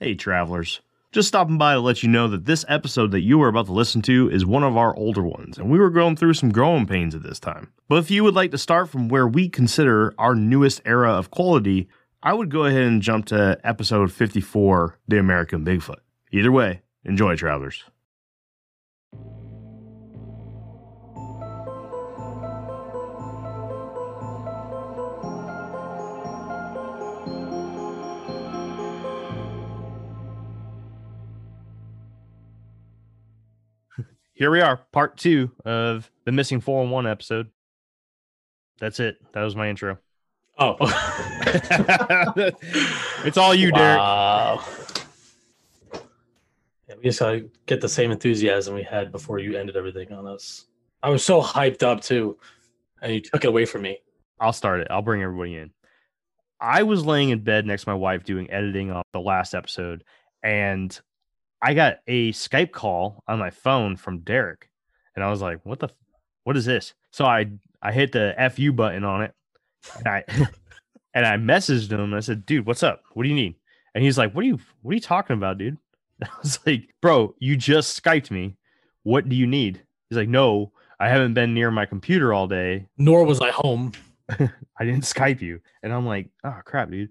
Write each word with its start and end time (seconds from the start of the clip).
Hey, 0.00 0.16
travelers. 0.16 0.80
Just 1.12 1.28
stopping 1.28 1.56
by 1.56 1.74
to 1.74 1.80
let 1.80 2.02
you 2.02 2.08
know 2.08 2.26
that 2.26 2.46
this 2.46 2.64
episode 2.66 3.12
that 3.12 3.20
you 3.20 3.40
are 3.42 3.48
about 3.48 3.66
to 3.66 3.72
listen 3.72 4.02
to 4.02 4.28
is 4.28 4.44
one 4.44 4.64
of 4.64 4.76
our 4.76 4.94
older 4.96 5.22
ones, 5.22 5.56
and 5.56 5.70
we 5.70 5.78
were 5.78 5.88
going 5.88 6.16
through 6.16 6.34
some 6.34 6.50
growing 6.50 6.84
pains 6.84 7.14
at 7.14 7.22
this 7.22 7.38
time. 7.38 7.72
But 7.88 7.98
if 7.98 8.10
you 8.10 8.24
would 8.24 8.34
like 8.34 8.50
to 8.50 8.58
start 8.58 8.88
from 8.88 9.08
where 9.08 9.28
we 9.28 9.48
consider 9.48 10.12
our 10.18 10.34
newest 10.34 10.82
era 10.84 11.12
of 11.12 11.30
quality, 11.30 11.88
I 12.24 12.34
would 12.34 12.50
go 12.50 12.64
ahead 12.64 12.82
and 12.82 13.00
jump 13.00 13.26
to 13.26 13.60
episode 13.62 14.10
54 14.10 14.98
The 15.06 15.20
American 15.20 15.64
Bigfoot. 15.64 16.00
Either 16.32 16.50
way, 16.50 16.82
enjoy, 17.04 17.36
travelers. 17.36 17.84
Here 34.36 34.50
we 34.50 34.60
are, 34.60 34.78
part 34.90 35.16
two 35.16 35.52
of 35.64 36.10
the 36.24 36.32
missing 36.32 36.60
411 36.60 37.08
episode. 37.08 37.50
That's 38.80 38.98
it. 38.98 39.16
That 39.32 39.44
was 39.44 39.54
my 39.54 39.68
intro. 39.68 39.98
Oh, 40.58 40.76
it's 43.24 43.38
all 43.38 43.54
you, 43.54 43.70
Derek. 43.70 44.00
Yeah, 46.88 46.94
we 46.96 47.04
just 47.04 47.20
gotta 47.20 47.48
get 47.66 47.80
the 47.80 47.88
same 47.88 48.10
enthusiasm 48.10 48.74
we 48.74 48.82
had 48.82 49.12
before 49.12 49.38
you 49.38 49.56
ended 49.56 49.76
everything 49.76 50.12
on 50.12 50.26
us. 50.26 50.66
I 51.00 51.10
was 51.10 51.24
so 51.24 51.40
hyped 51.40 51.84
up 51.84 52.00
too, 52.00 52.36
and 53.02 53.14
you 53.14 53.20
took 53.20 53.44
it 53.44 53.48
away 53.48 53.66
from 53.66 53.82
me. 53.82 53.98
I'll 54.40 54.52
start 54.52 54.80
it. 54.80 54.88
I'll 54.90 55.02
bring 55.02 55.22
everybody 55.22 55.58
in. 55.58 55.70
I 56.60 56.82
was 56.82 57.06
laying 57.06 57.30
in 57.30 57.44
bed 57.44 57.66
next 57.66 57.84
to 57.84 57.90
my 57.90 57.94
wife 57.94 58.24
doing 58.24 58.50
editing 58.50 58.90
on 58.90 59.04
the 59.12 59.20
last 59.20 59.54
episode, 59.54 60.02
and 60.42 61.00
I 61.64 61.74
got 61.74 61.96
a 62.06 62.32
Skype 62.32 62.72
call 62.72 63.22
on 63.26 63.38
my 63.38 63.50
phone 63.50 63.96
from 63.96 64.20
Derek, 64.20 64.68
and 65.16 65.24
I 65.24 65.30
was 65.30 65.40
like, 65.40 65.64
"What 65.64 65.80
the? 65.80 65.86
f- 65.86 65.94
What 66.44 66.56
is 66.56 66.64
this?" 66.64 66.94
So 67.10 67.24
I 67.24 67.46
I 67.82 67.92
hit 67.92 68.12
the 68.12 68.34
fu 68.54 68.72
button 68.72 69.04
on 69.04 69.22
it, 69.22 69.34
and 69.98 70.06
I 70.08 70.24
and 71.14 71.26
I 71.26 71.36
messaged 71.36 71.90
him. 71.90 72.00
And 72.00 72.14
I 72.14 72.20
said, 72.20 72.44
"Dude, 72.46 72.66
what's 72.66 72.82
up? 72.82 73.02
What 73.14 73.22
do 73.22 73.28
you 73.28 73.34
need?" 73.34 73.56
And 73.94 74.04
he's 74.04 74.18
like, 74.18 74.34
"What 74.34 74.44
are 74.44 74.48
you 74.48 74.58
What 74.82 74.92
are 74.92 74.94
you 74.94 75.00
talking 75.00 75.36
about, 75.36 75.58
dude?" 75.58 75.78
I 76.22 76.28
was 76.42 76.58
like, 76.66 76.94
"Bro, 77.00 77.34
you 77.38 77.56
just 77.56 78.02
Skyped 78.02 78.30
me. 78.30 78.56
What 79.02 79.28
do 79.28 79.34
you 79.36 79.46
need?" 79.46 79.82
He's 80.10 80.18
like, 80.18 80.28
"No, 80.28 80.72
I 81.00 81.08
haven't 81.08 81.34
been 81.34 81.54
near 81.54 81.70
my 81.70 81.86
computer 81.86 82.32
all 82.32 82.46
day. 82.46 82.86
Nor 82.98 83.24
was 83.24 83.40
I 83.40 83.50
home. 83.50 83.92
I 84.28 84.84
didn't 84.84 85.02
Skype 85.02 85.40
you. 85.40 85.60
And 85.82 85.92
I'm 85.92 86.06
like, 86.06 86.30
oh 86.44 86.60
crap, 86.64 86.90
dude. 86.90 87.10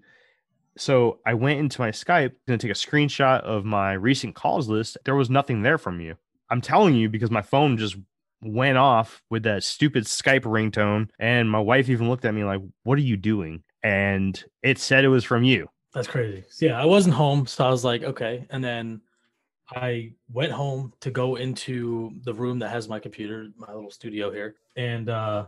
So 0.76 1.20
I 1.24 1.34
went 1.34 1.60
into 1.60 1.80
my 1.80 1.90
Skype 1.90 2.32
to 2.46 2.58
take 2.58 2.70
a 2.70 2.74
screenshot 2.74 3.40
of 3.42 3.64
my 3.64 3.92
recent 3.92 4.34
calls 4.34 4.68
list. 4.68 4.98
There 5.04 5.14
was 5.14 5.30
nothing 5.30 5.62
there 5.62 5.78
from 5.78 6.00
you. 6.00 6.16
I'm 6.50 6.60
telling 6.60 6.94
you 6.94 7.08
because 7.08 7.30
my 7.30 7.42
phone 7.42 7.76
just 7.76 7.96
went 8.42 8.76
off 8.76 9.22
with 9.30 9.44
that 9.44 9.64
stupid 9.64 10.04
Skype 10.04 10.42
ringtone. 10.42 11.08
And 11.18 11.50
my 11.50 11.60
wife 11.60 11.88
even 11.88 12.08
looked 12.08 12.24
at 12.24 12.34
me 12.34 12.44
like, 12.44 12.60
what 12.82 12.98
are 12.98 13.02
you 13.02 13.16
doing? 13.16 13.62
And 13.82 14.42
it 14.62 14.78
said 14.78 15.04
it 15.04 15.08
was 15.08 15.24
from 15.24 15.44
you. 15.44 15.68
That's 15.92 16.08
crazy. 16.08 16.44
Yeah, 16.60 16.80
I 16.80 16.86
wasn't 16.86 17.14
home, 17.14 17.46
so 17.46 17.64
I 17.64 17.70
was 17.70 17.84
like, 17.84 18.02
okay. 18.02 18.46
And 18.50 18.62
then 18.64 19.00
I 19.70 20.12
went 20.30 20.52
home 20.52 20.92
to 21.00 21.10
go 21.10 21.36
into 21.36 22.12
the 22.24 22.34
room 22.34 22.58
that 22.58 22.70
has 22.70 22.88
my 22.88 22.98
computer, 22.98 23.48
my 23.56 23.72
little 23.72 23.90
studio 23.90 24.30
here, 24.30 24.56
and 24.76 25.08
uh 25.08 25.46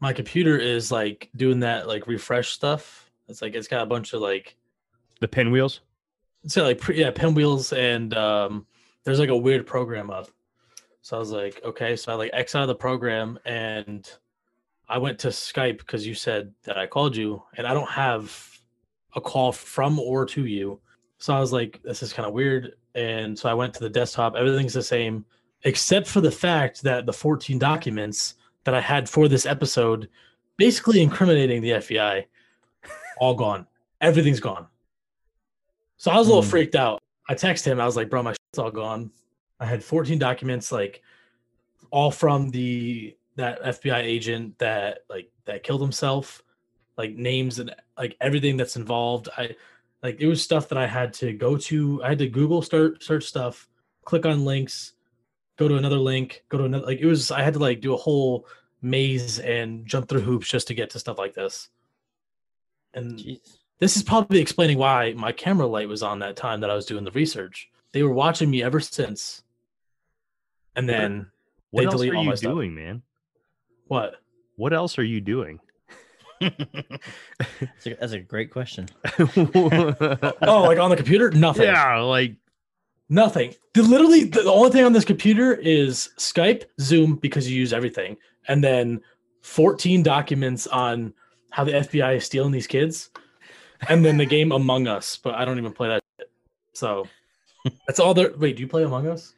my 0.00 0.12
computer 0.12 0.58
is 0.58 0.92
like 0.92 1.30
doing 1.36 1.60
that 1.60 1.88
like 1.88 2.06
refresh 2.06 2.50
stuff. 2.50 3.05
It's 3.28 3.42
like 3.42 3.54
it's 3.54 3.68
got 3.68 3.82
a 3.82 3.86
bunch 3.86 4.12
of 4.12 4.20
like 4.20 4.56
The 5.20 5.28
pinwheels. 5.28 5.80
so 6.46 6.62
like 6.64 6.80
yeah 6.88 7.10
pinwheels 7.10 7.72
and 7.72 8.14
um 8.14 8.66
there's 9.04 9.18
like 9.18 9.28
a 9.30 9.36
weird 9.36 9.66
program 9.66 10.10
up. 10.10 10.28
So 11.02 11.16
i 11.16 11.20
was 11.20 11.30
like 11.32 11.60
okay 11.64 11.96
so 11.96 12.12
i 12.12 12.14
like 12.16 12.30
x 12.32 12.54
out 12.54 12.62
of 12.62 12.68
the 12.68 12.74
program 12.74 13.38
and 13.44 14.08
i 14.88 14.98
went 14.98 15.18
to 15.20 15.28
skype 15.28 15.78
because 15.78 16.06
you 16.06 16.14
said 16.14 16.52
that 16.64 16.76
i 16.78 16.86
called 16.86 17.16
you 17.16 17.42
and 17.56 17.66
i 17.66 17.72
don't 17.74 17.88
have 17.90 18.58
a 19.14 19.20
call 19.20 19.52
from 19.52 19.98
or 19.98 20.26
to 20.26 20.44
you. 20.46 20.80
So 21.18 21.34
i 21.34 21.40
was 21.40 21.52
like 21.52 21.80
this 21.82 22.02
is 22.02 22.12
kind 22.12 22.26
of 22.28 22.34
weird. 22.34 22.72
And 22.94 23.38
so 23.38 23.48
i 23.48 23.54
went 23.54 23.74
to 23.74 23.80
the 23.80 23.90
desktop. 23.90 24.34
Everything's 24.36 24.74
the 24.74 24.82
same 24.82 25.24
except 25.62 26.06
for 26.06 26.20
the 26.20 26.30
fact 26.30 26.82
that 26.82 27.06
the 27.06 27.12
14 27.12 27.58
documents 27.58 28.34
that 28.64 28.74
i 28.74 28.80
had 28.80 29.08
for 29.08 29.26
this 29.28 29.46
episode 29.46 30.08
basically 30.58 31.00
incriminating 31.02 31.62
the 31.62 31.70
fbi 31.70 32.24
all 33.18 33.34
gone 33.34 33.66
everything's 34.00 34.40
gone 34.40 34.66
so 35.98 36.10
I 36.10 36.16
was 36.18 36.26
a 36.26 36.30
little 36.30 36.42
Hmm. 36.42 36.50
freaked 36.50 36.74
out. 36.74 37.02
I 37.28 37.34
texted 37.34 37.64
him. 37.64 37.80
I 37.80 37.86
was 37.86 37.96
like, 37.96 38.10
"Bro, 38.10 38.22
my 38.22 38.32
shit's 38.32 38.58
all 38.58 38.70
gone." 38.70 39.10
I 39.58 39.64
had 39.64 39.82
14 39.82 40.18
documents, 40.18 40.70
like 40.70 41.02
all 41.90 42.10
from 42.10 42.50
the 42.50 43.16
that 43.36 43.62
FBI 43.62 44.02
agent 44.02 44.58
that 44.58 45.00
like 45.08 45.30
that 45.46 45.62
killed 45.62 45.80
himself, 45.80 46.42
like 46.98 47.14
names 47.14 47.58
and 47.58 47.74
like 47.96 48.14
everything 48.20 48.56
that's 48.58 48.76
involved. 48.76 49.28
I 49.38 49.56
like 50.02 50.20
it 50.20 50.26
was 50.26 50.42
stuff 50.42 50.68
that 50.68 50.78
I 50.78 50.86
had 50.86 51.12
to 51.14 51.32
go 51.32 51.56
to. 51.56 52.02
I 52.04 52.10
had 52.10 52.18
to 52.18 52.28
Google 52.28 52.60
start 52.62 53.02
search 53.02 53.24
stuff, 53.24 53.66
click 54.04 54.26
on 54.26 54.44
links, 54.44 54.92
go 55.56 55.66
to 55.68 55.76
another 55.76 55.96
link, 55.98 56.44
go 56.50 56.58
to 56.58 56.64
another. 56.64 56.84
Like 56.86 57.00
it 57.00 57.06
was. 57.06 57.30
I 57.30 57.42
had 57.42 57.54
to 57.54 57.58
like 57.58 57.80
do 57.80 57.94
a 57.94 57.96
whole 57.96 58.46
maze 58.82 59.38
and 59.40 59.86
jump 59.86 60.08
through 60.08 60.20
hoops 60.20 60.48
just 60.48 60.68
to 60.68 60.74
get 60.74 60.90
to 60.90 60.98
stuff 60.98 61.16
like 61.18 61.32
this. 61.34 61.70
And 62.96 63.18
Jeez. 63.18 63.58
this 63.78 63.96
is 63.96 64.02
probably 64.02 64.40
explaining 64.40 64.78
why 64.78 65.12
my 65.16 65.30
camera 65.30 65.66
light 65.66 65.88
was 65.88 66.02
on 66.02 66.18
that 66.20 66.34
time 66.34 66.60
that 66.60 66.70
I 66.70 66.74
was 66.74 66.86
doing 66.86 67.04
the 67.04 67.10
research. 67.12 67.68
They 67.92 68.02
were 68.02 68.12
watching 68.12 68.50
me 68.50 68.62
ever 68.62 68.80
since. 68.80 69.42
And 70.74 70.88
then 70.88 71.30
What 71.70 71.82
They 71.82 71.86
else 71.86 71.94
delete 71.94 72.12
are 72.12 72.16
all 72.16 72.22
you 72.24 72.30
my 72.30 72.34
stuff. 72.34 72.52
doing, 72.52 72.74
man? 72.74 73.02
what? 73.86 74.16
What 74.56 74.72
else 74.72 74.98
are 74.98 75.04
you 75.04 75.20
doing? 75.20 75.60
that's, 76.40 77.86
a, 77.86 77.94
that's 78.00 78.12
a 78.12 78.20
great 78.20 78.50
question. 78.50 78.88
Oh, 79.18 80.62
like 80.66 80.78
on 80.78 80.90
the 80.90 80.96
computer? 80.96 81.30
Nothing. 81.30 81.64
yeah, 81.64 81.98
like 82.00 82.34
Nothing. 83.08 83.54
The, 83.74 83.82
literally, 83.82 84.24
the, 84.24 84.42
the 84.42 84.50
only 84.52 84.70
thing 84.70 84.84
on 84.84 84.92
this 84.92 85.04
computer 85.04 85.54
is 85.54 86.10
Skype, 86.18 86.64
Zoom, 86.80 87.16
because 87.16 87.48
you 87.50 87.56
use 87.58 87.72
everything, 87.72 88.16
and 88.48 88.64
then 88.64 89.00
14 89.42 90.02
documents 90.02 90.66
on 90.66 91.14
how 91.50 91.64
the 91.64 91.72
FBI 91.72 92.16
is 92.16 92.24
stealing 92.24 92.52
these 92.52 92.66
kids, 92.66 93.10
and 93.88 94.04
then 94.04 94.16
the 94.16 94.26
game 94.26 94.52
Among 94.52 94.86
Us. 94.86 95.16
But 95.22 95.34
I 95.34 95.44
don't 95.44 95.58
even 95.58 95.72
play 95.72 95.88
that. 95.88 96.02
Shit. 96.18 96.30
So 96.74 97.06
that's 97.86 97.98
all 98.00 98.14
there. 98.14 98.32
Wait, 98.36 98.56
do 98.56 98.62
you 98.62 98.68
play 98.68 98.84
Among 98.84 99.06
Us? 99.08 99.32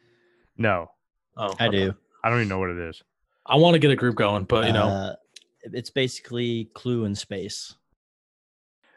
no, 0.57 0.91
Oh, 1.37 1.55
I 1.61 1.69
okay. 1.69 1.71
do. 1.87 1.95
I 2.25 2.31
don't 2.31 2.39
even 2.41 2.49
know 2.49 2.59
what 2.59 2.71
it 2.71 2.79
is. 2.79 3.03
I 3.47 3.57
want 3.57 3.75
to 3.75 3.79
get 3.79 3.91
a 3.93 3.97
group 3.97 4.17
going, 4.17 4.45
but 4.45 4.67
you 4.67 4.73
know, 4.73 4.89
Uh, 4.89 5.15
it's 5.63 5.91
basically 5.91 6.65
Clue 6.75 7.05
in 7.05 7.15
space. 7.15 7.75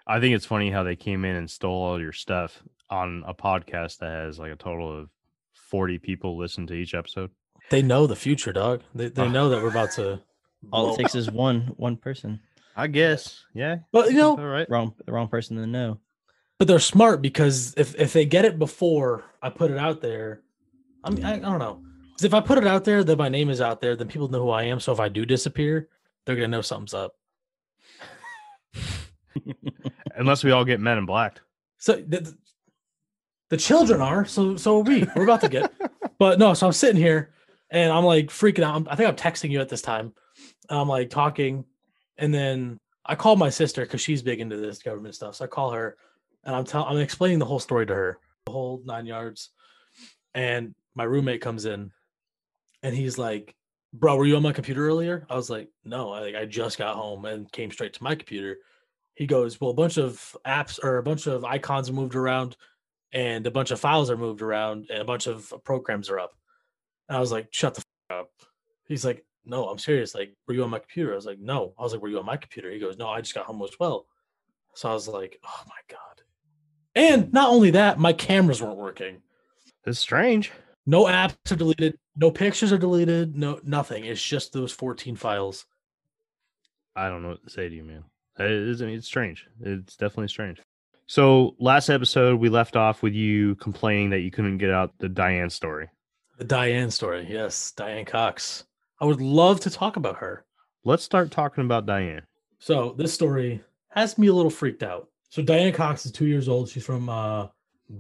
I 0.08 0.20
think 0.20 0.36
it's 0.36 0.46
funny 0.46 0.72
how 0.72 0.84
they 0.84 0.96
came 0.96 1.24
in 1.24 1.36
and 1.36 1.50
stole 1.50 1.84
all 1.84 2.02
your 2.02 2.12
stuff 2.12 2.64
on 2.90 3.24
a 3.28 3.34
podcast 3.34 4.00
that 4.00 4.10
has 4.12 4.40
like 4.40 4.52
a 4.52 4.56
total 4.56 5.00
of 5.02 5.10
40 5.54 6.00
people 6.00 6.38
listen 6.38 6.66
to 6.68 6.74
each 6.74 6.94
episode. 6.96 7.30
they 7.70 7.82
know 7.82 8.08
the 8.08 8.16
future, 8.16 8.52
dog. 8.52 8.82
They, 8.96 9.10
they 9.10 9.30
know 9.38 9.50
that 9.50 9.62
we're 9.62 9.70
about 9.70 9.92
to. 9.92 10.20
All 10.74 10.94
it 10.94 10.98
takes 10.98 11.16
is 11.22 11.30
one 11.32 11.74
one 11.78 11.96
person. 11.96 12.40
I 12.76 12.88
guess. 12.88 13.44
Yeah. 13.54 13.78
But 13.92 14.12
you 14.12 14.18
know, 14.18 14.32
All 14.38 14.46
right. 14.46 14.70
Wrong 14.70 14.94
the 15.06 15.12
wrong 15.12 15.28
person 15.28 15.58
to 15.58 15.68
know. 15.68 16.00
but 16.58 16.68
they're 16.68 16.80
smart 16.80 17.22
because 17.22 17.74
if 17.78 17.96
if 18.00 18.14
they 18.14 18.26
get 18.26 18.46
it 18.46 18.58
before 18.60 19.24
I 19.42 19.50
put 19.50 19.72
it 19.72 19.78
out 19.78 20.02
there, 20.02 20.42
I 21.04 21.10
mean, 21.10 21.26
I, 21.26 21.34
I 21.36 21.40
don't 21.40 21.60
know. 21.60 21.82
'Cause 22.14 22.24
if 22.26 22.34
I 22.36 22.40
put 22.40 22.58
it 22.60 22.68
out 22.68 22.84
there, 22.84 23.04
then 23.04 23.18
my 23.18 23.30
name 23.30 23.50
is 23.50 23.62
out 23.62 23.82
there, 23.82 23.96
then 23.96 24.08
people 24.08 24.28
know 24.28 24.44
who 24.44 24.50
I 24.52 24.64
am. 24.64 24.80
So 24.80 24.92
if 24.92 25.00
I 25.00 25.10
do 25.10 25.26
disappear, 25.26 25.90
they're 26.26 26.36
gonna 26.36 26.48
know 26.50 26.62
something's 26.62 26.94
up. 26.94 27.16
Unless 30.16 30.44
we 30.44 30.52
all 30.52 30.66
get 30.66 30.80
men 30.80 30.98
in 30.98 31.06
black. 31.06 31.40
So 31.78 31.96
the, 31.96 32.34
the 33.50 33.58
children 33.58 34.02
are. 34.02 34.26
So 34.26 34.56
so 34.58 34.78
are 34.80 34.84
we. 34.84 35.06
We're 35.16 35.24
about 35.24 35.42
to 35.42 35.50
get. 35.50 35.72
but 36.20 36.38
no. 36.40 36.54
So 36.54 36.68
I'm 36.68 36.74
sitting 36.74 37.02
here, 37.02 37.32
and 37.70 37.92
I'm 37.92 38.04
like 38.06 38.28
freaking 38.28 38.64
out. 38.64 38.74
I'm- 38.74 38.88
I 38.90 38.96
think 38.96 39.10
I'm 39.10 39.16
texting 39.16 39.50
you 39.50 39.60
at 39.62 39.70
this 39.70 39.82
time. 39.82 40.14
I'm 40.70 40.88
like 40.88 41.10
talking, 41.10 41.66
and 42.18 42.34
then 42.34 42.80
I 43.06 43.16
call 43.16 43.36
my 43.36 43.50
sister 43.50 43.82
because 43.82 44.02
she's 44.02 44.22
big 44.22 44.40
into 44.40 44.58
this 44.58 44.82
government 44.82 45.16
stuff. 45.16 45.36
So 45.36 45.46
I 45.46 45.48
call 45.48 45.72
her, 45.72 45.98
and 46.44 46.56
I'm 46.56 46.66
telling, 46.66 46.88
I'm 46.88 47.02
explaining 47.02 47.40
the 47.40 47.46
whole 47.46 47.60
story 47.60 47.86
to 47.86 47.96
her, 47.96 48.20
the 48.46 48.52
whole 48.52 48.82
nine 48.86 49.06
yards. 49.06 49.50
And 50.34 50.76
my 50.96 51.04
roommate 51.04 51.42
comes 51.42 51.66
in, 51.66 51.92
and 52.84 52.96
he's 52.96 53.18
like, 53.18 53.56
"Bro, 53.94 54.18
were 54.18 54.26
you 54.26 54.36
on 54.36 54.44
my 54.44 54.54
computer 54.54 54.88
earlier?" 54.88 55.26
I 55.30 55.36
was 55.36 55.50
like, 55.50 55.70
"No, 55.84 56.12
I 56.12 56.42
I 56.42 56.46
just 56.46 56.78
got 56.78 56.96
home 56.96 57.26
and 57.26 57.52
came 57.52 57.72
straight 57.72 57.94
to 57.94 58.04
my 58.04 58.16
computer." 58.16 58.58
He 59.16 59.28
goes, 59.28 59.60
"Well, 59.60 59.72
a 59.72 59.74
bunch 59.76 59.98
of 59.98 60.36
apps 60.46 60.80
or 60.84 60.98
a 60.98 61.04
bunch 61.04 61.28
of 61.28 61.44
icons 61.44 61.92
moved 61.92 62.16
around, 62.16 62.56
and 63.12 63.46
a 63.48 63.52
bunch 63.52 63.72
of 63.72 63.80
files 63.80 64.10
are 64.10 64.18
moved 64.18 64.42
around, 64.42 64.88
and 64.90 65.02
a 65.02 65.06
bunch 65.06 65.28
of 65.28 65.54
programs 65.66 66.10
are 66.10 66.20
up." 66.20 66.34
And 67.10 67.18
I 67.18 67.20
was 67.20 67.32
like, 67.32 67.48
"Shut 67.52 67.76
the 67.76 67.84
f- 68.10 68.20
up." 68.20 68.32
He's 68.88 69.06
like, 69.06 69.26
"No, 69.46 69.68
I'm 69.70 69.80
serious. 69.80 70.16
Like, 70.16 70.34
were 70.48 70.54
you 70.54 70.64
on 70.64 70.70
my 70.70 70.80
computer?" 70.80 71.14
I 71.14 71.16
was 71.16 71.26
like, 71.26 71.40
"No." 71.40 71.74
I 71.78 71.84
was 71.84 71.94
like, 71.94 72.02
"Were 72.02 72.10
you 72.10 72.20
on 72.20 72.26
my 72.26 72.38
computer?" 72.38 72.72
He 72.72 72.80
goes, 72.80 72.98
"No, 72.98 73.08
I 73.08 73.22
just 73.22 73.34
got 73.34 73.46
home 73.46 73.62
as 73.64 73.80
well." 73.80 74.08
So 74.76 74.90
I 74.90 74.94
was 74.94 75.08
like, 75.08 75.40
"Oh 75.46 75.64
my 75.68 75.82
god." 75.88 76.22
And 76.96 77.32
not 77.32 77.50
only 77.50 77.72
that, 77.72 78.00
my 78.00 78.14
cameras 78.14 78.62
weren't 78.62 78.78
working. 78.78 79.22
It's 79.86 80.00
strange. 80.00 80.52
No 80.86 81.06
apps 81.06 81.52
are 81.52 81.56
deleted. 81.56 81.98
No 82.16 82.32
pictures 82.32 82.72
are 82.72 82.78
deleted. 82.78 83.36
No 83.36 83.60
nothing. 83.64 84.06
It's 84.06 84.22
just 84.22 84.54
those 84.54 84.72
14 84.72 85.16
files. 85.16 85.66
I 86.96 87.08
don't 87.08 87.24
know 87.24 87.30
what 87.30 87.44
to 87.44 87.50
say 87.50 87.70
to 87.70 87.76
you, 87.76 87.84
man. 87.84 88.04
It 88.40 88.52
is, 88.52 88.82
it's 88.82 89.08
strange. 89.08 89.48
It's 89.62 89.96
definitely 89.96 90.28
strange. 90.28 90.60
So 91.08 91.56
last 91.60 91.90
episode 91.90 92.40
we 92.40 92.50
left 92.50 92.76
off 92.76 93.04
with 93.04 93.14
you 93.14 93.56
complaining 93.56 94.10
that 94.12 94.22
you 94.22 94.32
couldn't 94.32 94.58
get 94.58 94.72
out 94.72 94.94
the 94.98 95.10
Diane 95.10 95.50
story. 95.50 95.90
The 96.38 96.46
Diane 96.46 96.92
story. 96.92 97.28
Yes, 97.30 97.72
Diane 97.72 98.06
Cox. 98.06 98.66
I 99.02 99.06
would 99.06 99.20
love 99.20 99.60
to 99.62 99.72
talk 99.72 99.96
about 99.96 100.18
her. 100.18 100.46
Let's 100.84 101.04
start 101.04 101.32
talking 101.32 101.66
about 101.66 101.88
Diane. 101.88 102.22
So 102.60 102.94
this 102.96 103.12
story 103.12 103.64
has 103.90 104.20
me 104.20 104.28
a 104.28 104.34
little 104.34 104.52
freaked 104.52 104.84
out. 104.84 105.10
So 105.30 105.42
Diane 105.42 105.74
Cox 105.74 106.06
is 106.06 106.12
two 106.12 106.28
years 106.28 106.48
old. 106.48 106.70
She's 106.70 106.86
from 106.86 107.10
uh, 107.10 107.48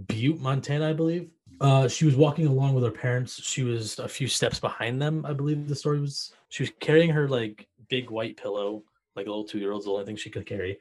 Butte, 0.07 0.39
Montana, 0.39 0.89
I 0.89 0.94
believe. 0.94 1.31
Uh, 1.59 1.88
she 1.88 2.06
was 2.06 2.15
walking 2.15 2.45
along 2.45 2.75
with 2.75 2.83
her 2.83 2.92
parents. 2.92 3.42
She 3.42 3.63
was 3.63 3.98
a 3.98 4.07
few 4.07 4.27
steps 4.27 4.59
behind 4.59 5.01
them. 5.01 5.25
I 5.25 5.33
believe 5.33 5.68
the 5.68 5.75
story 5.75 6.00
was. 6.00 6.33
She 6.50 6.62
was 6.63 6.71
carrying 6.80 7.09
her 7.09 7.27
like 7.27 7.68
big 7.89 8.12
white 8.12 8.38
pillow, 8.38 8.83
like 9.15 9.25
a 9.25 9.30
little 9.30 9.44
two 9.44 9.57
year 9.57 9.71
old's 9.71 9.86
the 9.86 9.92
only 9.92 10.06
thing 10.06 10.15
she 10.15 10.30
could 10.30 10.45
carry. 10.45 10.77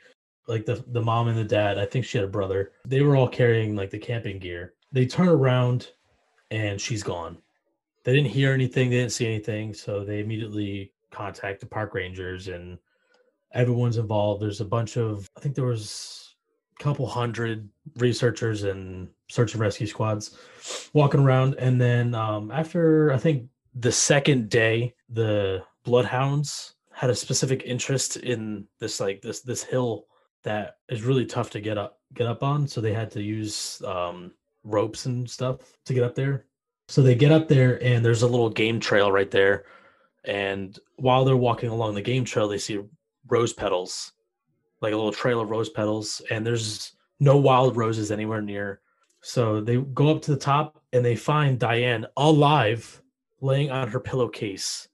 Like 0.46 0.66
the 0.66 0.84
the 0.88 1.00
mom 1.00 1.28
and 1.28 1.38
the 1.38 1.44
dad. 1.44 1.78
I 1.78 1.87
think 1.87 2.05
she 2.05 2.19
had 2.19 2.26
a 2.26 2.31
brother. 2.31 2.73
They 2.84 3.00
were 3.00 3.16
all 3.16 3.28
carrying 3.28 3.75
like 3.75 3.90
the 3.90 3.99
camping 3.99 4.38
gear. 4.38 4.75
They 4.93 5.06
turn 5.06 5.28
around, 5.28 5.93
and 6.50 6.78
she's 6.78 7.02
gone. 7.02 7.38
They 8.05 8.12
didn't 8.12 8.31
hear 8.31 8.52
anything. 8.52 8.91
They 8.91 8.97
didn't 8.97 9.12
see 9.12 9.26
anything. 9.26 9.75
So 9.75 10.05
they 10.05 10.20
immediately 10.20 10.93
contact 11.11 11.61
the 11.61 11.67
park 11.67 11.94
rangers 11.94 12.49
and 12.49 12.79
everyone's 13.52 13.99
involved. 13.99 14.43
There's 14.43 14.61
a 14.61 14.64
bunch 14.64 14.97
of. 14.97 15.29
I 15.37 15.41
think 15.41 15.55
there 15.55 15.64
was 15.64 16.35
a 16.79 16.82
couple 16.82 17.06
hundred 17.06 17.69
researchers 17.97 18.64
and 18.64 19.08
search 19.29 19.52
and 19.52 19.61
rescue 19.61 19.87
squads 19.87 20.38
walking 20.93 21.20
around. 21.20 21.55
And 21.58 21.81
then 21.81 22.14
um, 22.14 22.50
after 22.50 23.12
I 23.12 23.19
think 23.19 23.49
the 23.75 23.93
second 23.93 24.49
day, 24.49 24.94
the 25.08 25.62
bloodhounds 25.85 26.75
had 26.93 27.11
a 27.11 27.14
specific 27.14 27.62
interest 27.64 28.17
in 28.17 28.67
this 28.79 29.00
like 29.00 29.23
this 29.23 29.41
this 29.41 29.62
hill 29.62 30.06
that 30.43 30.76
is 30.88 31.02
really 31.02 31.26
tough 31.26 31.50
to 31.50 31.61
get 31.61 31.79
up 31.79 31.99
get 32.14 32.26
up 32.26 32.43
on. 32.43 32.67
So 32.67 32.81
they 32.81 32.93
had 32.93 33.11
to 33.12 33.23
use 33.23 33.82
um, 33.87 34.32
ropes 34.64 35.06
and 35.06 35.29
stuff 35.29 35.58
to 35.85 35.94
get 35.94 36.02
up 36.02 36.14
there. 36.14 36.47
So 36.90 37.02
they 37.02 37.14
get 37.14 37.31
up 37.31 37.46
there 37.46 37.81
and 37.84 38.04
there's 38.04 38.22
a 38.22 38.26
little 38.26 38.50
game 38.50 38.81
trail 38.81 39.12
right 39.12 39.31
there. 39.31 39.64
And 40.25 40.76
while 40.96 41.25
they're 41.25 41.37
walking 41.37 41.69
along 41.69 41.94
the 41.94 42.02
game 42.02 42.25
trail, 42.25 42.48
they 42.48 42.58
see 42.58 42.81
rose 43.28 43.52
petals, 43.52 44.12
like 44.81 44.92
a 44.92 44.96
little 44.96 45.12
trail 45.12 45.40
of 45.40 45.50
rose 45.50 45.69
petals, 45.69 46.20
and 46.32 46.44
there's 46.44 46.96
no 47.20 47.37
wild 47.37 47.76
roses 47.76 48.10
anywhere 48.10 48.42
near. 48.42 48.81
So 49.20 49.60
they 49.60 49.76
go 49.76 50.08
up 50.08 50.20
to 50.22 50.32
the 50.32 50.37
top 50.37 50.82
and 50.92 51.04
they 51.04 51.14
find 51.14 51.60
Diane 51.60 52.06
alive, 52.16 53.00
laying 53.40 53.70
on 53.70 53.87
her 53.87 54.00
pillowcase. 54.00 54.88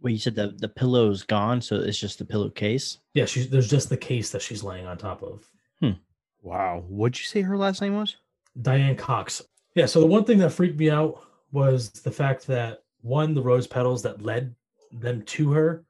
Well, 0.00 0.12
you 0.12 0.18
said 0.18 0.36
the 0.36 0.54
the 0.58 0.68
pillow's 0.68 1.24
gone, 1.24 1.60
so 1.60 1.74
it's 1.74 1.98
just 1.98 2.20
the 2.20 2.24
pillowcase. 2.24 2.98
Yeah, 3.14 3.24
she's 3.24 3.50
there's 3.50 3.68
just 3.68 3.88
the 3.88 3.96
case 3.96 4.30
that 4.30 4.42
she's 4.42 4.62
laying 4.62 4.86
on 4.86 4.96
top 4.96 5.24
of. 5.24 5.44
Hmm. 5.80 5.98
Wow. 6.40 6.84
What'd 6.86 7.18
you 7.18 7.24
say 7.24 7.40
her 7.40 7.56
last 7.56 7.82
name 7.82 7.96
was? 7.96 8.16
Diane 8.62 8.94
Cox. 8.94 9.42
Yeah, 9.80 9.86
so 9.86 10.00
the 10.00 10.06
one 10.06 10.24
thing 10.24 10.36
that 10.40 10.50
freaked 10.50 10.78
me 10.78 10.90
out 10.90 11.22
was 11.52 11.88
the 11.88 12.10
fact 12.10 12.46
that 12.48 12.82
one, 13.00 13.32
the 13.32 13.40
rose 13.40 13.66
petals 13.66 14.02
that 14.02 14.20
led 14.20 14.54
them 14.92 15.22
to 15.22 15.52
her, 15.52 15.86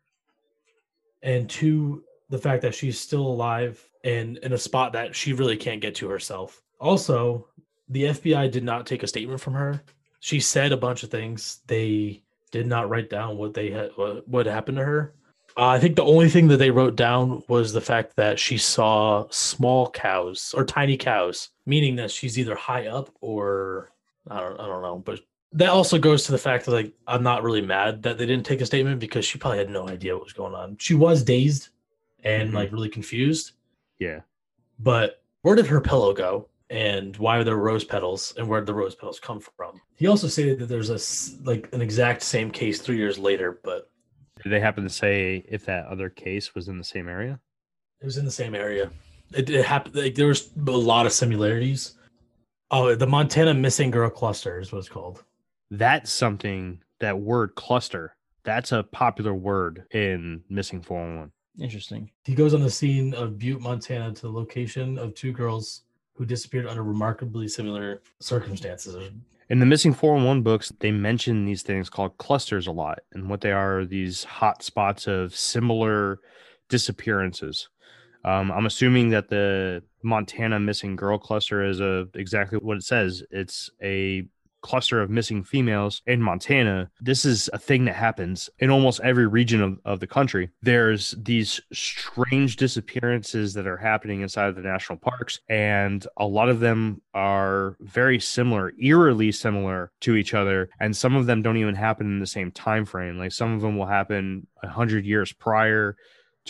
and 1.25 1.51
two, 1.51 2.05
the 2.29 2.39
fact 2.39 2.63
that 2.63 2.73
she's 2.73 3.01
still 3.01 3.27
alive 3.27 3.85
and 4.05 4.37
in 4.45 4.53
a 4.53 4.59
spot 4.59 4.93
that 4.93 5.17
she 5.17 5.33
really 5.33 5.57
can't 5.57 5.81
get 5.81 5.97
to 5.97 6.09
herself. 6.09 6.63
Also, 6.79 7.49
the 7.89 8.05
FBI 8.05 8.49
did 8.53 8.63
not 8.63 8.87
take 8.87 9.03
a 9.03 9.09
statement 9.09 9.41
from 9.41 9.55
her. 9.55 9.83
She 10.21 10.39
said 10.39 10.71
a 10.71 10.77
bunch 10.77 11.03
of 11.03 11.11
things. 11.11 11.59
They 11.67 12.23
did 12.53 12.69
not 12.69 12.89
write 12.89 13.11
down 13.11 13.39
what 13.39 13.55
they 13.55 13.71
had 13.71 13.91
what, 13.97 14.47
happened 14.47 14.77
to 14.77 14.85
her. 14.85 15.15
Uh, 15.57 15.67
I 15.67 15.81
think 15.81 15.97
the 15.97 16.05
only 16.05 16.29
thing 16.29 16.47
that 16.47 16.59
they 16.59 16.71
wrote 16.71 16.95
down 16.95 17.43
was 17.49 17.73
the 17.73 17.81
fact 17.81 18.15
that 18.15 18.39
she 18.39 18.57
saw 18.57 19.27
small 19.31 19.91
cows 19.91 20.55
or 20.57 20.65
tiny 20.65 20.97
cows, 20.97 21.49
meaning 21.71 21.97
that 21.97 22.11
she's 22.11 22.39
either 22.39 22.55
high 22.55 22.87
up 22.89 23.09
or 23.23 23.93
I 24.29 24.41
don't 24.41 24.61
I 24.61 24.67
don't 24.67 24.83
know, 24.83 24.99
but 24.99 25.21
that 25.53 25.71
also 25.71 25.99
goes 25.99 26.25
to 26.25 26.33
the 26.33 26.39
fact 26.47 26.65
that 26.67 26.73
like 26.73 26.93
I'm 27.07 27.23
not 27.23 27.43
really 27.43 27.63
mad 27.63 28.03
that 28.03 28.19
they 28.19 28.27
didn't 28.27 28.45
take 28.47 28.61
a 28.61 28.67
statement 28.67 29.01
because 29.01 29.25
she 29.25 29.39
probably 29.39 29.59
had 29.59 29.71
no 29.71 29.89
idea 29.89 30.15
what 30.15 30.25
was 30.25 30.33
going 30.35 30.55
on. 30.55 30.77
She 30.79 30.95
was 30.95 31.23
dazed 31.23 31.71
and 32.25 32.51
Mhm. 32.51 32.55
like 32.55 32.73
really 32.73 32.89
confused. 32.91 33.53
Yeah. 33.99 34.21
But 34.79 35.23
where 35.43 35.57
did 35.57 35.67
her 35.69 35.81
pillow 35.81 36.13
go? 36.13 36.49
And 36.69 37.17
why 37.17 37.37
are 37.39 37.45
there 37.45 37.57
rose 37.57 37.83
petals? 37.85 38.33
And 38.37 38.47
where 38.49 38.61
did 38.61 38.67
the 38.67 38.75
rose 38.75 38.95
petals 38.95 39.19
come 39.19 39.41
from? 39.41 39.81
He 39.97 40.07
also 40.07 40.29
stated 40.29 40.59
that 40.61 40.67
there's 40.67 40.91
a 40.91 41.01
like 41.51 41.69
an 41.73 41.81
exact 41.83 42.23
same 42.23 42.51
case 42.51 42.81
three 42.81 42.97
years 42.97 43.19
later, 43.19 43.59
but 43.65 43.91
Did 44.43 44.53
they 44.53 44.61
happen 44.61 44.85
to 44.85 44.91
say 44.91 45.45
if 45.49 45.65
that 45.67 45.87
other 45.87 46.09
case 46.11 46.55
was 46.55 46.69
in 46.69 46.79
the 46.79 46.85
same 46.85 47.09
area? 47.09 47.41
it 48.01 48.07
was 48.07 48.17
in 48.17 48.25
the 48.25 48.31
same 48.43 48.55
area. 48.55 48.91
It, 49.33 49.51
it 49.51 49.65
happened. 49.65 49.97
Like, 49.97 50.15
there 50.15 50.27
was 50.27 50.51
a 50.57 50.71
lot 50.71 51.07
of 51.07 51.13
similarities. 51.13 51.95
Oh, 52.71 52.95
the 52.95 53.07
Montana 53.07 53.55
Missing 53.55 53.91
Girl 53.91 54.11
Cluster 54.11 54.61
is 54.61 54.73
what 54.73 54.79
it's 54.79 54.89
called. 54.89 55.25
That's 55.71 56.11
something 56.11 56.83
that 57.01 57.19
word 57.19 57.55
cluster. 57.55 58.17
That's 58.45 58.73
a 58.73 58.83
popular 58.83 59.35
word 59.35 59.85
in 59.93 60.43
missing 60.49 60.81
411. 60.81 61.33
Interesting. 61.61 62.11
He 62.25 62.35
goes 62.35 62.55
on 62.55 62.63
the 62.63 62.71
scene 62.71 63.13
of 63.15 63.39
Butte, 63.39 63.61
Montana, 63.61 64.13
to 64.15 64.23
the 64.23 64.31
location 64.33 64.99
of 64.99 65.15
two 65.15 65.33
girls 65.33 65.83
who 66.15 66.25
disappeared 66.25 66.67
under 66.67 66.83
remarkably 66.83 67.49
similar 67.49 68.03
circumstances. 68.21 69.11
In 69.49 69.59
the 69.59 69.67
missing 69.67 69.93
411 69.93 70.43
books, 70.43 70.73
they 70.79 70.93
mention 70.93 71.45
these 71.45 71.63
things 71.63 71.91
called 71.91 72.17
clusters 72.19 72.67
a 72.67 72.73
lot. 72.73 73.01
And 73.13 73.29
what 73.29 73.41
they 73.41 73.53
are, 73.53 73.81
are 73.81 73.85
these 73.85 74.25
hot 74.25 74.63
spots 74.63 75.07
of 75.07 75.35
similar 75.35 76.21
disappearances. 76.69 77.69
Um, 78.25 78.51
I'm 78.53 78.67
assuming 78.67 79.11
that 79.11 79.29
the 79.29 79.83
Montana 80.03 80.61
missing 80.61 80.97
girl 80.97 81.19
cluster 81.19 81.65
is 81.65 81.81
a, 81.81 82.09
exactly 82.15 82.59
what 82.59 82.77
it 82.77 82.85
says. 82.85 83.23
It's 83.31 83.71
a 83.83 84.27
cluster 84.63 85.01
of 85.01 85.11
missing 85.11 85.43
females 85.43 86.03
in 86.07 86.21
Montana. 86.21 86.91
This 87.01 87.25
is 87.25 87.49
a 87.53 87.59
thing 87.59 87.85
that 87.87 87.97
happens 87.97 88.51
in 88.59 88.71
almost 88.71 89.01
every 89.01 89.27
region 89.27 89.63
of, 89.63 89.79
of 89.85 90.01
the 90.01 90.07
country. 90.07 90.51
There's 90.63 91.15
these 91.19 91.61
strange 91.73 92.57
disappearances 92.57 93.55
that 93.55 93.67
are 93.67 93.77
happening 93.77 94.21
inside 94.21 94.49
of 94.49 94.57
the 94.57 94.63
national 94.63 94.99
parks, 94.99 95.41
and 95.49 96.07
a 96.17 96.27
lot 96.27 96.49
of 96.49 96.61
them 96.61 97.01
are 97.15 97.77
very 97.81 98.21
similar, 98.21 98.73
eerily 98.79 99.33
similar 99.33 99.93
to 100.01 100.15
each 100.15 100.35
other. 100.35 100.69
And 100.79 100.97
some 100.97 101.17
of 101.17 101.27
them 101.27 101.43
don't 101.43 101.57
even 101.57 101.75
happen 101.75 102.07
in 102.07 102.21
the 102.21 102.27
same 102.27 102.51
time 102.53 102.85
frame. 102.85 103.19
Like 103.19 103.33
some 103.33 103.55
of 103.55 103.61
them 103.61 103.77
will 103.77 103.87
happen 103.87 104.47
a 104.63 104.69
hundred 104.69 105.05
years 105.07 105.33
prior. 105.33 105.97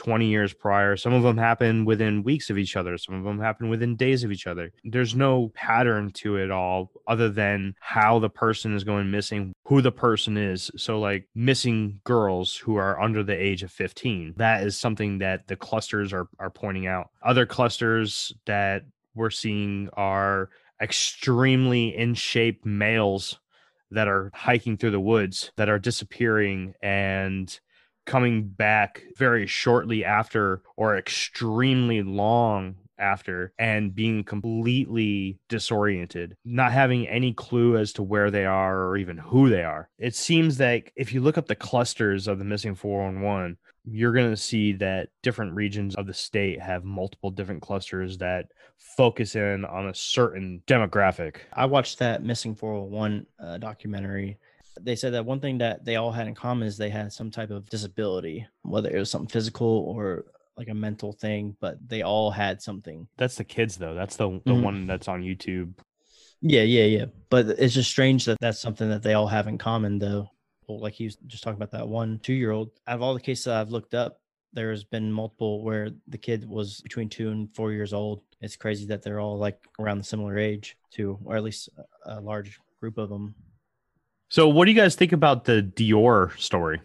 20 0.01 0.29
years 0.29 0.55
prior. 0.55 0.97
Some 0.97 1.13
of 1.13 1.23
them 1.23 1.37
happen 1.37 1.85
within 1.85 2.23
weeks 2.23 2.49
of 2.49 2.57
each 2.57 2.75
other. 2.75 2.97
Some 2.97 3.17
of 3.17 3.23
them 3.23 3.39
happen 3.39 3.69
within 3.69 3.97
days 3.97 4.25
of 4.25 4.33
each 4.33 4.47
other. 4.47 4.73
There's 4.83 5.15
no 5.15 5.51
pattern 5.55 6.11
to 6.13 6.37
it 6.37 6.51
all 6.51 6.91
other 7.07 7.29
than 7.29 7.75
how 7.81 8.19
the 8.19 8.31
person 8.31 8.75
is 8.75 8.83
going 8.83 9.11
missing, 9.11 9.53
who 9.67 9.83
the 9.83 9.93
person 9.93 10.39
is. 10.39 10.71
So, 10.75 10.99
like 10.99 11.29
missing 11.35 12.01
girls 12.05 12.57
who 12.57 12.77
are 12.77 12.99
under 12.99 13.23
the 13.23 13.37
age 13.37 13.63
of 13.63 13.71
15. 13.73 14.37
That 14.39 14.63
is 14.63 14.75
something 14.75 15.19
that 15.19 15.47
the 15.49 15.57
clusters 15.57 16.15
are, 16.15 16.29
are 16.39 16.49
pointing 16.49 16.87
out. 16.87 17.11
Other 17.23 17.45
clusters 17.45 18.33
that 18.47 18.85
we're 19.15 19.29
seeing 19.29 19.91
are 19.93 20.49
extremely 20.81 21.95
in 21.95 22.15
shape 22.15 22.65
males 22.65 23.39
that 23.91 24.09
are 24.09 24.31
hiking 24.33 24.79
through 24.79 24.93
the 24.93 24.99
woods 25.01 25.53
that 25.57 25.69
are 25.69 25.79
disappearing 25.79 26.73
and 26.81 27.61
coming 28.11 28.43
back 28.43 29.05
very 29.17 29.47
shortly 29.47 30.05
after 30.05 30.63
or 30.77 30.99
extremely 30.99 32.03
long 32.03 32.75
after 32.99 33.53
and 33.57 33.95
being 33.95 34.25
completely 34.25 35.39
disoriented, 35.49 36.37
not 36.45 36.73
having 36.73 37.07
any 37.07 37.33
clue 37.33 37.77
as 37.77 37.93
to 37.93 38.03
where 38.03 38.29
they 38.29 38.45
are 38.45 38.83
or 38.89 38.97
even 38.97 39.17
who 39.17 39.49
they 39.49 39.63
are. 39.63 39.89
It 39.97 40.17
seems 40.17 40.59
like 40.59 40.93
if 40.97 41.13
you 41.13 41.21
look 41.21 41.39
up 41.39 41.47
the 41.47 41.55
clusters 41.55 42.27
of 42.27 42.41
the 42.41 42.45
missing 42.45 42.75
411, 42.75 43.57
you're 43.85 44.13
going 44.13 44.31
to 44.31 44.37
see 44.37 44.73
that 44.73 45.11
different 45.23 45.55
regions 45.55 45.95
of 45.95 46.09
the 46.09 46.13
state 46.13 46.61
have 46.61 46.83
multiple 46.83 47.31
different 47.31 47.63
clusters 47.63 48.19
that 48.19 48.47
focus 48.77 49.37
in 49.37 49.65
on 49.65 49.89
a 49.89 49.95
certain 49.95 50.65
demographic. 50.67 51.37
I 51.53 51.67
watched 51.67 52.01
that 52.01 52.25
missing 52.25 52.57
401 52.57 53.27
uh, 53.39 53.59
documentary. 53.59 54.39
They 54.85 54.97
said 54.97 55.13
that 55.15 55.25
one 55.27 55.41
thing 55.41 55.59
that 55.59 55.85
they 55.85 55.97
all 55.97 56.13
had 56.13 56.27
in 56.29 56.35
common 56.35 56.67
is 56.69 56.77
they 56.77 56.91
had 56.91 57.13
some 57.13 57.31
type 57.31 57.51
of 57.51 57.69
disability, 57.69 58.47
whether 58.63 58.91
it 58.91 58.99
was 58.99 59.11
something 59.11 59.29
physical 59.29 59.67
or 59.67 60.27
like 60.57 60.69
a 60.69 60.75
mental 60.75 61.13
thing, 61.13 61.57
but 61.61 61.77
they 61.89 62.03
all 62.03 62.31
had 62.31 62.61
something. 62.61 63.09
That's 63.17 63.37
the 63.37 63.45
kids 63.45 63.77
though. 63.77 63.95
That's 63.95 64.17
the 64.17 64.29
the 64.45 64.53
Mhm. 64.53 64.63
one 64.63 64.87
that's 64.87 65.09
on 65.09 65.23
YouTube. 65.23 65.73
Yeah, 66.43 66.63
yeah, 66.63 66.85
yeah. 66.85 67.05
But 67.29 67.47
it's 67.59 67.75
just 67.75 67.91
strange 67.91 68.25
that 68.25 68.39
that's 68.41 68.59
something 68.61 68.89
that 68.91 69.03
they 69.03 69.15
all 69.15 69.27
have 69.27 69.47
in 69.47 69.59
common, 69.59 69.99
though. 69.99 70.31
Well, 70.67 70.81
like 70.81 70.95
he 70.95 71.05
was 71.05 71.17
just 71.27 71.43
talking 71.43 71.57
about 71.57 71.71
that 71.73 71.89
one 71.89 72.19
two 72.21 72.33
year 72.35 72.51
old. 72.51 72.71
Out 72.87 72.97
of 72.97 73.03
all 73.03 73.15
the 73.15 73.21
cases 73.21 73.47
I've 73.49 73.71
looked 73.71 73.95
up, 73.95 74.21
there's 74.53 74.85
been 74.85 75.13
multiple 75.13 75.63
where 75.63 75.91
the 76.09 76.19
kid 76.19 76.49
was 76.49 76.81
between 76.81 77.09
two 77.09 77.31
and 77.31 77.55
four 77.55 77.73
years 77.73 77.93
old. 77.93 78.23
It's 78.41 78.57
crazy 78.57 78.87
that 78.87 79.03
they're 79.03 79.21
all 79.21 79.39
like 79.39 79.59
around 79.79 79.99
the 79.99 80.05
similar 80.05 80.39
age 80.39 80.77
too, 80.91 81.19
or 81.25 81.37
at 81.37 81.43
least 81.45 81.69
a 82.07 82.21
large 82.21 82.59
group 82.81 82.99
of 82.99 83.09
them. 83.11 83.35
So, 84.31 84.49
what 84.49 84.65
do 84.67 84.71
you 84.71 84.77
guys 84.77 84.95
think 84.95 85.13
about 85.13 85.45
the 85.45 85.61
DeOrr 85.61 86.39
story? 86.39 86.81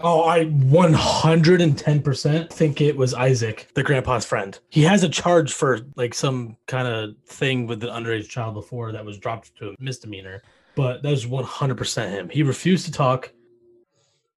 Oh, 0.00 0.24
I 0.24 0.44
110% 0.44 2.52
think 2.52 2.80
it 2.80 2.96
was 2.96 3.14
Isaac, 3.14 3.68
the 3.74 3.82
grandpa's 3.82 4.24
friend. 4.24 4.56
He 4.70 4.82
has 4.82 5.02
a 5.02 5.08
charge 5.08 5.52
for 5.52 5.80
like 5.96 6.14
some 6.14 6.56
kind 6.66 6.86
of 6.86 7.16
thing 7.26 7.66
with 7.66 7.80
the 7.80 7.88
underage 7.88 8.28
child 8.28 8.54
before 8.54 8.92
that 8.92 9.04
was 9.04 9.18
dropped 9.18 9.56
to 9.56 9.70
a 9.70 9.74
misdemeanor, 9.80 10.44
but 10.76 11.02
that 11.02 11.10
was 11.10 11.26
100% 11.26 12.10
him. 12.10 12.28
He 12.28 12.44
refused 12.44 12.86
to 12.86 12.92
talk. 12.92 13.32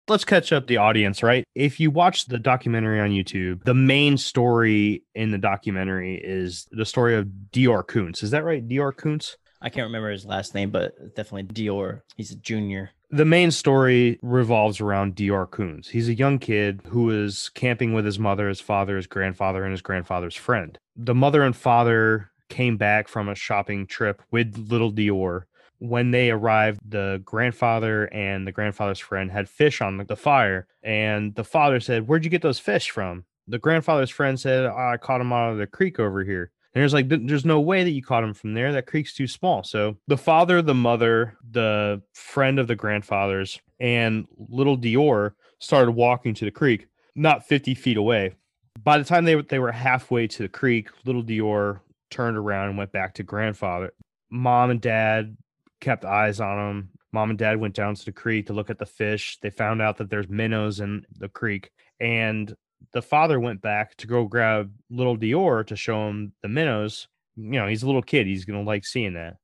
Let's 0.08 0.24
catch 0.24 0.54
up 0.54 0.68
the 0.68 0.78
audience, 0.78 1.24
right? 1.24 1.44
If 1.56 1.78
you 1.80 1.90
watch 1.92 2.28
the 2.28 2.40
documentary 2.40 3.02
on 3.02 3.10
YouTube, 3.10 3.66
the 3.66 3.74
main 3.74 4.18
story 4.18 5.04
in 5.14 5.32
the 5.32 5.40
documentary 5.40 6.22
is 6.24 6.70
the 6.72 6.86
story 6.86 7.16
of 7.16 7.28
DeOrr 7.52 7.86
Kunz. 7.86 8.24
Is 8.24 8.32
that 8.32 8.46
right? 8.46 8.66
DeOrr 8.66 8.94
Kunz? 8.94 9.36
I 9.66 9.70
can't 9.70 9.88
remember 9.88 10.12
his 10.12 10.28
last 10.28 10.54
name, 10.54 10.70
but 10.70 11.16
definitely 11.16 11.52
DeOrr. 11.52 12.02
He's 12.16 12.30
a 12.30 12.36
junior. 12.36 12.92
The 13.10 13.26
main 13.26 13.50
story 13.50 14.20
revolves 14.22 14.80
around 14.80 15.16
DeOrr 15.16 15.50
Kunz. 15.50 15.88
He's 15.88 16.08
a 16.08 16.14
young 16.14 16.38
kid 16.38 16.82
who 16.90 17.10
is 17.10 17.50
camping 17.56 17.92
with 17.92 18.06
his 18.06 18.20
mother, 18.20 18.48
his 18.48 18.62
father, 18.62 18.96
his 18.96 19.08
grandfather, 19.08 19.64
and 19.64 19.72
his 19.72 19.82
grandfather's 19.82 20.36
friend. 20.36 20.78
The 20.96 21.16
mother 21.16 21.42
and 21.42 21.56
father 21.56 22.30
came 22.48 22.78
back 22.78 23.08
from 23.08 23.28
a 23.28 23.34
shopping 23.34 23.88
trip 23.88 24.22
with 24.30 24.56
little 24.70 24.94
DeOrr. 24.94 25.46
When 25.80 26.12
they 26.12 26.30
arrived, 26.30 26.80
the 26.88 27.24
grandfather 27.26 28.06
and 28.14 28.46
the 28.46 28.52
grandfather's 28.52 29.00
friend 29.00 29.32
had 29.32 29.50
fish 29.50 29.82
on 29.82 29.98
the 29.98 30.16
fire. 30.16 30.68
And 30.84 31.34
the 31.34 31.44
father 31.44 31.80
said, 31.80 32.08
Where'd 32.08 32.24
you 32.24 32.30
get 32.30 32.44
those 32.44 32.60
fish 32.60 32.92
from? 32.92 33.26
The 33.48 33.60
grandfather's 33.60 34.10
friend 34.12 34.40
said, 34.40 34.66
"Oh, 34.66 34.76
I 34.76 34.98
caught 34.98 35.20
them 35.20 35.34
out 35.34 35.52
of 35.52 35.58
the 35.58 35.68
creek 35.68 36.00
over 36.00 36.24
here. 36.24 36.52
And 36.76 36.82
there's 36.82 36.94
like, 36.94 37.08
there's 37.08 37.46
no 37.46 37.62
way 37.62 37.86
that 37.86 37.92
you 37.92 38.04
caught 38.04 38.24
him 38.26 38.34
from 38.34 38.54
there. 38.54 38.74
That 38.74 38.86
creek's 38.86 39.14
too 39.14 39.28
small. 39.28 39.64
So 39.64 39.96
the 40.08 40.18
father, 40.18 40.62
the 40.62 40.74
mother, 40.74 41.38
the 41.50 42.02
friend 42.14 42.60
of 42.60 42.68
the 42.68 42.76
grandfather's, 42.76 43.62
and 43.80 44.28
little 44.50 44.78
DeOrr 44.78 45.32
started 45.60 45.92
walking 45.92 46.34
to 46.34 46.44
the 46.44 46.52
creek, 46.52 46.88
not 47.16 47.48
50 47.48 47.76
feet 47.76 47.96
away. 47.96 48.36
By 48.84 48.98
the 48.98 49.06
time 49.06 49.24
they, 49.24 49.42
they 49.42 49.60
were 49.60 49.72
halfway 49.72 50.28
to 50.28 50.44
the 50.44 50.50
creek, 50.50 50.90
little 51.06 51.24
DeOrr 51.24 51.80
turned 52.10 52.36
around 52.36 52.70
and 52.70 52.78
went 52.78 52.92
back 52.92 53.14
to 53.16 53.24
grandfather. 53.24 53.94
Mom 54.30 54.70
and 54.70 54.82
dad 54.82 55.38
kept 55.80 56.04
eyes 56.04 56.42
on 56.42 56.70
him. 56.70 56.90
Mom 57.14 57.30
and 57.30 57.40
dad 57.40 57.58
went 57.58 57.74
down 57.74 57.96
to 57.96 58.04
the 58.04 58.12
creek 58.12 58.48
to 58.48 58.54
look 58.54 58.70
at 58.70 58.80
the 58.80 58.86
fish. 58.86 59.38
They 59.42 59.50
found 59.50 59.82
out 59.82 59.98
that 59.98 60.10
there's 60.10 60.28
minnows 60.28 60.82
in 60.82 61.06
the 61.18 61.30
creek. 61.30 61.72
And 62.02 62.54
the 62.94 63.02
father 63.02 63.40
went 63.40 63.62
back 63.62 63.96
to 63.98 64.08
go 64.08 64.26
grab 64.26 64.72
little 64.90 65.18
DeOrr 65.18 65.68
to 65.68 65.76
show 65.76 66.08
him 66.08 66.34
the 66.42 66.48
minnows. 66.48 67.08
You 67.36 67.60
know, 67.60 67.68
he's 67.68 67.84
a 67.84 67.86
little 67.86 68.02
kid. 68.02 68.28
He's 68.28 68.46
going 68.46 68.60
to 68.60 68.66
like 68.68 68.86
seeing 68.86 69.14
that. 69.14 69.38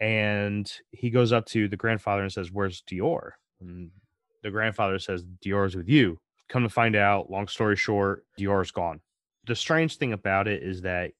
And 0.00 0.70
he 0.90 1.10
goes 1.10 1.32
up 1.32 1.46
to 1.46 1.68
the 1.68 1.76
grandfather 1.76 2.22
and 2.22 2.32
says, 2.32 2.52
Where's 2.52 2.82
DeOrr? 2.82 3.30
And 3.60 3.90
the 4.42 4.50
grandfather 4.50 4.98
says, 4.98 5.24
DeOrr's 5.44 5.76
with 5.76 5.88
you. 5.88 6.18
Come 6.48 6.62
to 6.62 6.68
find 6.68 6.94
out, 6.94 7.30
long 7.30 7.48
story 7.48 7.76
short, 7.76 8.24
DeOrr's 8.38 8.70
gone. 8.70 9.00
The 9.46 9.56
strange 9.56 9.96
thing 9.96 10.12
about 10.12 10.48
it 10.48 10.62
is 10.62 10.82
that 10.82 11.12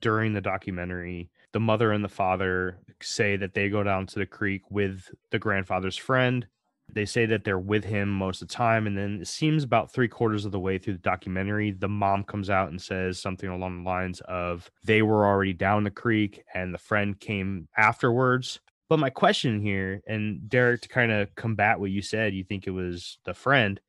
during 0.00 0.32
the 0.32 0.40
documentary, 0.40 1.30
the 1.52 1.60
mother 1.60 1.92
and 1.92 2.04
the 2.04 2.08
father 2.08 2.78
say 3.02 3.36
that 3.36 3.54
they 3.54 3.68
go 3.68 3.82
down 3.82 4.06
to 4.06 4.18
the 4.18 4.26
creek 4.26 4.62
with 4.70 5.10
the 5.30 5.38
grandfather's 5.38 5.96
friend. 5.96 6.46
They 6.94 7.04
say 7.04 7.26
that 7.26 7.44
they're 7.44 7.58
with 7.58 7.84
him 7.84 8.10
most 8.10 8.42
of 8.42 8.48
the 8.48 8.54
time. 8.54 8.86
And 8.86 8.96
then 8.96 9.20
it 9.20 9.28
seems 9.28 9.64
about 9.64 9.92
three 9.92 10.08
quarters 10.08 10.44
of 10.44 10.52
the 10.52 10.60
way 10.60 10.78
through 10.78 10.94
the 10.94 11.00
documentary, 11.00 11.70
the 11.70 11.88
mom 11.88 12.24
comes 12.24 12.50
out 12.50 12.70
and 12.70 12.80
says 12.80 13.18
something 13.18 13.48
along 13.48 13.82
the 13.82 13.88
lines 13.88 14.20
of 14.22 14.70
they 14.84 15.02
were 15.02 15.26
already 15.26 15.52
down 15.52 15.84
the 15.84 15.90
creek 15.90 16.42
and 16.54 16.72
the 16.72 16.78
friend 16.78 17.18
came 17.20 17.68
afterwards. 17.76 18.60
But 18.88 18.98
my 18.98 19.10
question 19.10 19.60
here, 19.60 20.02
and 20.08 20.48
Derek, 20.48 20.82
to 20.82 20.88
kind 20.88 21.12
of 21.12 21.32
combat 21.36 21.78
what 21.78 21.90
you 21.90 22.02
said, 22.02 22.34
you 22.34 22.42
think 22.42 22.66
it 22.66 22.70
was 22.70 23.18
the 23.24 23.34
friend. 23.34 23.80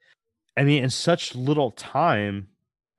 I 0.56 0.64
mean, 0.64 0.84
in 0.84 0.90
such 0.92 1.34
little 1.34 1.72
time, 1.72 2.48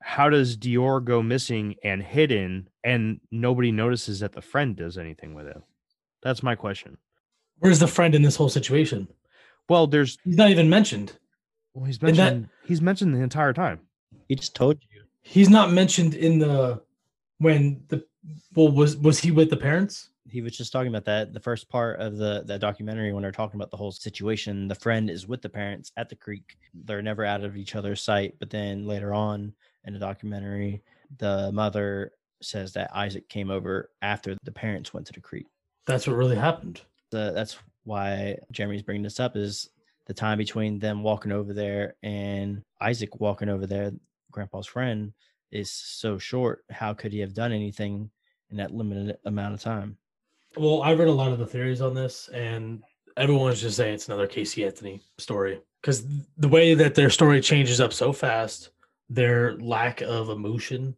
how 0.00 0.28
does 0.28 0.56
DeOrr 0.56 1.04
go 1.04 1.22
missing 1.22 1.76
and 1.84 2.02
hidden 2.02 2.68
and 2.82 3.20
nobody 3.30 3.70
notices 3.70 4.20
that 4.20 4.32
the 4.32 4.42
friend 4.42 4.74
does 4.74 4.98
anything 4.98 5.32
with 5.32 5.46
it? 5.46 5.62
That's 6.22 6.42
my 6.42 6.56
question. 6.56 6.98
Where's 7.58 7.78
the 7.78 7.86
friend 7.86 8.14
in 8.14 8.22
this 8.22 8.34
whole 8.34 8.48
situation? 8.48 9.06
Well, 9.68 9.86
there's 9.86 10.18
He's 10.24 10.36
not 10.36 10.50
even 10.50 10.68
mentioned. 10.68 11.12
well, 11.74 11.84
he's 11.84 11.98
And 12.02 12.08
that- 12.16 12.16
mentioned 12.16 12.48
he's 12.66 12.80
mentioned 12.82 13.14
the 13.14 13.20
entire 13.20 13.52
time. 13.52 13.80
He 14.28 14.34
just 14.36 14.54
told 14.54 14.78
you. 14.90 15.02
He's 15.22 15.48
not 15.50 15.72
mentioned 15.72 16.14
in 16.14 16.38
the 16.38 16.82
when 17.38 17.82
the 17.88 18.04
well 18.54 18.68
was 18.68 18.96
was 18.96 19.18
he 19.18 19.30
with 19.30 19.50
the 19.50 19.56
parents? 19.56 20.10
He 20.28 20.40
was 20.40 20.56
just 20.56 20.72
talking 20.72 20.88
about 20.88 21.04
that. 21.06 21.32
The 21.34 21.40
first 21.40 21.68
part 21.68 22.00
of 22.00 22.16
the 22.16 22.42
that 22.46 22.60
documentary 22.60 23.12
when 23.12 23.22
they're 23.22 23.32
talking 23.32 23.58
about 23.60 23.70
the 23.70 23.76
whole 23.76 23.92
situation, 23.92 24.68
the 24.68 24.74
friend 24.74 25.10
is 25.10 25.26
with 25.26 25.42
the 25.42 25.48
parents 25.48 25.92
at 25.96 26.08
the 26.08 26.16
creek. 26.16 26.56
They're 26.72 27.02
never 27.02 27.24
out 27.24 27.44
of 27.44 27.56
each 27.56 27.74
other's 27.74 28.02
sight. 28.02 28.34
But 28.38 28.50
then 28.50 28.86
later 28.86 29.12
on 29.12 29.52
in 29.84 29.92
the 29.92 29.98
documentary, 29.98 30.82
the 31.18 31.50
mother 31.52 32.12
says 32.40 32.72
that 32.74 32.90
Isaac 32.94 33.28
came 33.28 33.50
over 33.50 33.90
after 34.00 34.36
the 34.44 34.52
parents 34.52 34.94
went 34.94 35.06
to 35.08 35.12
the 35.12 35.20
creek. 35.20 35.46
That's 35.86 36.06
what 36.06 36.16
really 36.16 36.36
happened. 36.36 36.80
the, 37.10 37.32
that's 37.34 37.58
why 37.84 38.38
Jeremy's 38.50 38.82
bringing 38.82 39.02
this 39.02 39.20
up 39.20 39.36
is 39.36 39.70
the 40.06 40.14
time 40.14 40.38
between 40.38 40.78
them 40.78 41.02
walking 41.02 41.32
over 41.32 41.52
there 41.52 41.94
and 42.02 42.62
Isaac 42.80 43.20
walking 43.20 43.48
over 43.48 43.66
there, 43.66 43.92
grandpa's 44.30 44.66
friend, 44.66 45.12
is 45.50 45.70
so 45.70 46.18
short. 46.18 46.64
How 46.70 46.94
could 46.94 47.12
he 47.12 47.20
have 47.20 47.34
done 47.34 47.52
anything 47.52 48.10
in 48.50 48.56
that 48.56 48.74
limited 48.74 49.16
amount 49.24 49.54
of 49.54 49.60
time? 49.60 49.96
Well, 50.56 50.82
I 50.82 50.92
read 50.92 51.08
a 51.08 51.12
lot 51.12 51.32
of 51.32 51.38
the 51.38 51.46
theories 51.46 51.80
on 51.80 51.94
this, 51.94 52.28
and 52.28 52.82
everyone's 53.16 53.60
just 53.60 53.76
saying 53.76 53.94
it's 53.94 54.08
another 54.08 54.26
Casey 54.26 54.64
Anthony 54.64 55.02
story 55.18 55.60
because 55.80 56.04
the 56.36 56.48
way 56.48 56.74
that 56.74 56.94
their 56.94 57.10
story 57.10 57.40
changes 57.40 57.80
up 57.80 57.92
so 57.92 58.12
fast, 58.12 58.70
their 59.08 59.56
lack 59.58 60.00
of 60.00 60.28
emotion 60.28 60.96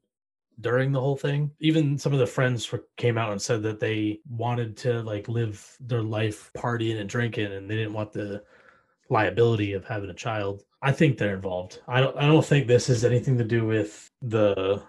during 0.60 0.92
the 0.92 1.00
whole 1.00 1.16
thing. 1.16 1.50
Even 1.60 1.98
some 1.98 2.12
of 2.12 2.18
the 2.18 2.26
friends 2.26 2.72
came 2.96 3.18
out 3.18 3.32
and 3.32 3.40
said 3.40 3.62
that 3.62 3.80
they 3.80 4.20
wanted 4.28 4.76
to 4.78 5.02
like 5.02 5.28
live 5.28 5.76
their 5.80 6.02
life 6.02 6.50
partying 6.56 7.00
and 7.00 7.08
drinking, 7.08 7.52
and 7.52 7.68
they 7.68 7.76
didn't 7.76 7.92
want 7.92 8.12
the 8.12 8.42
liability 9.10 9.72
of 9.72 9.84
having 9.84 10.10
a 10.10 10.14
child. 10.14 10.62
I 10.82 10.92
think 10.92 11.16
they're 11.16 11.34
involved. 11.34 11.80
I 11.88 12.00
don't. 12.00 12.16
I 12.16 12.26
don't 12.26 12.44
think 12.44 12.66
this 12.66 12.86
has 12.88 13.04
anything 13.04 13.38
to 13.38 13.44
do 13.44 13.64
with 13.64 14.10
the 14.22 14.82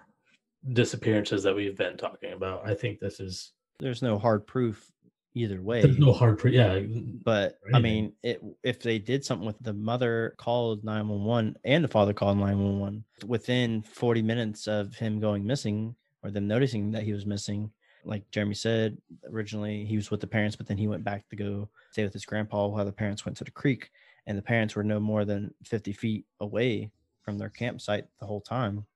disappearances 0.72 1.42
that 1.42 1.54
we've 1.54 1.76
been 1.76 1.96
talking 1.96 2.32
about. 2.32 2.68
I 2.68 2.74
think 2.74 2.98
this 2.98 3.20
is 3.20 3.52
There's 3.78 4.02
no 4.02 4.18
hard 4.18 4.46
proof 4.46 4.90
either 5.36 5.60
way. 5.60 5.82
there's 5.82 5.98
no 5.98 6.12
hard 6.12 6.38
pre- 6.38 6.56
yeah 6.56 6.80
but 7.24 7.58
or 7.64 7.76
I 7.76 7.78
mean, 7.78 8.12
it, 8.22 8.42
if 8.64 8.80
they 8.80 8.98
did 8.98 9.24
something 9.24 9.46
with 9.46 9.58
the 9.60 9.74
mother 9.74 10.34
called 10.38 10.82
911 10.82 11.56
and 11.64 11.84
the 11.84 11.88
father 11.88 12.14
called 12.14 12.38
911 12.38 13.04
within 13.26 13.82
40 13.82 14.22
minutes 14.22 14.66
of 14.66 14.94
him 14.94 15.20
going 15.20 15.46
missing 15.46 15.94
or 16.22 16.30
them 16.30 16.48
noticing 16.48 16.90
that 16.92 17.02
he 17.02 17.12
was 17.12 17.26
missing, 17.26 17.70
like 18.04 18.28
Jeremy 18.30 18.54
said, 18.54 18.96
originally 19.30 19.84
he 19.84 19.96
was 19.96 20.10
with 20.10 20.20
the 20.20 20.26
parents, 20.26 20.56
but 20.56 20.66
then 20.66 20.78
he 20.78 20.88
went 20.88 21.04
back 21.04 21.28
to 21.28 21.36
go 21.36 21.68
stay 21.92 22.04
with 22.04 22.12
his 22.12 22.24
grandpa 22.24 22.66
while 22.66 22.84
the 22.84 22.92
parents 22.92 23.24
went 23.24 23.36
to 23.38 23.44
the 23.44 23.50
creek. 23.50 23.90
And 24.26 24.36
the 24.36 24.42
parents 24.42 24.74
were 24.74 24.84
no 24.84 24.98
more 24.98 25.24
than 25.24 25.52
50 25.64 25.92
feet 25.92 26.24
away 26.40 26.90
from 27.22 27.38
their 27.38 27.50
campsite 27.50 28.06
the 28.18 28.26
whole 28.26 28.40
time. 28.40 28.86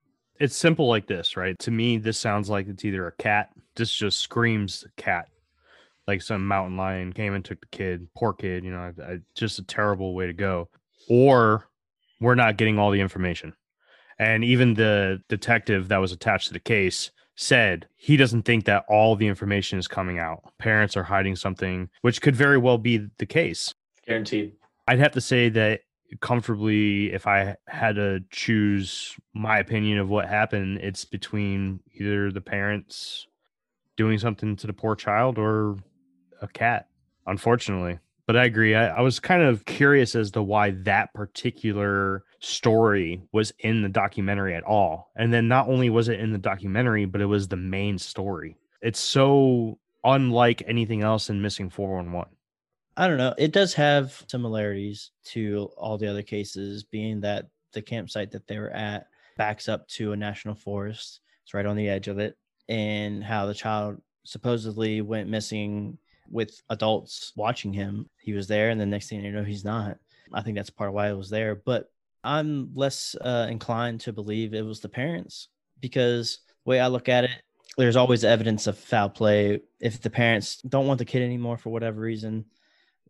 It's 0.40 0.56
simple 0.56 0.88
like 0.88 1.06
this, 1.06 1.37
right? 1.37 1.59
To 1.59 1.70
me, 1.70 1.99
this 1.99 2.18
sounds 2.18 2.49
like 2.49 2.66
it's 2.66 2.85
either 2.85 3.06
a 3.06 3.12
cat. 3.12 3.50
This 3.76 3.92
just 3.92 4.18
screams 4.18 4.85
cat. 4.97 5.28
Like 6.07 6.23
some 6.23 6.47
mountain 6.47 6.76
lion 6.76 7.12
came 7.12 7.35
and 7.35 7.45
took 7.45 7.61
the 7.61 7.66
kid, 7.66 8.09
poor 8.16 8.33
kid, 8.33 8.64
you 8.64 8.73
know, 8.73 8.92
I, 8.99 9.12
I, 9.12 9.19
just 9.35 9.59
a 9.59 9.64
terrible 9.64 10.14
way 10.14 10.26
to 10.26 10.33
go. 10.33 10.69
Or 11.09 11.69
we're 12.21 12.35
not 12.35 12.57
getting 12.57 12.78
all 12.78 12.90
the 12.90 13.00
information. 13.00 13.54
And 14.19 14.45
even 14.45 14.75
the 14.75 15.23
detective 15.28 15.88
that 15.88 15.99
was 15.99 16.12
attached 16.12 16.49
to 16.49 16.52
the 16.52 16.61
case 16.61 17.11
said 17.37 17.88
he 17.97 18.16
doesn't 18.16 18.42
think 18.42 18.66
that 18.66 18.85
all 18.88 19.16
the 19.16 19.26
information 19.26 19.78
is 19.78 19.88
coming 19.88 20.19
out. 20.19 20.42
Parents 20.59 20.97
are 20.97 21.02
hiding 21.02 21.37
something, 21.37 21.88
which 22.02 22.21
could 22.21 22.37
very 22.37 22.59
well 22.59 22.76
be 22.76 23.07
the 23.19 23.26
case. 23.26 23.75
guaranteed 24.07 24.52
I'd 24.87 24.99
have 24.99 25.12
to 25.12 25.21
say 25.21 25.49
that 25.50 25.80
comfortably, 26.21 27.12
if 27.12 27.26
I 27.26 27.57
had 27.69 27.95
to 27.95 28.21
choose 28.30 29.14
my 29.33 29.59
opinion 29.59 29.99
of 29.99 30.09
what 30.11 30.28
happened, 30.28 30.78
it's 30.83 31.04
between 31.04 31.80
either 31.95 32.33
the 32.33 32.40
parents 32.40 33.26
doing 33.97 34.19
something 34.19 34.57
to 34.57 34.66
the 34.66 34.73
poor 34.73 34.97
child 34.97 35.38
or 35.38 35.76
a 36.40 36.49
cat, 36.49 36.88
unfortunately. 37.26 37.99
But 38.26 38.37
I 38.37 38.44
agree. 38.44 38.76
I, 38.76 38.99
I 38.99 39.00
was 39.00 39.18
kind 39.18 39.42
of 39.42 39.64
curious 39.64 40.14
as 40.14 40.30
to 40.32 40.42
why 40.42 40.70
that 40.85 41.12
particular 41.14 42.23
story 42.38 43.23
was 43.32 43.52
in 43.59 43.82
the 43.82 43.88
documentary 43.88 44.54
at 44.54 44.62
all. 44.62 45.11
And 45.16 45.32
then 45.32 45.49
not 45.49 45.68
only 45.68 45.90
was 45.90 46.09
it 46.09 46.20
in 46.20 46.30
the 46.30 46.38
documentary, 46.38 47.06
but 47.06 47.20
it 47.20 47.26
was 47.26 47.49
the 47.49 47.56
main 47.56 47.99
story. 47.99 48.56
It's 48.82 49.00
so 49.00 49.78
unlike 50.04 50.62
anything 50.66 51.02
else 51.02 51.28
in 51.28 51.42
Missing 51.42 51.70
411. 51.70 52.32
I 52.97 53.09
don't 53.09 53.18
know. 53.18 53.35
It 53.37 53.52
does 53.52 53.75
have 53.75 54.25
similarities 54.28 55.11
to 55.26 55.70
all 55.76 55.99
the 55.99 56.09
other 56.09 56.23
cases, 56.23 56.85
being 56.85 57.20
that 57.23 57.47
the 57.73 57.82
campsite 57.82 58.30
that 58.32 58.47
they 58.47 58.59
were 58.59 58.70
at 58.70 59.06
backs 59.37 59.68
up 59.68 59.88
to 59.88 60.12
a 60.12 60.16
national 60.16 60.54
forest. 60.54 61.20
It's 61.42 61.54
right 61.54 61.66
on 61.66 61.76
the 61.76 61.88
edge 61.88 62.09
of 62.09 62.18
it. 62.18 62.37
And 62.68 63.25
how 63.25 63.47
the 63.47 63.54
child 63.54 64.00
supposedly 64.25 65.00
went 65.00 65.28
missing 65.28 65.99
with 66.30 66.60
adults 66.70 67.32
watching 67.37 67.72
him. 67.72 68.08
He 68.20 68.32
was 68.32 68.46
there, 68.46 68.70
and 68.70 68.80
the 68.80 68.87
next 68.87 69.08
thing 69.08 69.25
you 69.25 69.32
know, 69.32 69.44
he's 69.44 69.64
not. 69.64 69.99
I 70.32 70.42
think 70.42 70.56
that's 70.56 70.70
part 70.70 70.88
of 70.88 70.94
why 70.94 71.10
it 71.10 71.16
was 71.16 71.30
there. 71.30 71.56
But 71.56 71.90
I'm 72.22 72.70
less 72.75 73.16
uh, 73.20 73.46
inclined 73.50 74.00
to 74.02 74.12
believe 74.12 74.54
it 74.54 74.64
was 74.64 74.80
the 74.80 74.88
parents 74.88 75.49
because 75.80 76.38
the 76.64 76.70
way 76.70 76.80
I 76.80 76.88
look 76.88 77.08
at 77.08 77.25
it, 77.25 77.42
there's 77.76 77.96
always 77.96 78.25
evidence 78.25 78.66
of 78.66 78.78
foul 78.78 79.08
play. 79.08 79.60
If 79.80 80.00
the 80.00 80.10
parents 80.10 80.60
don't 80.62 80.87
want 80.87 80.99
the 80.99 81.04
kid 81.04 81.22
anymore 81.22 81.56
for 81.56 81.70
whatever 81.70 82.00
reason, 82.00 82.44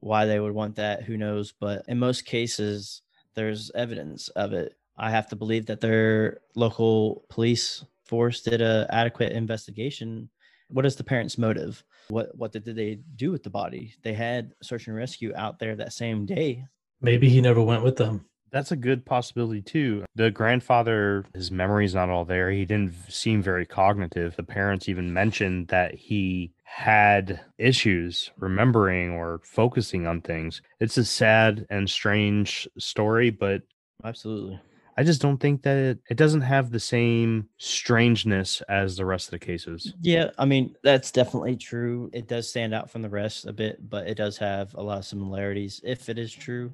why 0.00 0.26
they 0.26 0.40
would 0.40 0.54
want 0.54 0.76
that, 0.76 1.02
who 1.02 1.16
knows? 1.16 1.52
But 1.52 1.84
in 1.88 1.98
most 1.98 2.24
cases, 2.24 3.02
there's 3.34 3.70
evidence 3.74 4.28
of 4.30 4.52
it. 4.52 4.76
I 4.96 5.10
have 5.10 5.28
to 5.28 5.36
believe 5.36 5.66
that 5.66 5.80
their 5.80 6.40
local 6.54 7.24
police 7.28 7.84
force 8.04 8.42
did 8.42 8.60
a 8.60 8.86
adequate 8.90 9.32
investigation. 9.32 10.28
What 10.68 10.86
is 10.86 10.96
the 10.96 11.04
parents' 11.04 11.38
motive? 11.38 11.82
What 12.10 12.36
what 12.36 12.52
did 12.52 12.64
they 12.64 12.98
do 13.16 13.30
with 13.30 13.42
the 13.42 13.50
body? 13.50 13.94
They 14.02 14.14
had 14.14 14.52
search 14.62 14.86
and 14.86 14.96
rescue 14.96 15.32
out 15.34 15.58
there 15.58 15.76
that 15.76 15.92
same 15.92 16.26
day. 16.26 16.64
Maybe 17.00 17.28
he 17.28 17.40
never 17.40 17.62
went 17.62 17.82
with 17.82 17.96
them. 17.96 18.26
That's 18.52 18.72
a 18.72 18.76
good 18.76 19.06
possibility 19.06 19.62
too. 19.62 20.04
The 20.16 20.30
grandfather, 20.30 21.24
his 21.34 21.52
memory's 21.52 21.94
not 21.94 22.10
all 22.10 22.24
there. 22.24 22.50
He 22.50 22.64
didn't 22.64 22.94
seem 23.08 23.42
very 23.42 23.64
cognitive. 23.64 24.34
The 24.34 24.42
parents 24.42 24.88
even 24.88 25.12
mentioned 25.12 25.68
that 25.68 25.94
he 25.94 26.52
had 26.64 27.40
issues 27.58 28.32
remembering 28.38 29.12
or 29.12 29.40
focusing 29.44 30.06
on 30.06 30.20
things. 30.20 30.62
It's 30.80 30.98
a 30.98 31.04
sad 31.04 31.66
and 31.70 31.88
strange 31.88 32.68
story, 32.78 33.30
but 33.30 33.62
Absolutely. 34.02 34.58
I 34.96 35.02
just 35.02 35.22
don't 35.22 35.38
think 35.38 35.62
that 35.62 35.76
it, 35.76 35.98
it 36.10 36.16
doesn't 36.16 36.42
have 36.42 36.70
the 36.70 36.80
same 36.80 37.48
strangeness 37.58 38.60
as 38.68 38.96
the 38.96 39.06
rest 39.06 39.28
of 39.28 39.32
the 39.32 39.38
cases. 39.38 39.94
Yeah, 40.00 40.30
I 40.38 40.44
mean, 40.44 40.76
that's 40.82 41.10
definitely 41.10 41.56
true. 41.56 42.10
It 42.12 42.28
does 42.28 42.48
stand 42.48 42.74
out 42.74 42.90
from 42.90 43.02
the 43.02 43.08
rest 43.08 43.46
a 43.46 43.52
bit, 43.52 43.88
but 43.88 44.06
it 44.06 44.16
does 44.16 44.36
have 44.38 44.74
a 44.74 44.82
lot 44.82 44.98
of 44.98 45.04
similarities 45.04 45.80
if 45.84 46.08
it 46.08 46.18
is 46.18 46.32
true. 46.32 46.72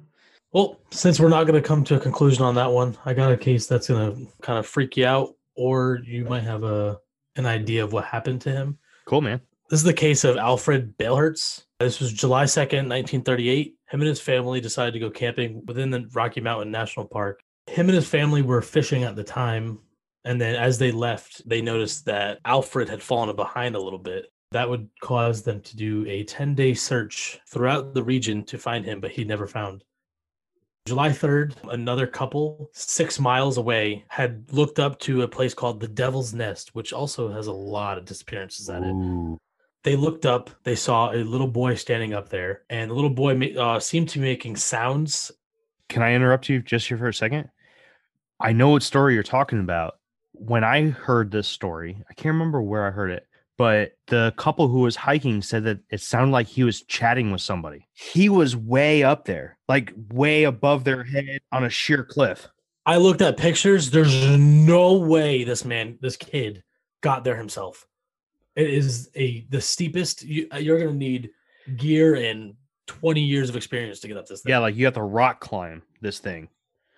Well, 0.51 0.79
since 0.91 1.19
we're 1.19 1.29
not 1.29 1.45
going 1.45 1.61
to 1.61 1.67
come 1.67 1.83
to 1.85 1.95
a 1.95 1.99
conclusion 1.99 2.43
on 2.43 2.55
that 2.55 2.71
one, 2.71 2.97
I 3.05 3.13
got 3.13 3.31
a 3.31 3.37
case 3.37 3.67
that's 3.67 3.89
going 3.89 4.15
to 4.15 4.31
kind 4.41 4.57
of 4.57 4.65
freak 4.65 4.97
you 4.97 5.05
out, 5.05 5.35
or 5.55 5.99
you 6.05 6.25
might 6.25 6.43
have 6.43 6.63
a 6.63 6.99
an 7.35 7.45
idea 7.45 7.83
of 7.83 7.93
what 7.93 8.05
happened 8.05 8.41
to 8.41 8.51
him. 8.51 8.77
Cool, 9.05 9.21
man. 9.21 9.39
This 9.69 9.79
is 9.79 9.83
the 9.83 9.93
case 9.93 10.23
of 10.23 10.37
Alfred 10.37 10.97
Beilhartz. 10.97 11.65
This 11.79 11.99
was 11.99 12.11
July 12.11 12.45
2nd, 12.45 12.87
1938. 12.87 13.75
Him 13.89 14.01
and 14.01 14.07
his 14.07 14.19
family 14.19 14.59
decided 14.59 14.93
to 14.93 14.99
go 14.99 15.09
camping 15.09 15.61
within 15.65 15.91
the 15.91 16.09
Rocky 16.13 16.41
Mountain 16.41 16.71
National 16.71 17.05
Park. 17.05 17.41
Him 17.67 17.87
and 17.87 17.95
his 17.95 18.07
family 18.07 18.41
were 18.41 18.61
fishing 18.61 19.03
at 19.03 19.15
the 19.15 19.23
time. 19.23 19.79
And 20.25 20.41
then 20.41 20.55
as 20.55 20.77
they 20.77 20.91
left, 20.91 21.47
they 21.47 21.61
noticed 21.61 22.05
that 22.05 22.39
Alfred 22.45 22.89
had 22.89 23.01
fallen 23.01 23.33
behind 23.35 23.75
a 23.75 23.81
little 23.81 23.99
bit. 23.99 24.25
That 24.51 24.69
would 24.69 24.89
cause 25.01 25.43
them 25.43 25.61
to 25.61 25.75
do 25.75 26.05
a 26.07 26.23
10 26.23 26.55
day 26.55 26.73
search 26.73 27.39
throughout 27.49 27.93
the 27.93 28.03
region 28.03 28.43
to 28.45 28.57
find 28.57 28.85
him, 28.85 28.99
but 28.99 29.11
he 29.11 29.23
never 29.23 29.47
found. 29.47 29.83
July 30.87 31.09
3rd, 31.09 31.53
another 31.69 32.07
couple 32.07 32.69
six 32.71 33.19
miles 33.19 33.57
away 33.57 34.05
had 34.07 34.45
looked 34.53 34.79
up 34.79 34.97
to 34.99 35.21
a 35.21 35.27
place 35.27 35.53
called 35.53 35.81
the 35.81 35.87
Devil's 35.87 36.33
Nest, 36.33 36.73
which 36.75 36.93
also 36.93 37.29
has 37.29 37.47
a 37.47 37.51
lot 37.51 37.97
of 37.97 38.05
disappearances 38.05 38.69
at 38.69 38.83
it. 38.83 39.37
They 39.83 39.97
looked 39.97 40.25
up, 40.25 40.49
they 40.63 40.75
saw 40.75 41.11
a 41.11 41.23
little 41.23 41.47
boy 41.47 41.75
standing 41.75 42.13
up 42.13 42.29
there, 42.29 42.61
and 42.69 42.89
the 42.89 42.95
little 42.95 43.09
boy 43.09 43.53
uh, 43.57 43.81
seemed 43.81 44.07
to 44.09 44.19
be 44.19 44.25
making 44.25 44.55
sounds. 44.55 45.29
Can 45.89 46.03
I 46.03 46.13
interrupt 46.13 46.47
you 46.47 46.61
just 46.61 46.87
here 46.87 46.97
for 46.97 47.09
a 47.09 47.13
second? 47.13 47.49
I 48.39 48.53
know 48.53 48.69
what 48.69 48.83
story 48.83 49.13
you're 49.13 49.23
talking 49.23 49.59
about. 49.59 49.95
When 50.33 50.63
I 50.63 50.89
heard 50.89 51.31
this 51.31 51.47
story, 51.47 51.97
I 52.09 52.13
can't 52.13 52.33
remember 52.33 52.61
where 52.61 52.85
I 52.85 52.91
heard 52.91 53.09
it, 53.09 53.27
but 53.57 53.93
the 54.07 54.33
couple 54.37 54.67
who 54.67 54.81
was 54.81 54.95
hiking 54.95 55.41
said 55.41 55.63
that 55.63 55.79
it 55.89 56.01
sounded 56.01 56.31
like 56.31 56.45
he 56.45 56.63
was 56.63 56.83
chatting 56.83 57.31
with 57.31 57.41
somebody. 57.41 57.87
He 57.93 58.29
was 58.29 58.55
way 58.55 59.03
up 59.03 59.25
there, 59.25 59.57
like 59.67 59.93
way 60.13 60.43
above 60.43 60.83
their 60.83 61.03
head 61.03 61.39
on 61.51 61.63
a 61.63 61.69
sheer 61.69 62.03
cliff. 62.03 62.47
I 62.85 62.97
looked 62.97 63.21
at 63.21 63.35
pictures. 63.35 63.89
There's 63.89 64.37
no 64.37 64.93
way 64.93 65.43
this 65.43 65.65
man, 65.65 65.97
this 66.01 66.15
kid, 66.15 66.63
got 67.01 67.23
there 67.23 67.35
himself. 67.35 67.87
It 68.55 68.69
is 68.69 69.09
a 69.15 69.45
the 69.49 69.59
steepest. 69.59 70.23
You, 70.23 70.47
uh, 70.53 70.57
you're 70.57 70.79
gonna 70.79 70.93
need 70.93 71.31
gear 71.75 72.15
and 72.15 72.55
20 72.87 73.19
years 73.21 73.49
of 73.49 73.55
experience 73.55 73.99
to 73.99 74.07
get 74.07 74.17
up 74.17 74.27
this 74.27 74.41
thing. 74.41 74.51
Yeah, 74.51 74.59
like 74.59 74.75
you 74.75 74.85
have 74.85 74.93
to 74.93 75.03
rock 75.03 75.41
climb 75.41 75.81
this 76.01 76.19
thing. 76.19 76.47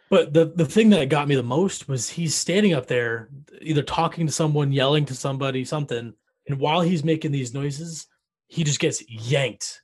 But 0.09 0.33
the 0.33 0.45
the 0.45 0.65
thing 0.65 0.89
that 0.89 1.09
got 1.09 1.27
me 1.27 1.35
the 1.35 1.43
most 1.43 1.87
was 1.87 2.09
he's 2.09 2.35
standing 2.35 2.73
up 2.73 2.87
there, 2.87 3.29
either 3.61 3.83
talking 3.83 4.25
to 4.25 4.33
someone, 4.33 4.71
yelling 4.71 5.05
to 5.05 5.15
somebody, 5.15 5.63
something, 5.63 6.13
and 6.47 6.59
while 6.59 6.81
he's 6.81 7.03
making 7.03 7.31
these 7.31 7.53
noises, 7.53 8.07
he 8.47 8.63
just 8.63 8.79
gets 8.79 9.07
yanked. 9.09 9.81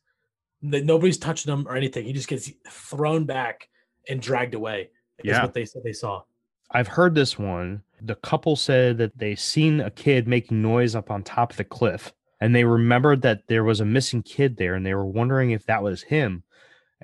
That 0.64 0.84
nobody's 0.86 1.20
touching 1.20 1.54
him 1.54 1.68
or 1.68 1.76
anything. 1.76 2.06
He 2.06 2.14
just 2.14 2.28
gets 2.28 2.52
thrown 2.68 3.26
back 3.26 3.70
and 4.10 4.20
dragged 4.20 4.56
away. 4.56 4.90
Is 5.20 5.26
Yeah. 5.26 5.44
what 5.44 5.54
they 5.54 5.66
said 5.66 5.84
they 5.84 5.94
saw. 5.94 6.24
I've 6.72 6.88
heard 6.88 7.14
this 7.14 7.38
one. 7.38 7.84
The 8.02 8.16
couple 8.16 8.56
said 8.56 8.98
that 8.98 9.18
they 9.18 9.36
seen 9.36 9.80
a 9.80 9.92
kid 9.92 10.28
making 10.28 10.62
noise 10.62 10.96
up 10.96 11.12
on 11.12 11.24
top 11.24 11.52
of 11.52 11.58
the 11.58 11.64
cliff 11.64 12.12
and 12.42 12.54
they 12.54 12.64
remembered 12.64 13.22
that 13.22 13.44
there 13.48 13.64
was 13.64 13.80
a 13.80 13.86
missing 13.86 14.24
kid 14.24 14.58
there 14.58 14.74
and 14.76 14.86
they 14.86 14.94
were 14.94 15.06
wondering 15.06 15.52
if 15.52 15.66
that 15.68 15.84
was 15.84 16.04
him. 16.04 16.44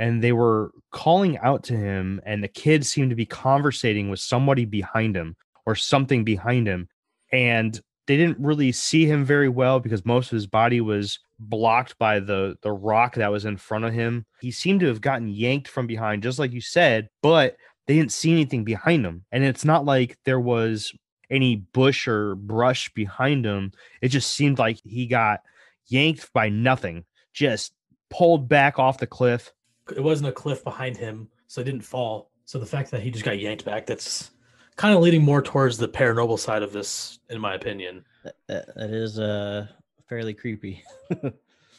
And 0.02 0.24
they 0.24 0.32
were 0.32 0.72
calling 0.92 1.38
out 1.38 1.64
to 1.66 1.78
him 1.78 2.20
and 2.26 2.44
the 2.44 2.48
kid 2.48 2.84
seemed 2.86 3.12
to 3.12 3.16
be 3.16 3.26
conversating 3.28 4.10
with 4.10 4.20
somebody 4.20 4.66
behind 4.66 5.16
him 5.16 5.36
or 5.68 5.76
something 5.76 6.24
behind 6.24 6.68
him. 6.68 6.90
And 7.32 7.80
they 8.08 8.18
didn't 8.18 8.40
really 8.40 8.72
see 8.72 9.06
him 9.06 9.24
very 9.24 9.48
well 9.48 9.80
because 9.80 10.04
most 10.04 10.32
of 10.32 10.36
his 10.36 10.48
body 10.48 10.82
was 10.82 11.20
blocked 11.40 11.98
by 12.00 12.20
the 12.20 12.56
the 12.62 12.72
rock 12.72 13.16
that 13.16 13.32
was 13.32 13.46
in 13.46 13.58
front 13.58 13.86
of 13.86 13.94
him. 13.94 14.26
He 14.42 14.52
seemed 14.52 14.80
to 14.80 14.88
have 14.88 15.02
gotten 15.02 15.28
yanked 15.28 15.68
from 15.68 15.86
behind 15.86 16.24
just 16.24 16.40
like 16.40 16.52
you 16.52 16.62
said, 16.62 17.08
but 17.22 17.58
they 17.86 17.96
didn't 17.96 18.12
see 18.12 18.32
anything 18.32 18.64
behind 18.64 19.06
him. 19.06 19.24
And 19.32 19.44
it's 19.44 19.66
not 19.66 19.86
like 19.86 20.18
there 20.26 20.40
was 20.40 20.94
any 21.30 21.58
bush 21.58 22.08
or 22.08 22.36
brush 22.36 22.92
behind 22.94 23.46
him. 23.46 23.72
It 24.02 24.10
just 24.10 24.32
seemed 24.32 24.60
like 24.60 24.80
he 24.84 25.06
got 25.06 25.42
yanked 25.88 26.34
by 26.34 26.50
nothing, 26.50 27.06
just 27.34 27.74
pulled 28.10 28.50
back 28.50 28.80
off 28.80 28.98
the 28.98 29.08
cliff. 29.08 29.52
It 29.96 30.04
wasn't 30.04 30.30
a 30.30 30.32
cliff 30.32 30.64
behind 30.64 30.98
him, 30.98 31.30
so 31.48 31.62
he 31.62 31.66
didn't 31.66 31.84
fall. 31.86 32.32
So 32.46 32.60
the 32.60 32.66
fact 32.66 32.92
that 32.92 33.02
he 33.02 33.12
just 33.12 33.26
got 33.26 33.40
yanked 33.40 33.66
back, 33.66 33.86
that's 33.86 34.32
kind 34.76 34.96
of 34.96 35.02
leading 35.02 35.24
more 35.24 35.42
towards 35.42 35.78
the 35.78 35.88
paranormal 35.88 36.40
side 36.40 36.64
of 36.64 36.72
this, 36.72 37.20
in 37.30 37.40
my 37.40 37.56
opinion. 37.56 38.06
That, 38.24 38.36
that, 38.48 38.76
that 38.76 38.90
is 38.92 39.20
uh 39.20 39.68
fairly 40.08 40.34
creepy. 40.34 40.84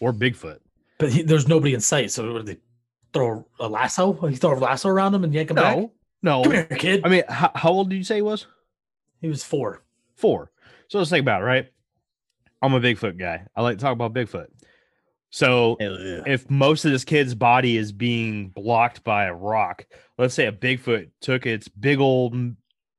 Or 0.00 0.12
Bigfoot. 0.12 0.58
But 0.98 1.12
he, 1.12 1.22
there's 1.22 1.46
nobody 1.46 1.74
in 1.74 1.80
sight, 1.80 2.10
so 2.10 2.32
what, 2.32 2.44
did 2.44 2.56
they 2.56 2.60
throw 3.12 3.46
a 3.60 3.68
lasso? 3.68 4.12
He 4.26 4.34
throw 4.34 4.54
a 4.54 4.58
lasso 4.58 4.88
around 4.88 5.14
him 5.14 5.22
and 5.22 5.32
yank 5.32 5.50
him 5.50 5.54
back. 5.54 5.76
No, 5.76 5.92
no. 6.22 6.42
Come 6.42 6.52
here, 6.52 6.64
kid. 6.64 7.02
I 7.04 7.08
mean, 7.08 7.22
how, 7.28 7.52
how 7.54 7.70
old 7.70 7.88
did 7.88 7.96
you 7.98 8.02
say 8.02 8.16
he 8.16 8.22
was? 8.22 8.48
he 9.20 9.28
was 9.28 9.44
four. 9.44 9.84
Four. 10.16 10.50
So 10.88 10.98
let's 10.98 11.08
think 11.08 11.22
about 11.22 11.42
it, 11.42 11.44
right? 11.44 11.72
I'm 12.60 12.74
a 12.74 12.80
Bigfoot 12.80 13.16
guy. 13.16 13.46
I 13.54 13.62
like 13.62 13.78
to 13.78 13.82
talk 13.82 13.92
about 13.92 14.12
Bigfoot. 14.12 14.48
So 15.32 15.78
yeah. 15.80 16.20
if 16.26 16.48
most 16.50 16.84
of 16.84 16.92
this 16.92 17.04
kid's 17.04 17.34
body 17.34 17.78
is 17.78 17.90
being 17.90 18.50
blocked 18.50 19.02
by 19.02 19.24
a 19.24 19.34
rock, 19.34 19.86
let's 20.18 20.34
say 20.34 20.46
a 20.46 20.52
Bigfoot 20.52 21.08
took 21.22 21.46
its 21.46 21.68
big 21.68 22.00
old 22.00 22.34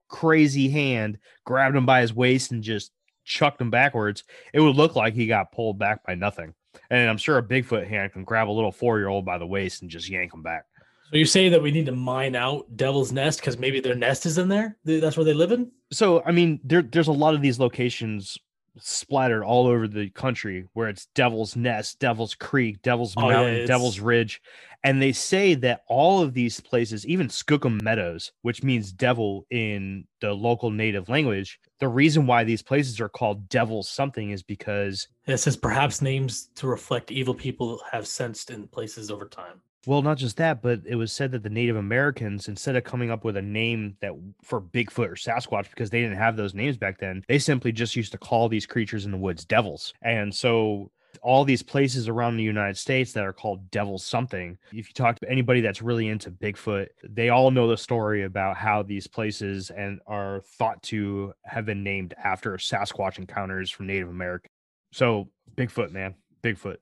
crazy 0.10 0.68
hand, 0.68 1.20
grabbed 1.46 1.76
him 1.76 1.86
by 1.86 2.02
his 2.02 2.12
waist, 2.12 2.52
and 2.52 2.64
just 2.64 2.92
chucked 3.24 3.62
him 3.62 3.70
backwards, 3.70 4.24
it 4.52 4.60
would 4.60 4.76
look 4.76 4.96
like 4.96 5.14
he 5.14 5.28
got 5.28 5.52
pulled 5.52 5.78
back 5.78 6.04
by 6.06 6.16
nothing. 6.16 6.56
And 6.90 7.08
I'm 7.08 7.18
sure 7.18 7.38
a 7.38 7.44
Bigfoot 7.44 7.88
hand 7.88 8.14
can 8.14 8.24
grab 8.24 8.50
a 8.50 8.52
little 8.52 8.72
four 8.72 8.98
year 8.98 9.10
old 9.10 9.26
by 9.26 9.38
the 9.38 9.46
waist 9.46 9.84
and 9.84 9.92
just 9.92 10.10
yank 10.10 10.34
him 10.34 10.42
back. 10.42 10.66
So 11.12 11.18
you 11.18 11.26
say 11.26 11.50
that 11.50 11.62
we 11.62 11.70
need 11.70 11.86
to 11.86 11.92
mine 11.92 12.36
out 12.36 12.66
Devil's 12.76 13.12
Nest 13.12 13.42
because 13.42 13.60
maybe 13.60 13.80
their 13.80 13.94
nest 13.94 14.26
is 14.26 14.40
in 14.40 14.48
there? 14.48 14.76
That's 14.84 15.16
where 15.16 15.24
they 15.24 15.36
live 15.36 15.52
in? 15.52 15.72
So, 15.92 16.24
I 16.26 16.32
mean, 16.32 16.60
there, 16.64 16.82
there's 16.82 17.10
a 17.10 17.12
lot 17.12 17.36
of 17.36 17.44
these 17.44 17.60
locations 17.60 18.40
splattered 18.80 19.44
all 19.44 19.68
over 19.68 19.88
the 19.88 20.10
country 20.10 20.66
where 20.74 20.90
it's 20.90 21.06
Devil's 21.16 21.56
Nest, 21.56 22.00
Devil's 22.00 22.36
Creek, 22.36 22.82
Devil's 22.82 23.14
Oh, 23.18 23.30
Mountain, 23.30 23.54
it's- 23.54 23.68
Devil's 23.68 24.00
Ridge. 24.00 24.42
And 24.86 25.02
they 25.02 25.14
say 25.14 25.54
that 25.56 25.84
all 25.88 26.22
of 26.22 26.34
these 26.34 26.60
places, 26.60 27.06
even 27.08 27.28
Skookum 27.30 27.82
Meadows, 27.82 28.34
which 28.42 28.64
means 28.64 28.92
devil 28.92 29.46
in 29.50 30.06
the 30.20 30.34
local 30.34 30.72
native 30.72 31.08
language, 31.08 31.58
the 31.80 31.88
reason 31.88 32.28
why 32.28 32.44
these 32.44 32.62
places 32.62 33.00
are 33.00 33.08
called 33.08 33.48
Devil's 33.48 33.88
something 33.90 34.32
is 34.32 34.44
because, 34.44 35.08
It 35.26 35.38
says 35.38 35.56
perhaps 35.56 36.02
names 36.02 36.50
to 36.56 36.68
reflect 36.68 37.12
evil 37.12 37.34
people 37.34 37.82
have 37.92 38.06
sensed 38.08 38.50
in 38.50 38.68
places 38.68 39.10
over 39.10 39.26
time. 39.26 39.62
Well, 39.86 40.02
not 40.02 40.18
just 40.18 40.38
that, 40.38 40.62
but 40.62 40.82
it 40.86 40.96
was 40.96 41.12
said 41.12 41.32
that 41.32 41.44
the 41.44 41.50
Native 41.50 41.76
Americans, 41.76 42.48
instead 42.48 42.76
of 42.76 42.84
coming 42.84 43.12
up 43.12 43.24
with 43.26 43.36
a 43.36 43.42
name 43.42 43.98
that 44.02 44.14
for 44.42 44.62
Bigfoot 44.62 45.10
or 45.10 45.16
Sasquatch, 45.16 45.70
because 45.70 45.90
they 45.90 46.02
didn't 46.02 46.18
have 46.18 46.38
those 46.38 46.54
names 46.54 46.78
back 46.78 47.00
then, 47.00 47.24
they 47.28 47.40
simply 47.40 47.72
just 47.72 47.96
used 47.96 48.12
to 48.14 48.18
call 48.18 48.48
these 48.48 48.66
creatures 48.66 49.06
in 49.06 49.12
the 49.12 49.18
woods 49.18 49.44
devils. 49.44 49.94
And 50.02 50.34
so 50.34 50.92
all 51.22 51.44
these 51.46 51.62
places 51.62 52.08
around 52.08 52.38
the 52.38 52.44
United 52.44 52.78
States 52.78 53.14
that 53.14 53.24
are 53.24 53.34
called 53.34 53.70
Devil 53.72 53.98
something. 53.98 54.58
If 54.72 54.88
you 54.88 54.94
talk 54.94 55.20
to 55.20 55.30
anybody 55.30 55.62
that's 55.62 55.82
really 55.82 56.08
into 56.08 56.32
Bigfoot, 56.32 56.88
they 57.08 57.30
all 57.30 57.52
know 57.52 57.68
the 57.68 57.78
story 57.78 58.24
about 58.24 58.58
how 58.58 58.84
these 58.84 59.08
places 59.08 59.70
and 59.70 60.00
are 60.08 60.42
thought 60.58 60.82
to 60.84 61.34
have 61.44 61.66
been 61.66 61.84
named 61.84 62.14
after 62.24 62.54
Sasquatch 62.54 63.20
encounters 63.20 63.70
from 63.70 63.88
Native 63.88 64.10
America. 64.10 64.48
So 64.92 65.30
Bigfoot, 65.56 65.92
man, 65.92 66.16
Bigfoot. 66.42 66.78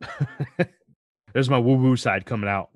There's 1.36 1.50
my 1.50 1.58
woo 1.58 1.74
woo 1.74 1.98
side 1.98 2.24
coming 2.24 2.48
out. 2.48 2.70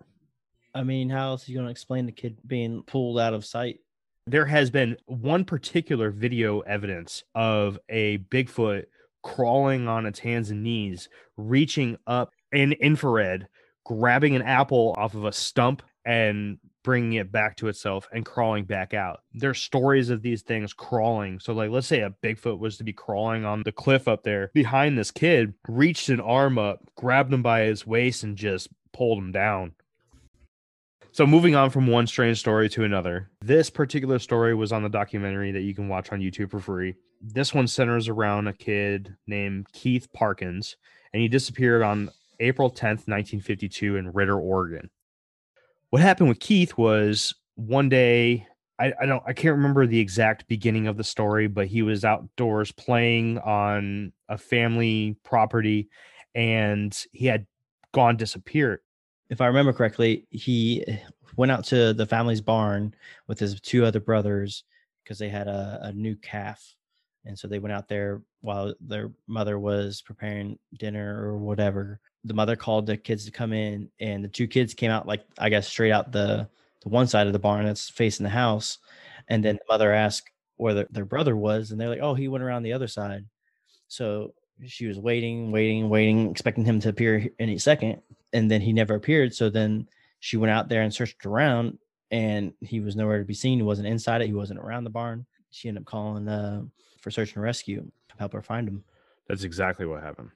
I 0.74 0.82
mean, 0.82 1.08
how 1.08 1.28
else 1.28 1.48
are 1.48 1.50
you 1.50 1.56
going 1.56 1.64
to 1.64 1.70
explain 1.70 2.04
the 2.04 2.12
kid 2.12 2.36
being 2.46 2.82
pulled 2.82 3.18
out 3.18 3.32
of 3.32 3.46
sight? 3.46 3.80
There 4.26 4.44
has 4.44 4.70
been 4.70 4.98
one 5.06 5.46
particular 5.46 6.10
video 6.10 6.60
evidence 6.60 7.24
of 7.34 7.78
a 7.88 8.18
Bigfoot 8.18 8.84
crawling 9.22 9.88
on 9.88 10.04
its 10.04 10.18
hands 10.18 10.50
and 10.50 10.62
knees, 10.62 11.08
reaching 11.38 11.96
up 12.06 12.32
in 12.52 12.72
infrared, 12.72 13.48
grabbing 13.86 14.36
an 14.36 14.42
apple 14.42 14.94
off 14.98 15.14
of 15.14 15.24
a 15.24 15.32
stump 15.32 15.82
and 16.04 16.58
bringing 16.82 17.14
it 17.14 17.32
back 17.32 17.56
to 17.56 17.68
itself 17.68 18.08
and 18.12 18.24
crawling 18.24 18.64
back 18.64 18.94
out. 18.94 19.20
There's 19.32 19.60
stories 19.60 20.10
of 20.10 20.22
these 20.22 20.42
things 20.42 20.72
crawling. 20.72 21.40
So, 21.40 21.52
like, 21.52 21.70
let's 21.70 21.86
say 21.86 22.00
a 22.00 22.14
Bigfoot 22.22 22.58
was 22.58 22.76
to 22.78 22.84
be 22.84 22.92
crawling 22.92 23.44
on 23.44 23.62
the 23.62 23.72
cliff 23.72 24.08
up 24.08 24.22
there 24.22 24.50
behind 24.54 24.98
this 24.98 25.10
kid, 25.10 25.54
reached 25.68 26.08
an 26.08 26.20
arm 26.20 26.58
up, 26.58 26.80
grabbed 26.96 27.32
him 27.32 27.42
by 27.42 27.62
his 27.62 27.86
waist, 27.86 28.22
and 28.22 28.36
just 28.36 28.68
pulled 28.92 29.18
him 29.18 29.32
down. 29.32 29.72
So, 31.12 31.26
moving 31.26 31.56
on 31.56 31.70
from 31.70 31.86
one 31.86 32.06
strange 32.06 32.38
story 32.38 32.68
to 32.70 32.84
another, 32.84 33.30
this 33.40 33.68
particular 33.68 34.18
story 34.18 34.54
was 34.54 34.72
on 34.72 34.82
the 34.82 34.88
documentary 34.88 35.50
that 35.52 35.62
you 35.62 35.74
can 35.74 35.88
watch 35.88 36.12
on 36.12 36.20
YouTube 36.20 36.50
for 36.50 36.60
free. 36.60 36.94
This 37.20 37.52
one 37.52 37.66
centers 37.66 38.08
around 38.08 38.46
a 38.46 38.52
kid 38.52 39.16
named 39.26 39.66
Keith 39.72 40.08
Parkins, 40.12 40.76
and 41.12 41.20
he 41.20 41.28
disappeared 41.28 41.82
on 41.82 42.10
April 42.38 42.70
10th, 42.70 43.06
1952, 43.06 43.96
in 43.96 44.12
Ritter, 44.12 44.38
Oregon. 44.38 44.88
What 45.90 46.02
happened 46.02 46.28
with 46.28 46.40
Keith 46.40 46.76
was 46.76 47.34
one 47.56 47.88
day, 47.88 48.46
I, 48.78 48.92
I 49.00 49.06
don't, 49.06 49.22
I 49.26 49.32
can't 49.32 49.56
remember 49.56 49.86
the 49.86 49.98
exact 49.98 50.46
beginning 50.48 50.86
of 50.86 50.96
the 50.96 51.04
story, 51.04 51.48
but 51.48 51.66
he 51.66 51.82
was 51.82 52.04
outdoors 52.04 52.72
playing 52.72 53.38
on 53.38 54.12
a 54.28 54.38
family 54.38 55.16
property, 55.24 55.88
and 56.34 56.96
he 57.12 57.26
had 57.26 57.46
gone 57.92 58.16
disappeared 58.16 58.80
if 59.30 59.40
I 59.40 59.46
remember 59.46 59.72
correctly, 59.72 60.26
he 60.30 60.84
eh, 60.86 60.98
went 61.36 61.52
out 61.52 61.64
to 61.66 61.94
the 61.94 62.04
family's 62.04 62.40
barn 62.40 62.92
with 63.28 63.38
his 63.38 63.58
two 63.60 63.84
other 63.84 64.00
brothers 64.00 64.64
because 65.02 65.18
they 65.18 65.28
had 65.28 65.46
a, 65.46 65.78
a 65.84 65.92
new 65.92 66.16
calf. 66.16 66.74
And 67.24 67.38
so 67.38 67.46
they 67.46 67.60
went 67.60 67.72
out 67.72 67.88
there 67.88 68.22
while 68.40 68.74
their 68.80 69.12
mother 69.28 69.58
was 69.58 70.02
preparing 70.02 70.58
dinner 70.78 71.24
or 71.24 71.38
whatever. 71.38 72.00
The 72.24 72.34
mother 72.34 72.56
called 72.56 72.86
the 72.86 72.96
kids 72.96 73.24
to 73.24 73.30
come 73.30 73.52
in, 73.52 73.90
and 74.00 74.22
the 74.24 74.28
two 74.28 74.46
kids 74.46 74.74
came 74.74 74.90
out 74.90 75.06
like 75.06 75.24
I 75.38 75.48
guess 75.48 75.68
straight 75.68 75.92
out 75.92 76.12
the 76.12 76.48
the 76.82 76.88
one 76.88 77.06
side 77.06 77.26
of 77.26 77.32
the 77.32 77.38
barn 77.38 77.64
that's 77.64 77.88
facing 77.88 78.24
the 78.24 78.30
house. 78.30 78.78
And 79.28 79.44
then 79.44 79.56
the 79.56 79.72
mother 79.72 79.92
asked 79.92 80.30
where 80.56 80.74
the, 80.74 80.88
their 80.90 81.04
brother 81.04 81.36
was, 81.36 81.70
and 81.70 81.80
they're 81.80 81.88
like, 81.88 82.00
"Oh, 82.02 82.14
he 82.14 82.28
went 82.28 82.44
around 82.44 82.62
the 82.62 82.72
other 82.72 82.88
side." 82.88 83.24
So 83.88 84.34
she 84.66 84.86
was 84.86 84.98
waiting, 84.98 85.50
waiting, 85.50 85.88
waiting, 85.88 86.30
expecting 86.30 86.64
him 86.64 86.80
to 86.80 86.90
appear 86.90 87.28
any 87.38 87.58
second, 87.58 88.02
and 88.32 88.50
then 88.50 88.60
he 88.60 88.72
never 88.72 88.94
appeared. 88.94 89.34
So 89.34 89.48
then 89.50 89.88
she 90.20 90.36
went 90.36 90.50
out 90.50 90.68
there 90.68 90.82
and 90.82 90.92
searched 90.92 91.24
around, 91.24 91.78
and 92.10 92.52
he 92.60 92.80
was 92.80 92.96
nowhere 92.96 93.18
to 93.18 93.24
be 93.24 93.34
seen. 93.34 93.58
He 93.58 93.64
wasn't 93.64 93.88
inside 93.88 94.20
it. 94.20 94.26
He 94.26 94.34
wasn't 94.34 94.60
around 94.60 94.84
the 94.84 94.90
barn. 94.90 95.26
She 95.50 95.68
ended 95.68 95.82
up 95.82 95.86
calling 95.86 96.28
uh, 96.28 96.62
for 97.00 97.10
search 97.10 97.34
and 97.34 97.42
rescue 97.42 97.80
to 97.80 98.14
help 98.18 98.32
her 98.32 98.42
find 98.42 98.68
him. 98.68 98.84
That's 99.28 99.44
exactly 99.44 99.86
what 99.86 100.02
happened. 100.02 100.30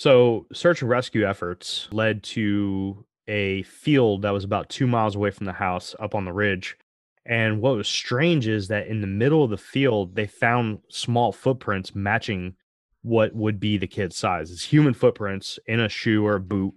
So, 0.00 0.46
search 0.50 0.80
and 0.80 0.88
rescue 0.88 1.28
efforts 1.28 1.86
led 1.92 2.22
to 2.22 3.04
a 3.28 3.64
field 3.64 4.22
that 4.22 4.32
was 4.32 4.44
about 4.44 4.70
two 4.70 4.86
miles 4.86 5.14
away 5.14 5.30
from 5.30 5.44
the 5.44 5.52
house 5.52 5.94
up 6.00 6.14
on 6.14 6.24
the 6.24 6.32
ridge. 6.32 6.78
And 7.26 7.60
what 7.60 7.76
was 7.76 7.86
strange 7.86 8.48
is 8.48 8.68
that 8.68 8.86
in 8.86 9.02
the 9.02 9.06
middle 9.06 9.44
of 9.44 9.50
the 9.50 9.58
field, 9.58 10.14
they 10.14 10.26
found 10.26 10.78
small 10.88 11.32
footprints 11.32 11.94
matching 11.94 12.54
what 13.02 13.34
would 13.34 13.60
be 13.60 13.76
the 13.76 13.86
kid's 13.86 14.16
size. 14.16 14.50
It's 14.50 14.64
human 14.64 14.94
footprints 14.94 15.58
in 15.66 15.80
a 15.80 15.88
shoe 15.90 16.24
or 16.24 16.36
a 16.36 16.40
boot 16.40 16.72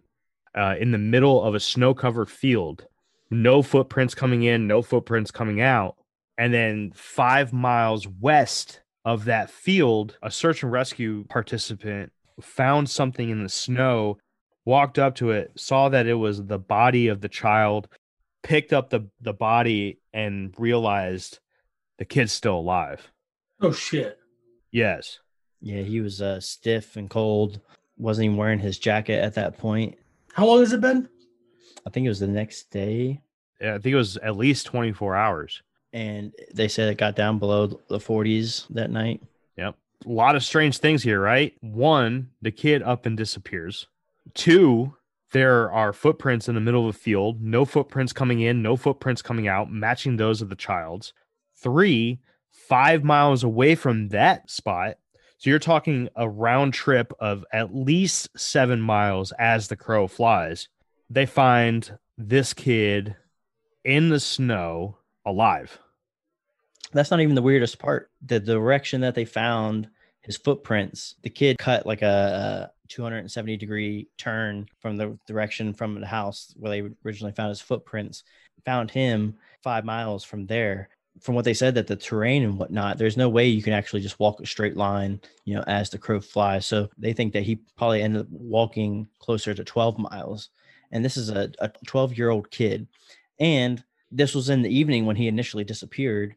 uh, 0.54 0.76
in 0.78 0.92
the 0.92 0.98
middle 0.98 1.42
of 1.42 1.56
a 1.56 1.62
snow 1.62 1.94
covered 1.94 2.30
field. 2.30 2.86
No 3.32 3.62
footprints 3.62 4.14
coming 4.14 4.44
in, 4.44 4.68
no 4.68 4.82
footprints 4.82 5.32
coming 5.32 5.62
out. 5.62 5.96
And 6.38 6.54
then 6.54 6.92
five 6.94 7.54
miles 7.54 8.06
west 8.06 8.82
of 9.06 9.24
that 9.26 9.50
field, 9.50 10.18
a 10.22 10.30
search 10.30 10.62
and 10.62 10.74
rescue 10.74 11.24
participant 11.30 12.12
found 12.42 12.90
something 12.90 13.30
in 13.30 13.44
the 13.44 13.50
snow, 13.50 14.18
walked 14.66 15.00
up 15.00 15.16
to 15.16 15.32
it, 15.32 15.52
saw 15.56 15.90
that 15.90 16.08
it 16.08 16.16
was 16.16 16.46
the 16.46 16.60
body 16.60 17.08
of 17.08 17.22
the 17.22 17.30
child, 17.30 17.88
picked 18.42 18.74
up 18.74 18.90
the, 18.90 19.08
the 19.22 19.34
body, 19.34 20.00
and 20.14 20.54
realized 20.58 21.40
the 21.98 22.06
kid's 22.06 22.32
still 22.32 22.58
alive. 22.58 23.12
Oh, 23.62 23.72
shit. 23.72 24.18
Yes. 24.72 25.20
Yeah, 25.62 25.82
he 25.82 26.02
was 26.02 26.22
uh, 26.22 26.40
stiff 26.40 26.98
and 26.98 27.10
cold. 27.10 27.62
Wasn't 27.98 28.26
even 28.26 28.38
wearing 28.38 28.60
his 28.60 28.78
jacket 28.78 29.24
at 29.24 29.36
that 29.36 29.58
point. 29.58 29.98
How 30.34 30.46
long 30.46 30.60
has 30.60 30.74
it 30.74 30.82
been? 30.82 31.08
I 31.86 31.90
think 31.90 32.06
it 32.06 32.10
was 32.10 32.20
the 32.20 32.28
next 32.28 32.72
day. 32.72 33.22
Yeah, 33.62 33.76
I 33.76 33.78
think 33.78 33.94
it 33.94 33.98
was 33.98 34.18
at 34.18 34.36
least 34.36 34.66
24 34.66 35.16
hours. 35.16 35.62
And 35.94 36.34
they 36.54 36.68
said 36.68 36.90
it 36.90 36.98
got 36.98 37.16
down 37.16 37.40
below 37.40 37.68
the 37.68 38.00
40s 38.00 38.68
that 38.72 38.90
night. 38.90 39.22
A 40.06 40.10
lot 40.10 40.36
of 40.36 40.44
strange 40.44 40.78
things 40.80 41.04
here, 41.04 41.22
right? 41.22 41.54
One, 41.62 42.32
the 42.42 42.52
kid 42.52 42.84
up 42.84 43.06
and 43.06 43.16
disappears. 43.16 43.88
Two, 44.34 44.96
there 45.32 45.72
are 45.72 45.94
footprints 45.94 46.48
in 46.48 46.56
the 46.56 46.62
middle 46.62 46.88
of 46.88 46.96
the 46.96 47.00
field, 47.00 47.42
no 47.42 47.66
footprints 47.66 48.14
coming 48.14 48.42
in, 48.42 48.62
no 48.62 48.76
footprints 48.76 49.22
coming 49.22 49.48
out, 49.48 49.72
matching 49.72 50.18
those 50.18 50.42
of 50.42 50.50
the 50.50 50.56
child's. 50.56 51.14
Three, 51.56 52.20
five 52.52 53.04
miles 53.04 53.44
away 53.44 53.76
from 53.76 54.10
that 54.10 54.50
spot, 54.50 54.98
so 55.38 55.50
you're 55.50 55.60
talking 55.60 56.10
a 56.16 56.30
round 56.30 56.74
trip 56.74 57.12
of 57.20 57.44
at 57.52 57.76
least 57.76 58.30
seven 58.38 58.80
miles 58.80 59.34
as 59.40 59.68
the 59.68 59.76
crow 59.76 60.08
flies. 60.08 60.70
They 61.10 61.26
find 61.26 61.98
this 62.18 62.54
kid 62.54 63.16
in 63.84 64.10
the 64.10 64.20
snow 64.20 64.98
alive. 65.26 65.80
That's 66.94 67.12
not 67.12 67.22
even 67.22 67.36
the 67.36 67.42
weirdest 67.42 67.80
part. 67.80 68.12
The 68.22 68.40
direction 68.40 69.02
that 69.02 69.16
they 69.16 69.26
found 69.26 69.90
his 70.24 70.38
footprints, 70.38 71.16
the 71.22 71.30
kid 71.30 71.58
cut 71.58 71.86
like 71.86 72.02
a, 72.02 72.72
a 72.86 72.88
270 72.90 73.58
degree 73.58 74.08
turn 74.18 74.68
from 74.80 74.98
the 74.98 75.18
direction 75.28 75.74
from 75.74 76.00
the 76.00 76.08
house 76.08 76.54
where 76.58 76.72
they 76.72 76.90
originally 77.06 77.34
found 77.34 77.50
his 77.50 77.62
footprints, 77.62 78.24
found 78.66 78.90
him 78.90 79.36
five 79.62 79.86
miles 79.86 80.24
from 80.24 80.46
there 80.46 80.90
from 81.22 81.36
what 81.36 81.46
they 81.46 81.54
said 81.54 81.76
that 81.76 81.88
the 81.88 81.96
terrain 81.96 82.44
and 82.44 82.58
whatnot, 82.58 82.98
there's 82.98 83.18
no 83.18 83.30
way 83.30 83.48
you 83.48 83.62
can 83.62 83.74
actually 83.74 84.02
just 84.02 84.20
walk 84.20 84.40
a 84.40 84.46
straight 84.46 84.76
line, 84.76 85.22
you 85.46 85.56
know, 85.56 85.64
as 85.68 85.90
the 85.90 85.98
crow 85.98 86.20
flies. 86.20 86.66
So 86.66 86.90
they 86.98 87.14
think 87.14 87.34
that 87.34 87.44
he 87.44 87.60
probably 87.78 88.02
ended 88.02 88.22
up 88.22 88.28
walking 88.30 89.08
closer 89.20 89.54
to 89.54 89.64
12 89.64 90.00
miles. 90.00 90.50
And 90.92 91.04
this 91.04 91.18
is 91.18 91.30
a 91.30 91.52
12 91.86 92.18
year 92.18 92.30
old 92.30 92.50
kid. 92.52 92.88
And 93.40 93.84
this 94.12 94.36
was 94.36 94.50
in 94.50 94.62
the 94.62 94.76
evening 94.76 95.06
when 95.06 95.16
he 95.16 95.28
initially 95.28 95.64
disappeared 95.64 96.36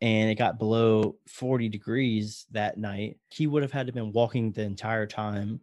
and 0.00 0.30
it 0.30 0.36
got 0.36 0.58
below 0.58 1.16
40 1.26 1.68
degrees 1.68 2.46
that 2.52 2.78
night. 2.78 3.18
He 3.30 3.46
would 3.46 3.62
have 3.62 3.72
had 3.72 3.86
to 3.86 3.92
been 3.92 4.12
walking 4.12 4.52
the 4.52 4.62
entire 4.62 5.06
time 5.06 5.60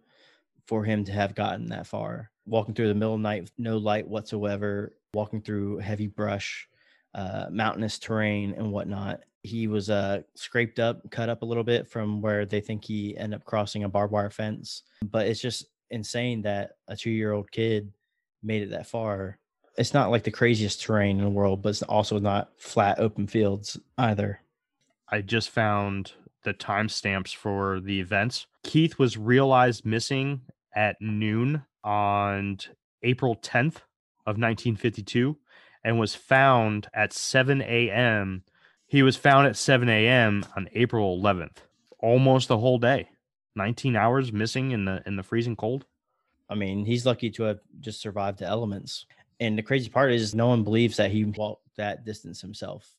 for 0.66 0.84
him 0.84 1.04
to 1.06 1.12
have 1.12 1.34
gotten 1.36 1.68
that 1.70 1.88
far. 1.88 2.32
Walking 2.46 2.74
through 2.74 2.90
the 2.90 2.94
middle 2.94 3.16
of 3.16 3.20
the 3.20 3.24
night 3.24 3.44
with 3.44 3.52
no 3.58 3.78
light 3.78 4.08
whatsoever, 4.08 4.94
walking 5.14 5.42
through 5.42 5.78
heavy 5.78 6.08
brush 6.08 6.68
uh, 7.16 7.48
mountainous 7.52 7.98
terrain 7.98 8.54
and 8.58 8.72
whatnot. 8.72 9.22
He 9.42 9.68
was 9.68 9.90
uh, 9.90 10.22
scraped 10.36 10.80
up, 10.80 11.10
cut 11.10 11.30
up 11.30 11.42
a 11.42 11.46
little 11.46 11.64
bit 11.64 11.88
from 11.88 12.22
where 12.22 12.46
they 12.46 12.62
think 12.62 12.84
he 12.84 13.18
ended 13.18 13.40
up 13.40 13.46
crossing 13.46 13.84
a 13.84 13.90
barbed 13.90 14.14
wire 14.14 14.30
fence. 14.30 14.84
But 15.02 15.28
it's 15.28 15.42
just 15.42 15.66
insane 15.90 16.42
that 16.44 16.74
a 16.88 16.96
two 16.96 17.10
year 17.10 17.32
old 17.32 17.50
kid 17.52 17.92
made 18.44 18.62
it 18.62 18.70
that 18.72 18.88
far. 18.88 19.40
It's 19.78 19.94
not 19.94 20.10
like 20.10 20.24
the 20.24 20.32
craziest 20.32 20.82
terrain 20.82 21.20
in 21.20 21.24
the 21.24 21.30
world, 21.30 21.62
but 21.62 21.70
it's 21.70 21.84
also 21.84 22.18
not 22.20 22.50
flat 22.58 23.00
open 23.00 23.28
fields 23.28 23.78
either. 23.98 24.42
I 25.10 25.22
just 25.22 25.50
found 25.50 26.14
the 26.44 26.54
timestamps 26.54 27.36
for 27.36 27.80
the 27.80 28.00
events. 28.00 28.48
Keith 28.64 28.98
was 28.98 29.18
realized 29.18 29.86
missing 29.86 30.42
at 30.76 30.96
noon 31.00 31.64
on 31.84 32.58
April 33.04 33.36
10th 33.36 33.78
of 34.26 34.38
1952 34.38 35.38
and 35.84 36.00
was 36.00 36.16
found 36.16 36.88
at 36.94 37.14
7 37.14 37.62
a.m. 37.62 38.44
He 38.88 39.04
was 39.04 39.16
found 39.16 39.48
at 39.48 39.56
7 39.56 39.88
a.m. 39.90 40.46
on 40.56 40.70
April 40.74 41.22
11th. 41.22 41.58
Almost 42.00 42.48
the 42.48 42.58
whole 42.58 42.78
day. 42.78 43.10
19 43.56 43.96
hours 43.96 44.32
missing 44.32 44.72
in 44.72 44.86
the 44.86 45.02
in 45.06 45.16
the 45.16 45.24
freezing 45.24 45.56
cold. 45.56 45.86
I 46.50 46.56
mean, 46.56 46.86
he's 46.86 47.06
lucky 47.06 47.30
to 47.32 47.44
have 47.44 47.60
just 47.80 48.00
survived 48.00 48.40
the 48.40 48.46
elements. 48.46 49.06
And 49.40 49.58
the 49.58 49.64
crazy 49.64 49.90
part 49.90 50.12
is 50.12 50.34
no 50.34 50.48
one 50.48 50.64
believes 50.64 50.98
that 50.98 51.12
he 51.12 51.24
walked 51.26 51.64
that 51.78 52.06
distance 52.06 52.42
himself. 52.42 52.94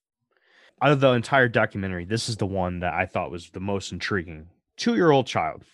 Out 0.80 0.92
of 0.92 1.00
the 1.00 1.12
entire 1.12 1.48
documentary, 1.48 2.04
this 2.04 2.28
is 2.28 2.36
the 2.36 2.46
one 2.46 2.80
that 2.80 2.94
I 2.94 3.06
thought 3.06 3.32
was 3.32 3.50
the 3.50 3.60
most 3.60 3.90
intriguing. 3.90 4.48
Two 4.76 4.94
year 4.94 5.10
old 5.10 5.26
child 5.26 5.64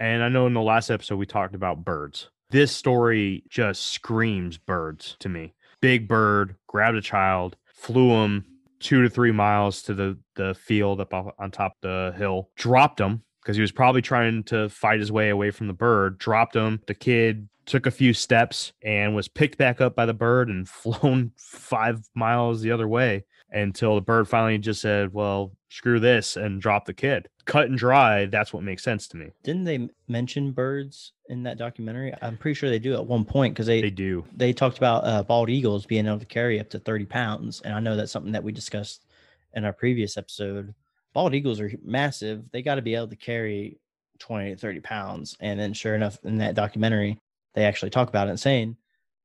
And 0.00 0.22
I 0.22 0.28
know 0.28 0.46
in 0.46 0.54
the 0.54 0.62
last 0.62 0.90
episode 0.90 1.16
we 1.16 1.26
talked 1.26 1.54
about 1.54 1.84
birds. 1.84 2.30
This 2.50 2.74
story 2.74 3.44
just 3.50 3.88
screams 3.88 4.56
birds 4.56 5.16
to 5.18 5.28
me. 5.28 5.52
Big 5.82 6.08
bird 6.08 6.56
grabbed 6.66 6.96
a 6.96 7.02
child, 7.02 7.56
flew 7.74 8.10
him 8.10 8.46
two 8.80 9.02
to 9.02 9.10
three 9.10 9.32
miles 9.32 9.82
to 9.82 9.94
the, 9.94 10.18
the 10.36 10.54
field 10.54 11.00
up 11.00 11.12
on 11.12 11.50
top 11.50 11.72
of 11.72 11.80
the 11.82 12.14
hill, 12.16 12.48
dropped 12.56 13.00
him 13.00 13.22
because 13.42 13.56
he 13.56 13.60
was 13.60 13.72
probably 13.72 14.02
trying 14.02 14.44
to 14.44 14.68
fight 14.68 15.00
his 15.00 15.12
way 15.12 15.28
away 15.28 15.50
from 15.50 15.66
the 15.66 15.72
bird, 15.72 16.18
dropped 16.18 16.56
him. 16.56 16.80
The 16.86 16.94
kid 16.94 17.48
took 17.68 17.86
a 17.86 17.90
few 17.90 18.12
steps 18.12 18.72
and 18.82 19.14
was 19.14 19.28
picked 19.28 19.58
back 19.58 19.80
up 19.80 19.94
by 19.94 20.06
the 20.06 20.14
bird 20.14 20.48
and 20.48 20.68
flown 20.68 21.32
five 21.36 22.00
miles 22.14 22.60
the 22.62 22.72
other 22.72 22.88
way 22.88 23.24
until 23.50 23.94
the 23.94 24.00
bird 24.00 24.28
finally 24.28 24.58
just 24.58 24.80
said, 24.80 25.12
Well, 25.12 25.52
screw 25.68 26.00
this 26.00 26.36
and 26.36 26.60
dropped 26.60 26.86
the 26.86 26.94
kid. 26.94 27.28
Cut 27.44 27.68
and 27.68 27.78
dry, 27.78 28.26
that's 28.26 28.52
what 28.52 28.62
makes 28.62 28.82
sense 28.82 29.08
to 29.08 29.16
me. 29.16 29.28
Didn't 29.42 29.64
they 29.64 29.88
mention 30.06 30.52
birds 30.52 31.12
in 31.28 31.42
that 31.44 31.56
documentary? 31.56 32.12
I'm 32.20 32.36
pretty 32.36 32.54
sure 32.54 32.68
they 32.68 32.78
do 32.78 32.94
at 32.94 33.06
one 33.06 33.24
point 33.24 33.54
because 33.54 33.66
they 33.66 33.80
They 33.80 33.90
do. 33.90 34.24
they 34.36 34.52
talked 34.52 34.76
about 34.78 35.04
uh, 35.04 35.22
bald 35.22 35.48
eagles 35.48 35.86
being 35.86 36.06
able 36.06 36.18
to 36.18 36.26
carry 36.26 36.60
up 36.60 36.68
to 36.70 36.78
30 36.78 37.06
pounds. 37.06 37.60
And 37.62 37.74
I 37.74 37.80
know 37.80 37.96
that's 37.96 38.12
something 38.12 38.32
that 38.32 38.44
we 38.44 38.52
discussed 38.52 39.04
in 39.54 39.64
our 39.64 39.72
previous 39.72 40.16
episode. 40.18 40.74
Bald 41.14 41.34
eagles 41.34 41.58
are 41.60 41.70
massive. 41.82 42.44
They 42.50 42.60
got 42.60 42.74
to 42.74 42.82
be 42.82 42.94
able 42.94 43.08
to 43.08 43.16
carry 43.16 43.78
20 44.18 44.50
to 44.50 44.56
30 44.56 44.80
pounds. 44.80 45.36
And 45.40 45.58
then, 45.58 45.72
sure 45.72 45.94
enough, 45.94 46.18
in 46.24 46.36
that 46.38 46.54
documentary, 46.54 47.18
they 47.58 47.64
actually 47.64 47.90
talk 47.90 48.08
about 48.08 48.28
it 48.28 48.30
and 48.30 48.40
saying 48.40 48.76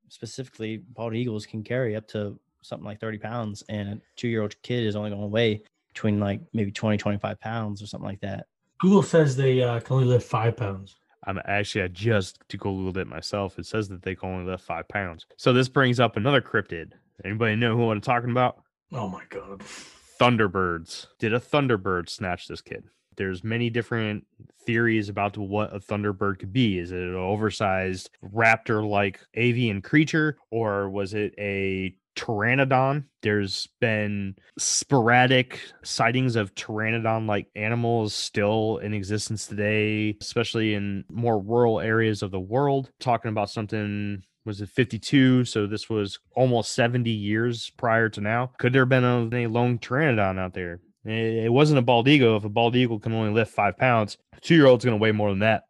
specifically 0.10 0.78
bald 0.78 1.16
eagles 1.16 1.46
can 1.46 1.64
carry 1.64 1.96
up 1.96 2.08
to 2.08 2.40
something 2.64 2.86
like 2.86 3.00
30 3.00 3.20
pounds. 3.20 3.64
And 3.70 3.90
a 3.90 4.02
two 4.16 4.28
year 4.28 4.42
old 4.42 4.60
kid 4.64 4.86
is 4.86 4.96
only 4.96 5.12
going 5.12 5.22
to 5.22 5.28
weigh 5.28 5.62
between 5.94 6.20
like 6.20 6.42
maybe 6.52 6.72
20, 6.72 6.98
25 6.98 7.40
pounds 7.40 7.82
or 7.82 7.86
something 7.86 8.08
like 8.08 8.22
that. 8.22 8.48
Google 8.80 9.04
says 9.04 9.36
they 9.36 9.62
uh, 9.62 9.80
can 9.80 9.98
only 9.98 10.08
lift 10.08 10.28
five 10.28 10.58
pounds. 10.58 10.96
I'm 11.26 11.40
actually 11.46 11.84
I 11.84 11.88
just 11.88 12.40
to 12.50 12.58
go 12.58 12.70
a 12.70 13.06
myself. 13.08 13.58
It 13.60 13.66
says 13.66 13.88
that 13.90 14.02
they 14.02 14.16
can 14.16 14.30
only 14.30 14.52
lift 14.52 14.64
five 14.66 14.88
pounds. 14.88 15.26
So 15.38 15.54
this 15.54 15.70
brings 15.70 16.00
up 16.00 16.18
another 16.18 16.42
cryptid. 16.42 16.92
Anybody 17.24 17.56
know 17.56 17.78
who 17.78 17.92
I'm 17.92 18.02
talking 18.02 18.32
about? 18.32 18.62
Oh 18.92 19.08
my 19.08 19.24
god. 19.30 19.62
Thunderbirds. 20.20 21.08
Did 21.20 21.34
a 21.34 21.40
Thunderbird 21.40 22.10
snatch 22.10 22.48
this 22.48 22.62
kid? 22.62 22.84
There's 23.16 23.44
many 23.44 23.70
different 23.70 24.26
theories 24.66 25.10
about 25.10 25.38
what 25.38 25.76
a 25.76 25.80
Thunderbird 25.80 26.40
could 26.40 26.54
be. 26.54 26.80
Is 26.80 26.92
it 26.92 27.00
an 27.00 27.16
oversized 27.16 28.10
raptor-like 28.24 29.20
avian 29.34 29.82
creature, 29.82 30.38
or 30.52 30.90
was 30.90 31.14
it 31.14 31.34
a 31.38 31.96
pteranodon? 32.16 33.06
There's 33.22 33.68
been 33.80 34.36
sporadic 34.58 35.60
sightings 35.84 36.36
of 36.36 36.54
pteranodon-like 36.56 37.48
animals 37.56 38.14
still 38.14 38.78
in 38.78 38.94
existence 38.94 39.48
today, 39.48 40.18
especially 40.22 40.74
in 40.74 41.06
more 41.10 41.40
rural 41.40 41.80
areas 41.80 42.22
of 42.22 42.32
the 42.32 42.40
world. 42.40 42.92
Talking 43.00 43.30
about 43.30 43.50
something 43.50 44.24
was 44.46 44.60
it 44.62 44.68
52 44.68 45.46
so 45.46 45.66
this 45.68 45.90
was 45.90 46.20
almost 46.36 46.74
70 46.74 47.10
years 47.10 47.72
prior 47.78 48.10
to 48.10 48.20
now 48.20 48.52
could 48.58 48.74
there 48.74 48.82
have 48.82 48.90
been 48.90 49.04
a, 49.04 49.46
a 49.46 49.48
lone 49.48 49.80
pteranodon 49.80 50.38
out 50.38 50.54
there 50.54 50.82
it, 51.06 51.52
wasn't 51.52 51.78
a 51.80 51.82
bald 51.82 52.08
eagle 52.08 52.38
if 52.38 52.44
a 52.44 52.50
bald 52.50 52.76
eagle 52.76 53.00
can 53.00 53.14
only 53.14 53.32
lift 53.34 53.52
five 53.54 53.78
pounds 53.78 54.18
a 54.36 54.40
two-year-old's 54.40 54.86
going 54.86 54.98
to 54.98 55.02
weigh 55.02 55.12
more 55.12 55.30
than 55.30 55.40
that 55.40 55.64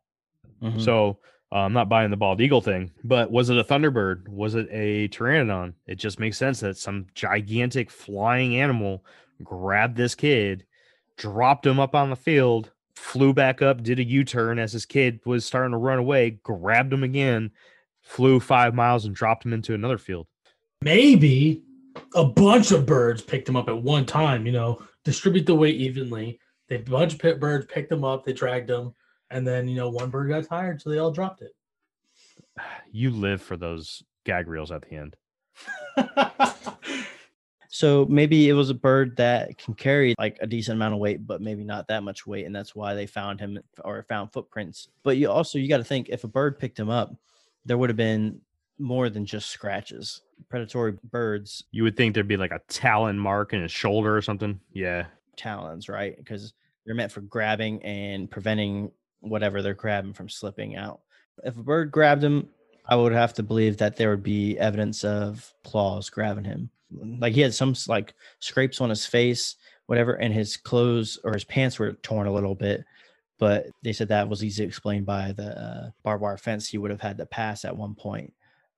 Mhm. 0.61 0.79
so 0.81 1.19
uh, 1.51 1.57
i'm 1.57 1.73
not 1.73 1.89
buying 1.89 2.11
the 2.11 2.17
bald 2.17 2.39
eagle 2.41 2.61
thing 2.61 2.91
but 3.03 3.31
was 3.31 3.49
it 3.49 3.57
a 3.57 3.63
thunderbird 3.63 4.27
was 4.29 4.55
it 4.55 4.67
a 4.71 5.07
pteranodon 5.09 5.73
it 5.87 5.95
just 5.95 6.19
makes 6.19 6.37
sense 6.37 6.59
that 6.61 6.77
some 6.77 7.07
gigantic 7.15 7.89
flying 7.91 8.55
animal 8.57 9.03
grabbed 9.43 9.97
this 9.97 10.15
kid 10.15 10.65
dropped 11.17 11.65
him 11.65 11.79
up 11.79 11.95
on 11.95 12.09
the 12.09 12.15
field 12.15 12.71
flew 12.95 13.33
back 13.33 13.61
up 13.61 13.83
did 13.83 13.99
a 13.99 14.03
u-turn 14.03 14.57
as 14.59 14.71
his 14.71 14.85
kid 14.85 15.19
was 15.25 15.43
starting 15.45 15.71
to 15.71 15.77
run 15.77 15.99
away 15.99 16.29
grabbed 16.43 16.93
him 16.93 17.03
again 17.03 17.51
flew 18.01 18.39
five 18.39 18.73
miles 18.73 19.05
and 19.05 19.15
dropped 19.15 19.45
him 19.45 19.53
into 19.53 19.73
another 19.73 19.97
field. 19.97 20.27
Maybe 20.81 21.63
a 22.15 22.25
bunch 22.25 22.71
of 22.71 22.85
birds 22.85 23.21
picked 23.21 23.47
him 23.47 23.55
up 23.55 23.69
at 23.69 23.81
one 23.81 24.05
time. 24.05 24.45
You 24.45 24.51
know, 24.51 24.81
distribute 25.03 25.45
the 25.45 25.55
weight 25.55 25.75
evenly. 25.75 26.39
They 26.67 26.75
a 26.75 26.79
bunch 26.79 27.13
of 27.13 27.19
pit 27.19 27.39
birds 27.39 27.65
picked 27.65 27.89
them 27.89 28.03
up. 28.03 28.23
They 28.23 28.33
dragged 28.33 28.69
them, 28.69 28.93
and 29.29 29.45
then 29.45 29.67
you 29.67 29.75
know 29.75 29.89
one 29.89 30.09
bird 30.09 30.29
got 30.29 30.47
tired, 30.47 30.81
so 30.81 30.89
they 30.89 30.97
all 30.97 31.11
dropped 31.11 31.41
it. 31.41 31.51
You 32.95 33.09
live 33.09 33.41
for 33.41 33.57
those 33.57 34.03
gag 34.23 34.47
reels 34.47 34.71
at 34.71 34.83
the 34.83 34.95
end. 34.95 35.15
So 37.73 38.05
maybe 38.07 38.49
it 38.49 38.53
was 38.53 38.69
a 38.69 38.75
bird 38.75 39.17
that 39.17 39.57
can 39.57 39.73
carry 39.73 40.13
like 40.19 40.37
a 40.39 40.45
decent 40.45 40.75
amount 40.75 40.93
of 40.93 40.99
weight, 40.99 41.25
but 41.25 41.41
maybe 41.41 41.63
not 41.63 41.87
that 41.87 42.03
much 42.03 42.27
weight, 42.27 42.45
and 42.45 42.55
that's 42.55 42.75
why 42.75 42.93
they 42.93 43.07
found 43.07 43.39
him 43.39 43.57
or 43.83 44.03
found 44.03 44.31
footprints. 44.31 44.89
But 45.01 45.17
you 45.17 45.31
also 45.31 45.57
you 45.57 45.67
got 45.67 45.77
to 45.77 45.83
think 45.83 46.09
if 46.09 46.23
a 46.23 46.27
bird 46.27 46.59
picked 46.59 46.77
him 46.77 46.91
up, 46.91 47.15
there 47.65 47.75
would 47.75 47.89
have 47.89 47.97
been 47.97 48.41
more 48.79 49.09
than 49.09 49.25
just 49.25 49.49
scratches. 49.49 50.21
Predatory 50.49 50.97
birds 51.11 51.63
You 51.71 51.83
would 51.83 51.95
think 51.95 52.13
there'd 52.13 52.27
be 52.27 52.37
like 52.37 52.51
a 52.51 52.61
talon 52.67 53.17
mark 53.17 53.53
in 53.53 53.61
his 53.61 53.71
shoulder 53.71 54.15
or 54.15 54.21
something. 54.21 54.59
Yeah. 54.73 55.05
talons, 55.37 55.89
right? 55.89 56.15
Because 56.17 56.53
they're 56.85 56.95
meant 56.95 57.11
for 57.11 57.21
grabbing 57.21 57.81
and 57.83 58.29
preventing 58.29 58.91
whatever 59.21 59.61
they're 59.61 59.73
grabbing 59.73 60.13
from 60.13 60.29
slipping 60.29 60.75
out. 60.75 60.99
If 61.43 61.57
a 61.57 61.63
bird 61.63 61.91
grabbed 61.91 62.23
him, 62.23 62.49
I 62.87 62.95
would 62.95 63.13
have 63.13 63.33
to 63.35 63.43
believe 63.43 63.77
that 63.77 63.95
there 63.95 64.09
would 64.09 64.23
be 64.23 64.59
evidence 64.59 65.03
of 65.03 65.53
claws 65.63 66.09
grabbing 66.09 66.43
him. 66.43 66.69
Like 66.91 67.33
he 67.33 67.41
had 67.41 67.53
some 67.53 67.73
like 67.87 68.13
scrapes 68.39 68.81
on 68.81 68.89
his 68.89 69.05
face, 69.05 69.55
whatever, 69.87 70.13
and 70.13 70.33
his 70.33 70.57
clothes 70.57 71.17
or 71.23 71.33
his 71.33 71.45
pants 71.45 71.79
were 71.79 71.93
torn 71.93 72.27
a 72.27 72.33
little 72.33 72.53
bit. 72.53 72.83
But 73.39 73.67
they 73.83 73.93
said 73.93 74.09
that 74.09 74.29
was 74.29 74.43
easily 74.43 74.67
explained 74.67 75.05
by 75.05 75.31
the 75.31 75.59
uh, 75.59 75.89
barbed 76.03 76.21
wire 76.21 76.37
fence 76.37 76.67
he 76.67 76.77
would 76.77 76.91
have 76.91 77.01
had 77.01 77.17
to 77.17 77.25
pass 77.25 77.65
at 77.65 77.75
one 77.75 77.95
point. 77.95 78.33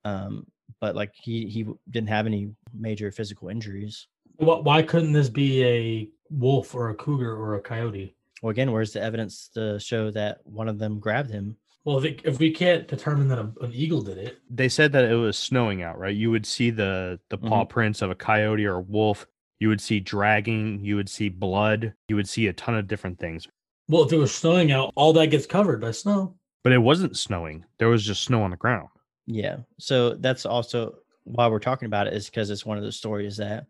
Um, 0.06 0.46
but 0.80 0.94
like 0.94 1.12
he 1.14 1.46
he 1.46 1.66
didn't 1.90 2.08
have 2.10 2.26
any 2.26 2.50
major 2.72 3.10
physical 3.10 3.48
injuries. 3.48 4.06
Wh- 4.38 4.62
Why 4.68 4.82
couldn't 4.82 5.12
this 5.12 5.28
be 5.28 5.64
a 5.64 6.08
wolf 6.30 6.74
or 6.74 6.90
a 6.90 6.94
cougar 6.94 7.34
or 7.34 7.54
a 7.54 7.60
coyote? 7.60 8.14
Well, 8.42 8.50
again, 8.50 8.70
where's 8.72 8.92
the 8.92 9.02
evidence 9.02 9.48
to 9.54 9.80
show 9.80 10.10
that 10.10 10.38
one 10.44 10.68
of 10.68 10.78
them 10.78 11.00
grabbed 11.00 11.30
him? 11.30 11.56
Well, 11.84 11.98
if, 11.98 12.04
it, 12.04 12.20
if 12.24 12.38
we 12.38 12.50
can't 12.50 12.86
determine 12.88 13.28
that 13.28 13.38
a, 13.38 13.50
an 13.64 13.72
eagle 13.72 14.02
did 14.02 14.18
it, 14.18 14.38
They 14.50 14.68
said 14.68 14.92
that 14.92 15.04
it 15.04 15.14
was 15.14 15.38
snowing 15.38 15.82
out, 15.82 15.98
right? 15.98 16.14
You 16.14 16.30
would 16.32 16.44
see 16.44 16.70
the 16.70 17.18
the 17.30 17.38
paw 17.38 17.64
prints 17.64 18.02
of 18.02 18.10
a 18.10 18.14
coyote 18.14 18.64
or 18.66 18.74
a 18.76 18.80
wolf. 18.80 19.26
You 19.60 19.68
would 19.68 19.80
see 19.80 20.00
dragging, 20.00 20.84
you 20.84 20.96
would 20.96 21.08
see 21.08 21.28
blood, 21.30 21.94
you 22.08 22.16
would 22.16 22.28
see 22.28 22.46
a 22.48 22.52
ton 22.52 22.74
of 22.74 22.86
different 22.88 23.18
things. 23.18 23.48
well, 23.88 24.02
if 24.04 24.12
it 24.12 24.18
was 24.18 24.34
snowing 24.34 24.70
out, 24.72 24.92
all 24.96 25.12
that 25.14 25.30
gets 25.30 25.46
covered 25.46 25.80
by 25.80 25.92
snow. 25.92 26.34
But 26.62 26.72
it 26.74 26.78
wasn't 26.78 27.16
snowing. 27.16 27.64
There 27.78 27.88
was 27.88 28.04
just 28.04 28.24
snow 28.24 28.42
on 28.42 28.50
the 28.50 28.56
ground. 28.56 28.88
Yeah. 29.26 29.58
So 29.78 30.14
that's 30.14 30.46
also 30.46 30.98
why 31.24 31.48
we're 31.48 31.58
talking 31.58 31.86
about 31.86 32.06
it 32.06 32.14
is 32.14 32.26
because 32.26 32.50
it's 32.50 32.64
one 32.64 32.78
of 32.78 32.84
those 32.84 32.96
stories 32.96 33.36
that 33.38 33.66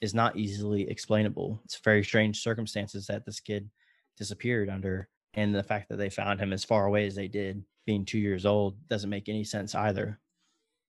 is 0.00 0.14
not 0.14 0.36
easily 0.36 0.88
explainable. 0.88 1.60
It's 1.64 1.78
very 1.78 2.02
strange 2.02 2.42
circumstances 2.42 3.06
that 3.06 3.24
this 3.24 3.40
kid 3.40 3.68
disappeared 4.16 4.68
under. 4.68 5.08
And 5.34 5.54
the 5.54 5.62
fact 5.62 5.88
that 5.88 5.96
they 5.96 6.10
found 6.10 6.40
him 6.40 6.52
as 6.52 6.64
far 6.64 6.86
away 6.86 7.06
as 7.06 7.14
they 7.14 7.28
did, 7.28 7.64
being 7.86 8.04
two 8.04 8.18
years 8.18 8.46
old, 8.46 8.76
doesn't 8.88 9.10
make 9.10 9.28
any 9.28 9.44
sense 9.44 9.74
either. 9.74 10.20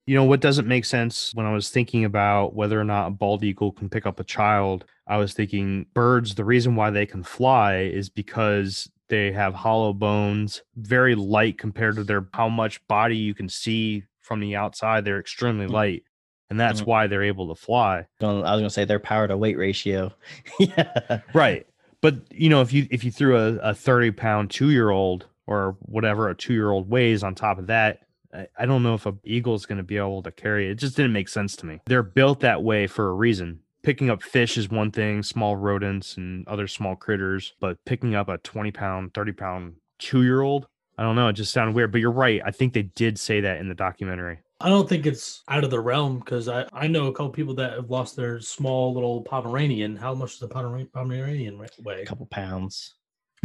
You 0.06 0.16
know 0.16 0.24
what 0.24 0.40
doesn't 0.40 0.68
make 0.68 0.86
sense 0.86 1.32
when 1.34 1.48
I 1.48 1.52
was 1.52 1.70
thinking 1.70 2.06
about 2.06 2.54
whether 2.54 2.80
or 2.80 2.84
not 2.84 3.08
a 3.08 3.12
bald 3.12 3.44
eagle 3.44 3.72
can 3.72 3.90
pick 3.90 4.06
up 4.06 4.20
a 4.20 4.24
child? 4.24 4.86
I 5.08 5.18
was 5.18 5.34
thinking 5.34 5.88
birds, 5.96 6.36
the 6.36 6.46
reason 6.46 6.76
why 6.76 6.92
they 6.92 7.08
can 7.08 7.24
fly 7.24 7.78
is 7.78 8.08
because 8.10 8.90
they 9.10 9.32
have 9.32 9.54
hollow 9.54 9.94
bones, 9.94 10.62
very 10.76 11.16
light 11.16 11.58
compared 11.58 11.96
to 11.96 12.04
their 12.04 12.28
how 12.34 12.50
much 12.50 12.86
body 12.88 13.18
you 13.18 13.34
can 13.34 13.50
see 13.50 14.04
from 14.22 14.40
the 14.40 14.56
outside. 14.56 15.06
They're 15.06 15.20
extremely 15.20 15.68
Mm. 15.68 15.72
light. 15.72 16.04
And 16.50 16.60
that's 16.60 16.82
Mhm. 16.82 16.86
why 16.86 17.08
they're 17.08 17.24
able 17.24 17.48
to 17.54 17.60
fly. 17.60 18.06
I 18.22 18.26
was 18.26 18.44
going 18.44 18.64
to 18.64 18.70
say 18.70 18.86
their 18.86 19.00
power 19.00 19.28
to 19.28 19.36
weight 19.36 19.58
ratio. 19.58 20.14
yeah. 20.60 21.22
Right. 21.34 21.66
But 22.02 22.18
you 22.32 22.50
know, 22.50 22.62
if 22.62 22.72
you 22.72 22.88
if 22.92 23.04
you 23.04 23.12
threw 23.12 23.36
a, 23.38 23.56
a 23.58 23.74
30 23.74 24.12
pound 24.12 24.52
two 24.52 24.70
year 24.70 24.92
old 24.92 25.26
or 25.48 25.76
whatever 25.82 26.30
a 26.30 26.36
two 26.36 26.54
year 26.54 26.70
old 26.72 26.88
weighs 26.90 27.24
on 27.24 27.34
top 27.34 27.58
of 27.58 27.68
that, 27.68 28.02
I, 28.34 28.48
I 28.60 28.66
don't 28.68 28.84
know 28.84 28.94
if 28.94 29.06
a 29.08 29.16
eagle 29.24 29.56
is 29.56 29.66
going 29.66 29.78
to 29.80 29.84
be 29.84 29.98
able 29.98 30.22
to 30.24 30.32
carry 30.32 30.68
it. 30.68 30.72
It 30.72 30.76
just 30.76 30.96
didn't 30.96 31.14
make 31.14 31.30
sense 31.30 31.56
to 31.58 31.66
me. 31.66 31.82
They're 31.88 32.04
built 32.04 32.42
that 32.42 32.62
way 32.62 32.86
for 32.86 33.08
a 33.10 33.14
reason. 33.14 33.62
Picking 33.86 34.10
up 34.10 34.24
fish 34.24 34.58
is 34.58 34.68
one 34.68 34.90
thing, 34.90 35.22
small 35.22 35.56
rodents 35.56 36.18
and 36.18 36.48
other 36.48 36.68
small 36.68 36.96
critters, 36.96 37.54
but 37.60 37.78
picking 37.86 38.16
up 38.16 38.30
a 38.30 38.40
20 38.40 38.72
pound, 38.72 39.14
30 39.14 39.32
pound 39.34 39.74
two 40.00 40.24
year 40.24 40.42
old, 40.42 40.66
I 40.98 41.04
don't 41.04 41.16
know. 41.16 41.28
It 41.28 41.34
just 41.34 41.54
sounded 41.54 41.76
weird. 41.76 41.92
But 41.92 42.02
you're 42.02 42.10
right. 42.10 42.42
I 42.44 42.50
think 42.50 42.74
they 42.74 42.82
did 42.82 43.20
say 43.20 43.42
that 43.42 43.60
in 43.60 43.70
the 43.70 43.76
documentary. 43.76 44.40
I 44.60 44.70
don't 44.70 44.90
think 44.90 45.06
it's 45.06 45.44
out 45.50 45.64
of 45.64 45.70
the 45.70 45.80
realm 45.80 46.18
because 46.18 46.48
I, 46.48 46.66
I 46.74 46.88
know 46.88 47.06
a 47.08 47.12
couple 47.12 47.30
people 47.30 47.54
that 47.56 47.74
have 47.74 47.92
lost 47.92 48.16
their 48.16 48.40
small 48.40 48.92
little 48.92 49.22
Pomeranian. 49.22 49.96
How 49.96 50.16
much 50.16 50.40
does 50.40 50.50
a 50.50 50.52
Pomera- 50.52 50.92
Pomeranian 50.92 51.60
weigh? 51.84 52.02
A 52.02 52.06
couple 52.08 52.26
pounds. 52.26 52.96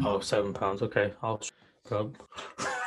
Oh, 0.02 0.20
seven 0.20 0.54
pounds. 0.54 0.80
Okay, 0.80 1.12
I'll 1.22 1.42
scrub. 1.84 2.16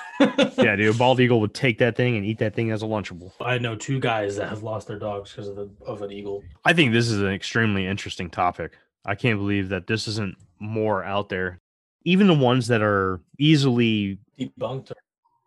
Yeah, 0.57 0.75
dude, 0.75 0.95
a 0.95 0.97
bald 0.97 1.19
eagle 1.19 1.39
would 1.41 1.53
take 1.53 1.77
that 1.79 1.95
thing 1.95 2.15
and 2.15 2.25
eat 2.25 2.39
that 2.39 2.55
thing 2.55 2.71
as 2.71 2.81
a 2.83 2.85
lunchable. 2.85 3.31
I 3.41 3.57
know 3.57 3.75
two 3.75 3.99
guys 3.99 4.35
that 4.37 4.49
have 4.49 4.63
lost 4.63 4.87
their 4.87 4.99
dogs 4.99 5.31
because 5.31 5.47
of 5.47 5.55
the 5.55 5.69
of 5.85 6.01
an 6.01 6.11
eagle. 6.11 6.43
I 6.65 6.73
think 6.73 6.93
this 6.93 7.09
is 7.09 7.19
an 7.21 7.31
extremely 7.33 7.85
interesting 7.85 8.29
topic. 8.29 8.73
I 9.05 9.15
can't 9.15 9.37
believe 9.39 9.69
that 9.69 9.87
this 9.87 10.07
isn't 10.07 10.35
more 10.59 11.03
out 11.03 11.29
there. 11.29 11.59
even 12.05 12.27
the 12.27 12.33
ones 12.33 12.67
that 12.67 12.81
are 12.81 13.19
easily 13.39 14.17
Debunked. 14.39 14.91
Or, 14.91 14.95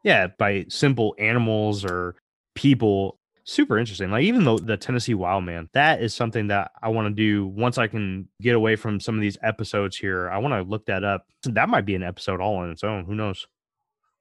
yeah 0.05 0.29
by 0.39 0.65
simple 0.69 1.15
animals 1.19 1.85
or 1.85 2.17
people 2.55 3.19
super 3.45 3.79
interesting 3.79 4.11
like 4.11 4.25
even 4.25 4.45
though 4.45 4.59
the 4.59 4.77
tennessee 4.77 5.15
wild 5.15 5.45
man 5.45 5.69
that 5.73 6.03
is 6.03 6.13
something 6.15 6.49
that 6.49 6.71
i 6.83 6.89
want 6.89 7.07
to 7.09 7.15
do 7.15 7.47
once 7.47 7.79
i 7.79 7.87
can 7.87 8.29
get 8.41 8.55
away 8.55 8.77
from 8.77 9.01
some 9.01 9.15
of 9.15 9.21
these 9.21 9.37
episodes 9.43 9.97
here 9.97 10.29
i 10.31 10.39
want 10.39 10.53
to 10.53 10.63
look 10.69 10.85
that 10.87 11.03
up 11.05 11.27
that 11.45 11.69
might 11.69 11.85
be 11.87 11.95
an 11.95 12.03
episode 12.03 12.41
all 12.41 12.57
on 12.57 12.71
its 12.71 12.85
own 12.85 13.05
who 13.05 13.15
knows 13.15 13.47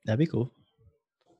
That'd 0.05 0.19
be 0.19 0.27
cool. 0.27 0.51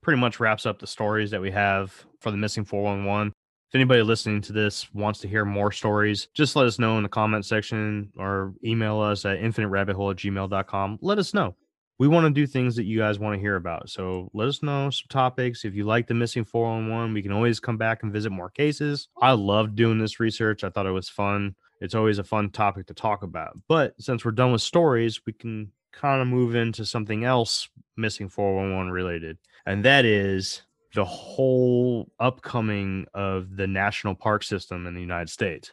pretty 0.02 0.20
much 0.20 0.40
wraps 0.40 0.66
up 0.66 0.80
the 0.80 0.88
stories 0.88 1.32
that 1.32 1.42
we 1.42 1.52
have 1.52 2.06
for 2.20 2.32
the 2.32 2.38
missing 2.38 2.66
411 2.66 3.32
if 3.70 3.76
anybody 3.76 4.02
listening 4.04 4.40
to 4.42 4.54
this 4.54 4.94
wants 4.94 5.20
to 5.22 5.28
hear 5.28 5.46
more 5.46 5.72
stories 5.72 6.28
just 6.34 6.56
let 6.56 6.66
us 6.68 6.78
know 6.80 6.98
in 6.98 7.04
the 7.04 7.10
comment 7.10 7.46
section 7.46 8.12
or 8.18 8.54
email 8.64 9.00
us 9.00 9.26
at 9.26 9.40
infiniterabbithole 9.40 10.12
at 10.12 10.18
gmail.com 10.18 11.00
let 11.02 11.18
us 11.18 11.34
know. 11.34 11.56
We 11.98 12.10
want 12.10 12.26
to 12.26 12.30
do 12.30 12.46
things 12.46 12.76
that 12.76 12.84
you 12.84 12.98
guys 13.00 13.20
want 13.20 13.36
to 13.36 13.40
hear 13.40 13.56
about. 13.56 13.90
So 13.90 14.30
let 14.34 14.50
us 14.50 14.62
know 14.62 14.90
some 14.90 15.08
topics. 15.10 15.64
If 15.64 15.76
you 15.76 15.86
like 15.86 16.08
the 16.08 16.14
missing 16.14 16.44
411 16.44 17.14
we 17.14 17.22
can 17.22 17.32
always 17.32 17.60
come 17.60 17.78
back 17.78 18.04
and 18.04 18.12
visit 18.12 18.32
more 18.32 18.50
cases. 18.50 19.08
I 19.22 19.32
love 19.32 19.76
doing 19.76 19.98
this 19.98 20.20
research. 20.20 20.64
I 20.64 20.70
thought 20.70 20.86
it 20.88 20.92
was 20.92 21.08
fun. 21.10 21.56
It's 21.82 21.96
always 21.96 22.20
a 22.20 22.24
fun 22.24 22.50
topic 22.50 22.88
to 22.88 22.94
talk 22.94 23.24
about. 23.24 23.58
But 23.68 23.94
since 24.00 24.24
we're 24.26 24.32
done 24.32 24.52
with 24.52 24.62
stories 24.62 25.22
we 25.26 25.34
can 25.34 25.72
kind 25.94 26.22
of 26.22 26.28
move 26.28 26.54
into 26.56 26.86
something 26.86 27.24
else 27.24 27.70
missing 27.98 28.30
411 28.30 28.92
related 28.92 29.38
and 29.66 29.84
that 29.86 30.06
is 30.06 30.62
the 30.94 31.06
whole 31.06 32.10
upcoming 32.20 33.06
of 33.14 33.56
the 33.56 33.68
national 33.68 34.16
park 34.16 34.44
system 34.44 34.88
in 34.88 34.94
the 34.94 35.02
United 35.02 35.30
States. 35.30 35.72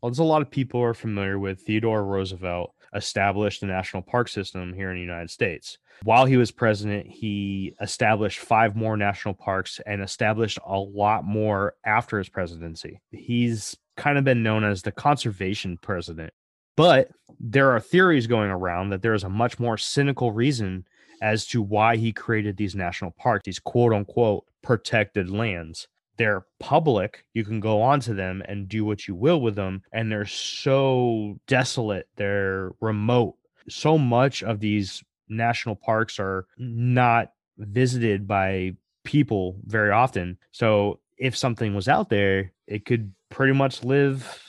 Well, 0.00 0.10
there's 0.10 0.20
a 0.20 0.24
lot 0.24 0.42
of 0.42 0.50
people 0.50 0.80
are 0.80 0.94
familiar 0.94 1.38
with 1.38 1.62
Theodore 1.62 2.04
Roosevelt 2.04 2.72
established 2.94 3.60
the 3.60 3.66
national 3.66 4.02
park 4.02 4.28
system 4.28 4.72
here 4.72 4.90
in 4.90 4.96
the 4.96 5.02
United 5.02 5.30
States. 5.30 5.78
While 6.02 6.24
he 6.24 6.36
was 6.36 6.50
president, 6.50 7.06
he 7.06 7.74
established 7.80 8.38
five 8.38 8.74
more 8.74 8.96
national 8.96 9.34
parks 9.34 9.80
and 9.86 10.02
established 10.02 10.58
a 10.66 10.78
lot 10.78 11.24
more 11.24 11.74
after 11.84 12.18
his 12.18 12.28
presidency. 12.28 13.00
He's 13.10 13.76
kind 13.96 14.16
of 14.16 14.24
been 14.24 14.42
known 14.42 14.64
as 14.64 14.82
the 14.82 14.92
conservation 14.92 15.76
president. 15.76 16.32
But 16.76 17.10
there 17.38 17.72
are 17.72 17.80
theories 17.80 18.26
going 18.26 18.50
around 18.50 18.90
that 18.90 19.02
there 19.02 19.14
is 19.14 19.24
a 19.24 19.28
much 19.28 19.58
more 19.58 19.76
cynical 19.76 20.32
reason 20.32 20.86
as 21.20 21.46
to 21.46 21.62
why 21.62 21.96
he 21.96 22.12
created 22.12 22.56
these 22.56 22.74
national 22.74 23.12
parks, 23.12 23.44
these 23.44 23.58
quote 23.58 23.92
unquote 23.92 24.44
protected 24.62 25.30
lands. 25.30 25.88
They're 26.16 26.44
public. 26.58 27.24
You 27.32 27.44
can 27.44 27.60
go 27.60 27.80
onto 27.80 28.14
them 28.14 28.42
and 28.46 28.68
do 28.68 28.84
what 28.84 29.08
you 29.08 29.14
will 29.14 29.40
with 29.40 29.54
them. 29.54 29.82
And 29.92 30.12
they're 30.12 30.26
so 30.26 31.38
desolate, 31.46 32.08
they're 32.16 32.72
remote. 32.80 33.36
So 33.68 33.96
much 33.96 34.42
of 34.42 34.60
these 34.60 35.02
national 35.28 35.76
parks 35.76 36.18
are 36.18 36.46
not 36.58 37.32
visited 37.56 38.26
by 38.26 38.74
people 39.04 39.56
very 39.64 39.90
often. 39.90 40.38
So 40.52 41.00
if 41.16 41.36
something 41.36 41.74
was 41.74 41.88
out 41.88 42.08
there, 42.08 42.52
it 42.66 42.84
could 42.84 43.12
pretty 43.28 43.52
much 43.52 43.84
live 43.84 44.42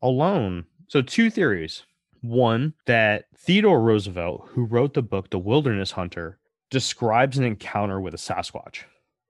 alone. 0.00 0.64
So, 0.88 1.02
two 1.02 1.30
theories. 1.30 1.84
One, 2.22 2.74
that 2.86 3.26
Theodore 3.36 3.80
Roosevelt, 3.80 4.48
who 4.50 4.64
wrote 4.64 4.94
the 4.94 5.02
book 5.02 5.30
The 5.30 5.38
Wilderness 5.38 5.92
Hunter, 5.92 6.38
describes 6.70 7.36
an 7.36 7.44
encounter 7.44 8.00
with 8.00 8.14
a 8.14 8.18
Sasquatch. 8.18 8.84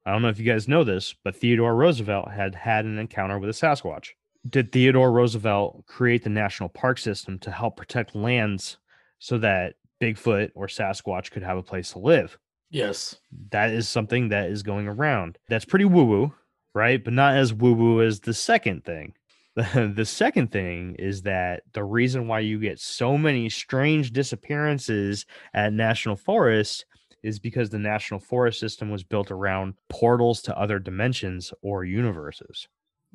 I 0.05 0.13
don't 0.13 0.23
know 0.23 0.29
if 0.29 0.39
you 0.39 0.45
guys 0.45 0.69
know 0.69 0.85
this, 0.85 1.15
but 1.25 1.35
Theodore 1.35 1.75
Roosevelt 1.75 2.31
had 2.31 2.55
had 2.55 2.85
an 2.85 2.99
encounter 2.99 3.39
with 3.39 3.51
a 3.51 3.53
Sasquatch. 3.53 4.11
Did 4.49 4.73
Theodore 4.73 5.13
Roosevelt 5.13 5.87
create 5.87 6.25
the 6.25 6.31
national 6.31 6.69
park 6.69 6.99
system 6.99 7.39
to 7.41 7.51
help 7.51 7.77
protect 7.77 8.15
lands 8.15 8.79
so 9.19 9.39
that 9.39 9.75
Bigfoot 10.01 10.51
or 10.55 10.67
Sasquatch 10.67 11.31
could 11.31 11.43
have 11.43 11.59
a 11.59 11.63
place 11.63 11.93
to 11.93 11.99
live? 11.99 12.39
yes. 12.71 13.17
That 13.51 13.71
is 13.71 13.89
something 13.89 14.31
that 14.31 14.51
is 14.51 14.63
going 14.63 14.89
around. 14.89 15.39
That's 15.49 15.65
pretty 15.65 15.85
woo 15.85 16.05
woo, 16.05 16.35
right? 16.75 17.03
But 17.03 17.13
not 17.13 17.37
as 17.37 17.53
woo 17.53 17.75
woo 17.75 18.03
as 18.03 18.21
the 18.21 18.35
second 18.35 18.85
thing. 18.85 19.15
The, 19.95 20.07
second 20.07 20.51
thing 20.51 20.97
is 20.99 21.23
that 21.23 21.63
the 21.73 21.85
reason 21.85 22.27
why 22.27 22.41
you 22.41 22.59
get 22.59 22.81
so 22.81 23.19
many 23.19 23.51
strange 23.51 24.13
disappearances 24.13 25.27
at 25.53 25.75
national 25.75 26.17
forests 26.17 26.85
is 27.23 27.39
because 27.39 27.69
the 27.69 27.79
national 27.79 28.21
forest 28.21 28.59
system 28.59 28.91
was 28.91 29.05
built 29.05 29.31
around 29.31 29.75
portals 29.89 30.43
to 30.43 30.59
other 30.59 30.79
dimensions 30.79 31.53
or 31.63 31.85
universes. 31.85 32.67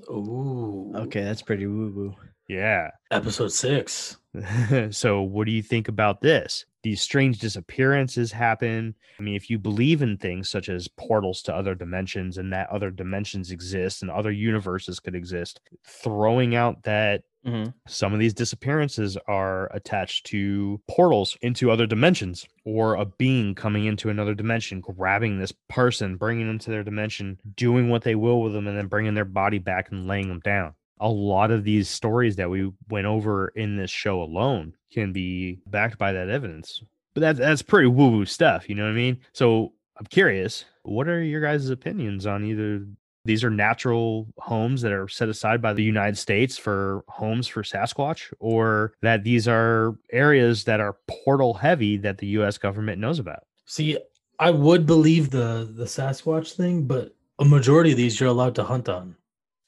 Ooh. 0.09 0.91
Okay, 0.95 1.23
that's 1.23 1.41
pretty 1.41 1.67
woo 1.67 1.91
woo. 1.95 2.15
Yeah. 2.47 2.91
Episode 3.11 3.51
six. 3.51 4.17
so 4.91 5.21
what 5.21 5.45
do 5.45 5.51
you 5.51 5.63
think 5.63 5.87
about 5.87 6.21
this 6.21 6.65
these 6.83 7.01
strange 7.01 7.39
disappearances 7.39 8.31
happen 8.31 8.93
i 9.19 9.23
mean 9.23 9.35
if 9.35 9.49
you 9.49 9.57
believe 9.57 10.01
in 10.01 10.15
things 10.17 10.49
such 10.49 10.69
as 10.69 10.87
portals 10.89 11.41
to 11.41 11.53
other 11.53 11.73
dimensions 11.73 12.37
and 12.37 12.53
that 12.53 12.69
other 12.69 12.91
dimensions 12.91 13.51
exist 13.51 14.01
and 14.01 14.11
other 14.11 14.31
universes 14.31 14.99
could 14.99 15.15
exist 15.15 15.59
throwing 15.85 16.55
out 16.55 16.83
that 16.83 17.23
Mhm. 17.47 17.73
some 17.87 18.13
of 18.13 18.19
these 18.19 18.33
disappearances 18.33 19.17
are 19.27 19.73
attached 19.73 20.25
to 20.27 20.81
portals 20.89 21.37
into 21.41 21.71
other 21.71 21.87
dimensions 21.87 22.45
or 22.65 22.95
a 22.95 23.05
being 23.05 23.55
coming 23.55 23.85
into 23.85 24.09
another 24.09 24.35
dimension 24.35 24.81
grabbing 24.81 25.39
this 25.39 25.53
person 25.69 26.17
bringing 26.17 26.47
them 26.47 26.59
to 26.59 26.69
their 26.69 26.83
dimension 26.83 27.39
doing 27.55 27.89
what 27.89 28.03
they 28.03 28.15
will 28.15 28.41
with 28.41 28.53
them 28.53 28.67
and 28.67 28.77
then 28.77 28.87
bringing 28.87 29.13
their 29.13 29.25
body 29.25 29.59
back 29.59 29.89
and 29.91 30.07
laying 30.07 30.27
them 30.27 30.41
down 30.41 30.73
a 30.99 31.09
lot 31.09 31.51
of 31.51 31.63
these 31.63 31.87
stories 31.87 32.35
that 32.37 32.49
we 32.49 32.71
went 32.89 33.05
over 33.05 33.49
in 33.49 33.77
this 33.77 33.91
show 33.91 34.21
alone 34.21 34.73
can 34.91 35.13
be 35.13 35.59
backed 35.67 35.97
by 35.99 36.11
that 36.11 36.27
evidence. 36.27 36.81
But 37.13 37.21
that's 37.21 37.37
that's 37.39 37.61
pretty 37.61 37.87
woo 37.87 38.09
woo 38.09 38.25
stuff, 38.25 38.67
you 38.67 38.73
know 38.73 38.83
what 38.83 38.89
I 38.91 38.95
mean? 38.95 39.19
So 39.31 39.73
I'm 39.97 40.07
curious, 40.07 40.65
what 40.83 41.07
are 41.07 41.21
your 41.23 41.41
guys' 41.41 41.69
opinions 41.69 42.25
on 42.25 42.43
either 42.43 42.87
these 43.27 43.43
are 43.43 43.49
natural 43.49 44.27
homes 44.37 44.81
that 44.81 44.91
are 44.91 45.07
set 45.07 45.29
aside 45.29 45.61
by 45.61 45.73
the 45.73 45.83
United 45.83 46.17
States 46.17 46.57
for 46.57 47.03
homes 47.07 47.47
for 47.47 47.61
Sasquatch, 47.61 48.33
or 48.39 48.93
that 49.01 49.23
these 49.23 49.47
are 49.47 49.95
areas 50.11 50.63
that 50.63 50.79
are 50.79 50.97
portal 51.07 51.53
heavy 51.53 51.97
that 51.97 52.17
the 52.17 52.27
US 52.39 52.57
government 52.57 52.99
knows 52.99 53.19
about? 53.19 53.43
See, 53.65 53.97
I 54.39 54.51
would 54.51 54.85
believe 54.85 55.29
the 55.29 55.71
the 55.71 55.85
Sasquatch 55.85 56.53
thing, 56.53 56.85
but 56.87 57.15
a 57.39 57.45
majority 57.45 57.91
of 57.91 57.97
these 57.97 58.19
you're 58.19 58.29
allowed 58.29 58.55
to 58.55 58.63
hunt 58.63 58.89
on. 58.89 59.15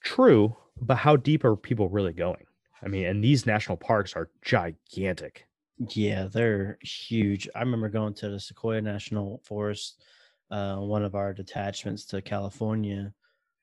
True, 0.02 0.56
but 0.80 0.96
how 0.96 1.16
deep 1.16 1.44
are 1.44 1.56
people 1.56 1.88
really 1.88 2.12
going? 2.12 2.44
I 2.82 2.88
mean, 2.88 3.06
and 3.06 3.22
these 3.22 3.46
national 3.46 3.76
parks 3.76 4.14
are 4.14 4.30
gigantic. 4.42 5.46
Yeah, 5.94 6.28
they're 6.30 6.78
huge. 6.82 7.48
I 7.54 7.60
remember 7.60 7.88
going 7.88 8.14
to 8.14 8.30
the 8.30 8.40
Sequoia 8.40 8.80
National 8.80 9.40
Forest, 9.44 10.02
uh, 10.50 10.76
one 10.76 11.04
of 11.04 11.14
our 11.14 11.32
detachments 11.32 12.04
to 12.06 12.22
California 12.22 13.12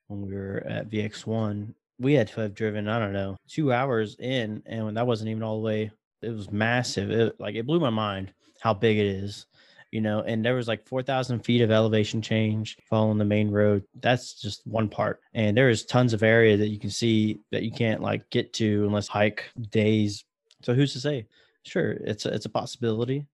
when 0.08 0.26
we 0.26 0.34
were 0.34 0.62
at 0.66 0.90
VX1. 0.90 1.72
We 2.00 2.14
had 2.14 2.28
to 2.28 2.40
have 2.40 2.54
driven, 2.54 2.88
I 2.88 2.98
don't 2.98 3.12
know, 3.12 3.36
two 3.48 3.72
hours 3.72 4.16
in, 4.18 4.62
and 4.66 4.84
when 4.84 4.94
that 4.94 5.06
wasn't 5.06 5.30
even 5.30 5.42
all 5.42 5.60
the 5.60 5.66
way. 5.66 5.90
It 6.20 6.30
was 6.30 6.50
massive. 6.50 7.10
It, 7.10 7.38
like 7.38 7.54
it 7.54 7.66
blew 7.66 7.78
my 7.78 7.90
mind 7.90 8.32
how 8.60 8.74
big 8.74 8.98
it 8.98 9.06
is, 9.06 9.46
you 9.92 10.00
know. 10.00 10.22
And 10.22 10.44
there 10.44 10.56
was 10.56 10.66
like 10.66 10.86
four 10.86 11.02
thousand 11.02 11.44
feet 11.44 11.60
of 11.60 11.70
elevation 11.70 12.20
change 12.20 12.76
following 12.88 13.18
the 13.18 13.24
main 13.24 13.50
road. 13.50 13.84
That's 14.00 14.34
just 14.34 14.66
one 14.66 14.88
part, 14.88 15.20
and 15.34 15.56
there 15.56 15.70
is 15.70 15.84
tons 15.84 16.12
of 16.12 16.24
area 16.24 16.56
that 16.56 16.68
you 16.68 16.78
can 16.78 16.90
see 16.90 17.40
that 17.52 17.62
you 17.62 17.70
can't 17.70 18.02
like 18.02 18.28
get 18.30 18.52
to 18.54 18.84
unless 18.86 19.06
hike 19.06 19.44
days. 19.70 20.24
So 20.62 20.74
who's 20.74 20.92
to 20.94 21.00
say? 21.00 21.26
Sure, 21.62 21.92
it's 21.92 22.26
a, 22.26 22.34
it's 22.34 22.46
a 22.46 22.50
possibility. 22.50 23.26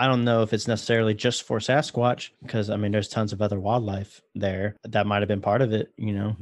I 0.00 0.06
don't 0.06 0.24
know 0.24 0.40
if 0.40 0.54
it's 0.54 0.66
necessarily 0.66 1.12
just 1.12 1.42
for 1.42 1.58
Sasquatch 1.58 2.30
because 2.40 2.70
I 2.70 2.76
mean 2.76 2.90
there's 2.90 3.06
tons 3.06 3.34
of 3.34 3.42
other 3.42 3.60
wildlife 3.60 4.22
there 4.34 4.76
that 4.84 5.06
might 5.06 5.20
have 5.20 5.28
been 5.28 5.42
part 5.42 5.60
of 5.60 5.74
it, 5.74 5.92
you 5.98 6.14
know. 6.14 6.34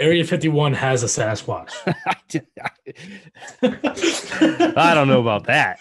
Area 0.00 0.24
51 0.24 0.74
has 0.74 1.04
a 1.04 1.06
Sasquatch. 1.06 1.72
I 4.76 4.92
don't 4.92 5.06
know 5.06 5.20
about 5.20 5.44
that. 5.44 5.78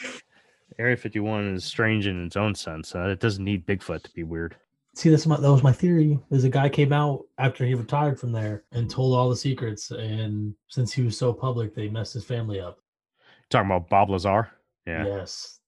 Area 0.77 0.95
51 0.95 1.55
is 1.55 1.65
strange 1.65 2.05
in 2.05 2.27
its 2.27 2.37
own 2.37 2.53
sense. 2.53 2.93
Uh, 2.93 3.07
it 3.07 3.19
doesn't 3.19 3.43
need 3.43 3.65
Bigfoot 3.65 4.03
to 4.03 4.11
be 4.11 4.21
weird. 4.21 4.55
See, 4.93 5.09
that's 5.09 5.25
my, 5.25 5.39
that 5.39 5.51
was 5.51 5.63
my 5.63 5.71
theory. 5.71 6.19
Is 6.29 6.43
a 6.43 6.49
guy 6.49 6.69
came 6.69 6.93
out 6.93 7.25
after 7.39 7.65
he 7.65 7.73
retired 7.73 8.19
from 8.19 8.31
there 8.31 8.65
and 8.71 8.87
told 8.87 9.15
all 9.15 9.31
the 9.31 9.35
secrets, 9.35 9.89
and 9.89 10.53
since 10.67 10.93
he 10.93 11.01
was 11.01 11.17
so 11.17 11.33
public, 11.33 11.73
they 11.73 11.89
messed 11.89 12.13
his 12.13 12.25
family 12.25 12.59
up. 12.59 12.77
Talking 13.49 13.71
about 13.71 13.89
Bob 13.89 14.11
Lazar. 14.11 14.51
Yeah. 14.85 15.05
Yes. 15.07 15.58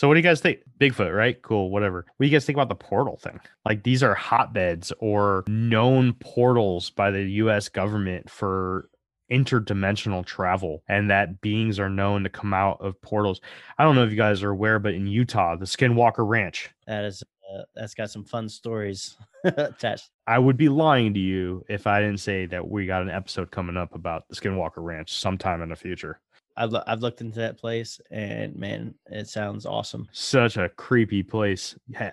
So 0.00 0.08
what 0.08 0.14
do 0.14 0.20
you 0.20 0.24
guys 0.24 0.40
think? 0.40 0.60
Bigfoot, 0.78 1.14
right? 1.14 1.36
Cool, 1.42 1.68
whatever. 1.68 2.06
What 2.16 2.24
do 2.24 2.26
you 2.26 2.34
guys 2.34 2.46
think 2.46 2.56
about 2.56 2.70
the 2.70 2.74
portal 2.74 3.18
thing? 3.18 3.38
Like 3.66 3.82
these 3.82 4.02
are 4.02 4.14
hotbeds 4.14 4.94
or 4.98 5.44
known 5.46 6.14
portals 6.14 6.88
by 6.88 7.10
the 7.10 7.22
US 7.32 7.68
government 7.68 8.30
for 8.30 8.88
interdimensional 9.30 10.24
travel 10.24 10.82
and 10.88 11.10
that 11.10 11.42
beings 11.42 11.78
are 11.78 11.90
known 11.90 12.22
to 12.22 12.30
come 12.30 12.54
out 12.54 12.78
of 12.80 12.98
portals. 13.02 13.42
I 13.76 13.84
don't 13.84 13.94
know 13.94 14.02
if 14.02 14.10
you 14.10 14.16
guys 14.16 14.42
are 14.42 14.48
aware, 14.48 14.78
but 14.78 14.94
in 14.94 15.06
Utah, 15.06 15.56
the 15.56 15.66
Skinwalker 15.66 16.26
Ranch, 16.26 16.70
That 16.86 17.04
is 17.04 17.22
uh, 17.54 17.64
that's 17.74 17.92
got 17.92 18.10
some 18.10 18.24
fun 18.24 18.48
stories 18.48 19.18
attached. 19.44 20.08
I 20.26 20.38
would 20.38 20.56
be 20.56 20.70
lying 20.70 21.12
to 21.12 21.20
you 21.20 21.62
if 21.68 21.86
I 21.86 22.00
didn't 22.00 22.20
say 22.20 22.46
that 22.46 22.66
we 22.66 22.86
got 22.86 23.02
an 23.02 23.10
episode 23.10 23.50
coming 23.50 23.76
up 23.76 23.94
about 23.94 24.26
the 24.30 24.36
Skinwalker 24.36 24.78
Ranch 24.78 25.12
sometime 25.12 25.60
in 25.60 25.68
the 25.68 25.76
future. 25.76 26.20
I've 26.60 26.74
I've 26.86 27.00
looked 27.00 27.20
into 27.22 27.38
that 27.40 27.58
place, 27.58 28.00
and 28.10 28.54
man, 28.56 28.94
it 29.06 29.28
sounds 29.28 29.66
awesome. 29.66 30.06
Such 30.12 30.56
a 30.56 30.68
creepy 30.68 31.22
place. 31.22 31.74
Yeah, 31.88 32.10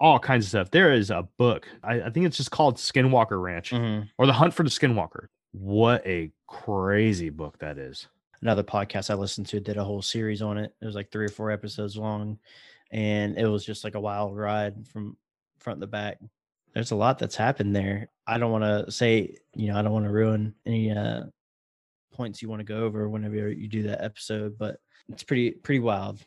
all 0.00 0.18
kinds 0.18 0.46
of 0.46 0.48
stuff. 0.48 0.70
There 0.70 0.92
is 0.92 1.10
a 1.10 1.28
book. 1.36 1.68
I, 1.84 2.00
I 2.02 2.10
think 2.10 2.26
it's 2.26 2.36
just 2.38 2.50
called 2.50 2.76
Skinwalker 2.76 3.40
Ranch 3.42 3.70
Mhm. 3.72 4.08
or 4.18 4.26
The 4.26 4.32
Hunt 4.32 4.54
for 4.54 4.62
the 4.62 4.70
Skinwalker. 4.70 5.26
What 5.52 6.06
a 6.06 6.30
crazy 6.46 7.28
book 7.30 7.58
that 7.58 7.76
is. 7.78 8.08
Another 8.42 8.62
podcast 8.62 9.10
I 9.10 9.14
listened 9.14 9.46
to 9.48 9.60
did 9.60 9.76
a 9.76 9.84
whole 9.84 10.00
series 10.00 10.40
on 10.40 10.56
it. 10.56 10.74
It 10.80 10.86
was 10.86 10.94
like 10.94 11.10
three 11.12 11.26
or 11.26 11.28
four 11.30 11.50
episodes 11.50 11.96
long, 11.96 12.38
and 12.90 13.36
it 13.36 13.46
was 13.46 13.64
just 13.66 13.84
like 13.84 13.94
a 13.96 14.00
wild 14.00 14.36
ride 14.36 14.88
from 14.88 15.16
front 15.58 15.80
to 15.82 15.86
back. 15.86 16.18
There's 16.72 16.92
a 16.92 16.96
lot 16.96 17.18
that's 17.18 17.36
happened 17.36 17.76
there. 17.76 18.08
I 18.26 18.38
don't 18.38 18.52
want 18.52 18.64
to 18.64 18.90
say, 18.90 19.36
you 19.54 19.68
know, 19.68 19.76
I 19.78 19.82
don't 19.82 19.92
want 19.92 20.06
to 20.06 20.10
ruin 20.12 20.54
any 20.64 20.90
uh, 20.90 21.24
points 22.20 22.42
you 22.42 22.50
want 22.50 22.60
to 22.60 22.64
go 22.64 22.82
over 22.84 23.08
whenever 23.08 23.48
you 23.48 23.66
do 23.66 23.84
that 23.84 24.04
episode, 24.04 24.58
but 24.58 24.76
it's 25.08 25.22
pretty 25.22 25.52
pretty 25.52 25.78
wild. 25.80 26.20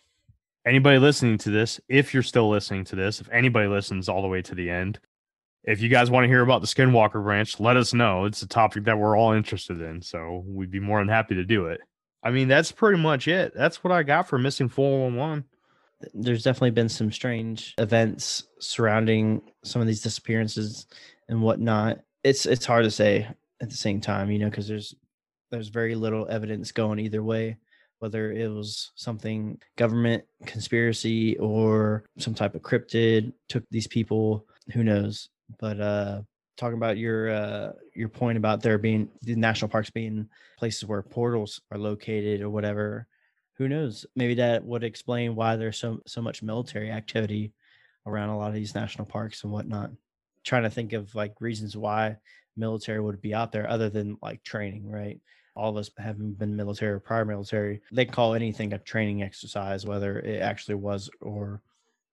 Anybody 0.65 0.97
listening 0.97 1.37
to 1.39 1.51
this, 1.51 1.79
if 1.87 2.15
you're 2.15 2.23
still 2.23 2.49
listening 2.49 2.83
to 2.85 2.95
this, 2.95 3.21
if 3.21 3.29
anybody 3.31 3.67
listens 3.67 4.09
all 4.09 4.23
the 4.23 4.27
way 4.27 4.41
to 4.41 4.55
the 4.55 4.71
end, 4.71 4.97
if 5.63 5.81
you 5.81 5.89
guys 5.89 6.09
want 6.09 6.23
to 6.23 6.27
hear 6.27 6.41
about 6.41 6.61
the 6.61 6.67
Skinwalker 6.67 7.23
Ranch, 7.23 7.59
let 7.59 7.77
us 7.77 7.93
know. 7.93 8.25
It's 8.25 8.41
a 8.41 8.47
topic 8.47 8.85
that 8.85 8.97
we're 8.97 9.15
all 9.15 9.33
interested 9.33 9.81
in. 9.81 10.01
So 10.01 10.43
we'd 10.47 10.71
be 10.71 10.79
more 10.79 10.97
than 10.97 11.09
happy 11.09 11.35
to 11.35 11.43
do 11.43 11.67
it. 11.67 11.79
I 12.23 12.31
mean, 12.31 12.47
that's 12.47 12.71
pretty 12.71 12.99
much 12.99 13.27
it. 13.27 13.53
That's 13.53 13.83
what 13.83 13.93
I 13.93 14.01
got 14.01 14.27
for 14.27 14.39
missing 14.39 14.69
411. 14.69 15.43
there's 16.15 16.41
definitely 16.41 16.71
been 16.71 16.89
some 16.89 17.11
strange 17.11 17.75
events 17.77 18.45
surrounding 18.59 19.43
some 19.63 19.79
of 19.79 19.87
these 19.87 20.01
disappearances 20.01 20.87
and 21.29 21.43
whatnot. 21.43 21.99
It's 22.23 22.47
it's 22.47 22.65
hard 22.65 22.85
to 22.85 22.91
say 22.91 23.27
at 23.61 23.69
the 23.69 23.77
same 23.77 24.01
time, 24.01 24.31
you 24.31 24.39
know, 24.39 24.49
because 24.49 24.67
there's 24.67 24.95
there's 25.53 25.69
very 25.69 25.93
little 25.93 26.27
evidence 26.29 26.71
going 26.71 26.97
either 26.97 27.21
way, 27.21 27.57
whether 27.99 28.31
it 28.31 28.49
was 28.49 28.91
something 28.95 29.61
government 29.77 30.23
conspiracy 30.47 31.37
or 31.37 32.03
some 32.17 32.33
type 32.33 32.55
of 32.55 32.63
cryptid 32.63 33.31
took 33.49 33.63
these 33.69 33.87
people. 33.87 34.47
Who 34.73 34.83
knows? 34.83 35.29
But 35.59 35.79
uh 35.79 36.21
talking 36.57 36.77
about 36.77 36.97
your 36.97 37.29
uh 37.29 37.71
your 37.95 38.09
point 38.09 38.37
about 38.37 38.61
there 38.61 38.77
being 38.77 39.09
the 39.21 39.35
national 39.35 39.69
parks 39.69 39.91
being 39.91 40.27
places 40.57 40.85
where 40.85 41.01
portals 41.03 41.61
are 41.71 41.77
located 41.77 42.41
or 42.41 42.49
whatever 42.49 43.07
who 43.57 43.67
knows 43.67 44.05
maybe 44.15 44.35
that 44.35 44.63
would 44.63 44.83
explain 44.83 45.35
why 45.35 45.55
there's 45.55 45.79
so 45.79 45.99
so 46.05 46.21
much 46.21 46.43
military 46.43 46.91
activity 46.91 47.53
around 48.05 48.29
a 48.29 48.37
lot 48.37 48.49
of 48.49 48.53
these 48.53 48.75
national 48.75 49.05
parks 49.05 49.43
and 49.43 49.51
whatnot 49.51 49.89
trying 50.43 50.63
to 50.63 50.69
think 50.69 50.93
of 50.93 51.13
like 51.15 51.33
reasons 51.39 51.75
why 51.75 52.15
military 52.55 53.01
would 53.01 53.19
be 53.19 53.33
out 53.33 53.51
there 53.51 53.67
other 53.67 53.89
than 53.89 54.17
like 54.21 54.43
training 54.43 54.87
right 54.87 55.19
all 55.55 55.69
of 55.71 55.77
us 55.77 55.89
having 55.97 56.33
been 56.33 56.55
military 56.55 56.91
or 56.93 56.99
prior 56.99 57.25
military 57.25 57.81
they 57.91 58.05
call 58.05 58.33
anything 58.33 58.73
a 58.73 58.79
training 58.79 59.21
exercise 59.23 59.85
whether 59.85 60.19
it 60.19 60.41
actually 60.41 60.75
was 60.75 61.09
or 61.21 61.61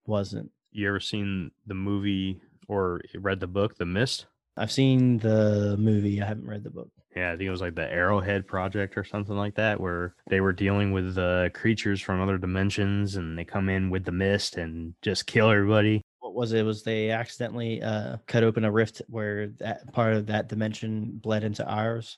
wasn't 0.05 0.49
You 0.71 0.87
ever 0.89 0.99
seen 0.99 1.51
the 1.67 1.73
movie 1.73 2.41
or 2.67 3.01
read 3.15 3.39
the 3.39 3.47
book, 3.47 3.77
The 3.77 3.85
Mist? 3.85 4.25
i've 4.57 4.71
seen 4.71 5.17
the 5.19 5.75
movie 5.79 6.21
i 6.21 6.25
haven't 6.25 6.45
read 6.47 6.63
the 6.63 6.69
book 6.69 6.89
Yeah, 7.15 7.31
I 7.31 7.37
think 7.37 7.47
it 7.47 7.51
was 7.51 7.61
like 7.61 7.75
the 7.75 7.91
Arrowhead 7.91 8.47
Project 8.47 8.97
or 8.97 9.03
something 9.03 9.35
like 9.35 9.55
that, 9.55 9.79
where 9.79 10.15
they 10.29 10.39
were 10.39 10.53
dealing 10.53 10.91
with 10.93 11.17
uh, 11.17 11.49
creatures 11.49 11.99
from 12.01 12.21
other 12.21 12.37
dimensions 12.37 13.15
and 13.17 13.37
they 13.37 13.43
come 13.45 13.67
in 13.69 13.89
with 13.89 14.05
the 14.05 14.11
mist 14.13 14.55
and 14.57 14.93
just 15.01 15.25
kill 15.25 15.49
everybody. 15.49 16.01
what 16.19 16.33
was 16.33 16.53
it 16.53 16.63
was 16.63 16.83
they 16.83 17.09
accidentally 17.11 17.81
uh 17.81 18.15
cut 18.27 18.43
open 18.43 18.63
a 18.65 18.71
rift 18.71 19.01
where 19.09 19.47
that 19.59 19.91
part 19.93 20.13
of 20.13 20.27
that 20.27 20.47
dimension 20.47 21.19
bled 21.23 21.43
into 21.43 21.65
ours 21.67 22.17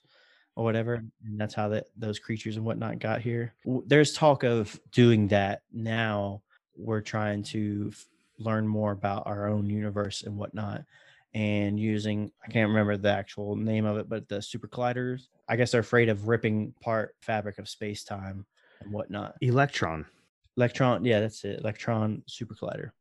or 0.56 0.64
whatever 0.64 0.96
and 0.96 1.40
that's 1.40 1.54
how 1.54 1.68
that 1.68 1.86
those 1.98 2.20
creatures 2.20 2.58
and 2.58 2.66
whatnot 2.66 3.00
got 3.00 3.22
here 3.22 3.54
there's 3.86 4.14
talk 4.14 4.44
of 4.44 4.80
doing 4.92 5.28
that 5.28 5.62
now 5.72 6.42
we're 6.76 7.02
trying 7.02 7.42
to 7.44 7.90
f- 7.92 8.06
learn 8.40 8.68
more 8.68 8.92
about 8.92 9.26
our 9.26 9.48
own 9.48 9.66
universe 9.70 10.24
and 10.24 10.36
whatnot 10.36 10.84
and 11.34 11.80
using 11.80 12.32
i 12.44 12.52
can't 12.52 12.70
remember 12.70 12.96
the 12.98 13.10
actual 13.12 13.56
name 13.56 13.86
of 13.86 13.98
it 13.98 14.08
but 14.08 14.28
the 14.30 14.42
super 14.42 14.68
colliders 14.68 15.28
i 15.50 15.56
guess 15.56 15.72
they're 15.72 15.82
afraid 15.82 16.10
of 16.10 16.28
ripping 16.28 16.74
apart 16.80 17.16
fabric 17.22 17.58
of 17.58 17.68
space-time 17.68 18.46
and 18.82 18.92
whatnot 18.92 19.36
Electron. 19.42 20.06
Electron, 20.58 21.04
yeah, 21.04 21.20
that's 21.20 21.44
it. 21.46 21.60
Electron 21.60 22.22
super 22.28 22.54
collider. 22.54 22.92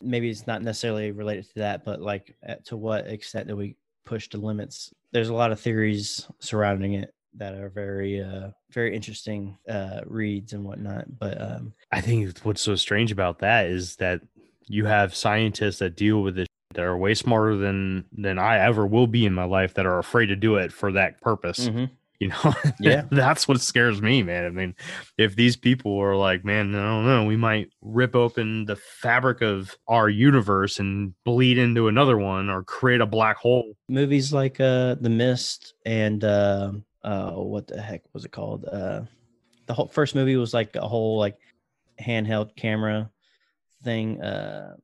Maybe 0.00 0.30
it's 0.30 0.46
not 0.46 0.62
necessarily 0.62 1.12
related 1.12 1.44
to 1.48 1.54
that, 1.56 1.84
but 1.84 2.00
like 2.00 2.34
at, 2.42 2.64
to 2.66 2.76
what 2.76 3.06
extent 3.06 3.48
do 3.48 3.56
we 3.56 3.76
push 4.04 4.28
the 4.28 4.38
limits? 4.38 4.92
There's 5.14 5.30
a 5.30 5.34
lot 5.34 5.52
of 5.52 5.60
theories 5.60 6.26
surrounding 6.40 6.94
it 6.94 7.14
that 7.36 7.54
are 7.54 7.70
very, 7.70 8.20
uh, 8.20 8.50
very 8.72 8.94
interesting 8.94 9.56
uh, 9.68 10.00
reads 10.06 10.52
and 10.52 10.64
whatnot. 10.64 11.04
But 11.18 11.40
um, 11.40 11.72
I 11.90 12.00
think 12.02 12.36
what's 12.40 12.60
so 12.60 12.74
strange 12.74 13.10
about 13.12 13.38
that 13.38 13.66
is 13.66 13.96
that 13.96 14.20
you 14.66 14.84
have 14.84 15.14
scientists 15.14 15.78
that 15.78 15.96
deal 15.96 16.20
with 16.22 16.34
this 16.34 16.48
that 16.74 16.84
are 16.84 16.98
way 16.98 17.14
smarter 17.14 17.56
than 17.56 18.04
than 18.12 18.38
I 18.38 18.58
ever 18.58 18.84
will 18.86 19.06
be 19.06 19.24
in 19.24 19.32
my 19.32 19.44
life 19.44 19.74
that 19.74 19.86
are 19.86 19.98
afraid 19.98 20.26
to 20.26 20.36
do 20.36 20.56
it 20.56 20.72
for 20.72 20.92
that 20.92 21.20
purpose. 21.20 21.68
mhm. 21.68 21.90
You 22.20 22.28
know, 22.28 22.54
Yeah. 22.80 23.02
that's 23.10 23.48
what 23.48 23.60
scares 23.60 24.00
me, 24.00 24.22
man. 24.22 24.44
I 24.46 24.50
mean, 24.50 24.74
if 25.18 25.34
these 25.34 25.56
people 25.56 25.98
are 25.98 26.16
like, 26.16 26.44
man, 26.44 26.74
I 26.74 26.78
don't 26.82 27.06
know, 27.06 27.24
we 27.24 27.36
might 27.36 27.70
rip 27.82 28.14
open 28.14 28.64
the 28.66 28.76
fabric 28.76 29.42
of 29.42 29.76
our 29.88 30.08
universe 30.08 30.78
and 30.78 31.12
bleed 31.24 31.58
into 31.58 31.88
another 31.88 32.16
one 32.16 32.48
or 32.50 32.62
create 32.62 33.00
a 33.00 33.06
black 33.06 33.36
hole. 33.36 33.74
movies 33.88 34.32
like 34.32 34.60
uh, 34.60 34.94
The 35.00 35.10
Mist 35.10 35.74
and 35.84 36.22
uh, 36.22 36.72
uh, 37.02 37.32
what 37.32 37.66
the 37.66 37.82
heck 37.82 38.02
was 38.12 38.24
it 38.24 38.30
called? 38.32 38.64
Uh, 38.64 39.02
the 39.66 39.74
whole 39.74 39.88
first 39.88 40.14
movie 40.14 40.36
was 40.36 40.54
like 40.54 40.76
a 40.76 40.86
whole 40.86 41.18
like 41.18 41.36
handheld 42.00 42.54
camera 42.56 43.10
thing. 43.82 44.22
Uh, 44.22 44.76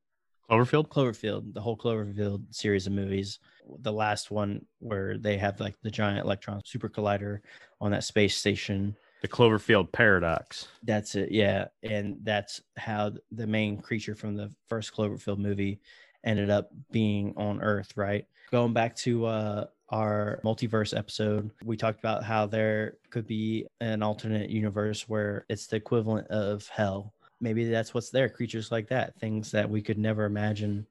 Cloverfield? 0.50 0.88
Cloverfield, 0.88 1.54
the 1.54 1.60
whole 1.60 1.76
Cloverfield 1.76 2.42
series 2.52 2.88
of 2.88 2.92
movies. 2.92 3.38
The 3.80 3.92
last 3.92 4.30
one 4.30 4.64
where 4.78 5.18
they 5.18 5.36
have 5.38 5.60
like 5.60 5.76
the 5.82 5.90
giant 5.90 6.24
electron 6.24 6.62
super 6.64 6.88
collider 6.88 7.40
on 7.80 7.90
that 7.92 8.04
space 8.04 8.36
station. 8.36 8.96
The 9.22 9.28
Cloverfield 9.28 9.92
paradox. 9.92 10.68
That's 10.82 11.14
it. 11.14 11.30
Yeah. 11.30 11.68
And 11.82 12.18
that's 12.22 12.62
how 12.76 13.12
the 13.32 13.46
main 13.46 13.78
creature 13.78 14.14
from 14.14 14.34
the 14.34 14.50
first 14.68 14.94
Cloverfield 14.94 15.38
movie 15.38 15.80
ended 16.24 16.50
up 16.50 16.70
being 16.90 17.34
on 17.36 17.60
Earth, 17.62 17.92
right? 17.96 18.26
Going 18.50 18.72
back 18.72 18.96
to 18.96 19.26
uh, 19.26 19.66
our 19.90 20.40
multiverse 20.44 20.96
episode, 20.96 21.50
we 21.64 21.76
talked 21.76 21.98
about 21.98 22.24
how 22.24 22.46
there 22.46 22.96
could 23.10 23.26
be 23.26 23.66
an 23.80 24.02
alternate 24.02 24.50
universe 24.50 25.08
where 25.08 25.44
it's 25.48 25.66
the 25.66 25.76
equivalent 25.76 26.26
of 26.28 26.66
hell. 26.68 27.12
Maybe 27.40 27.64
that's 27.70 27.94
what's 27.94 28.10
there 28.10 28.28
creatures 28.28 28.70
like 28.70 28.88
that, 28.88 29.18
things 29.18 29.50
that 29.52 29.68
we 29.68 29.80
could 29.82 29.98
never 29.98 30.24
imagine 30.24 30.86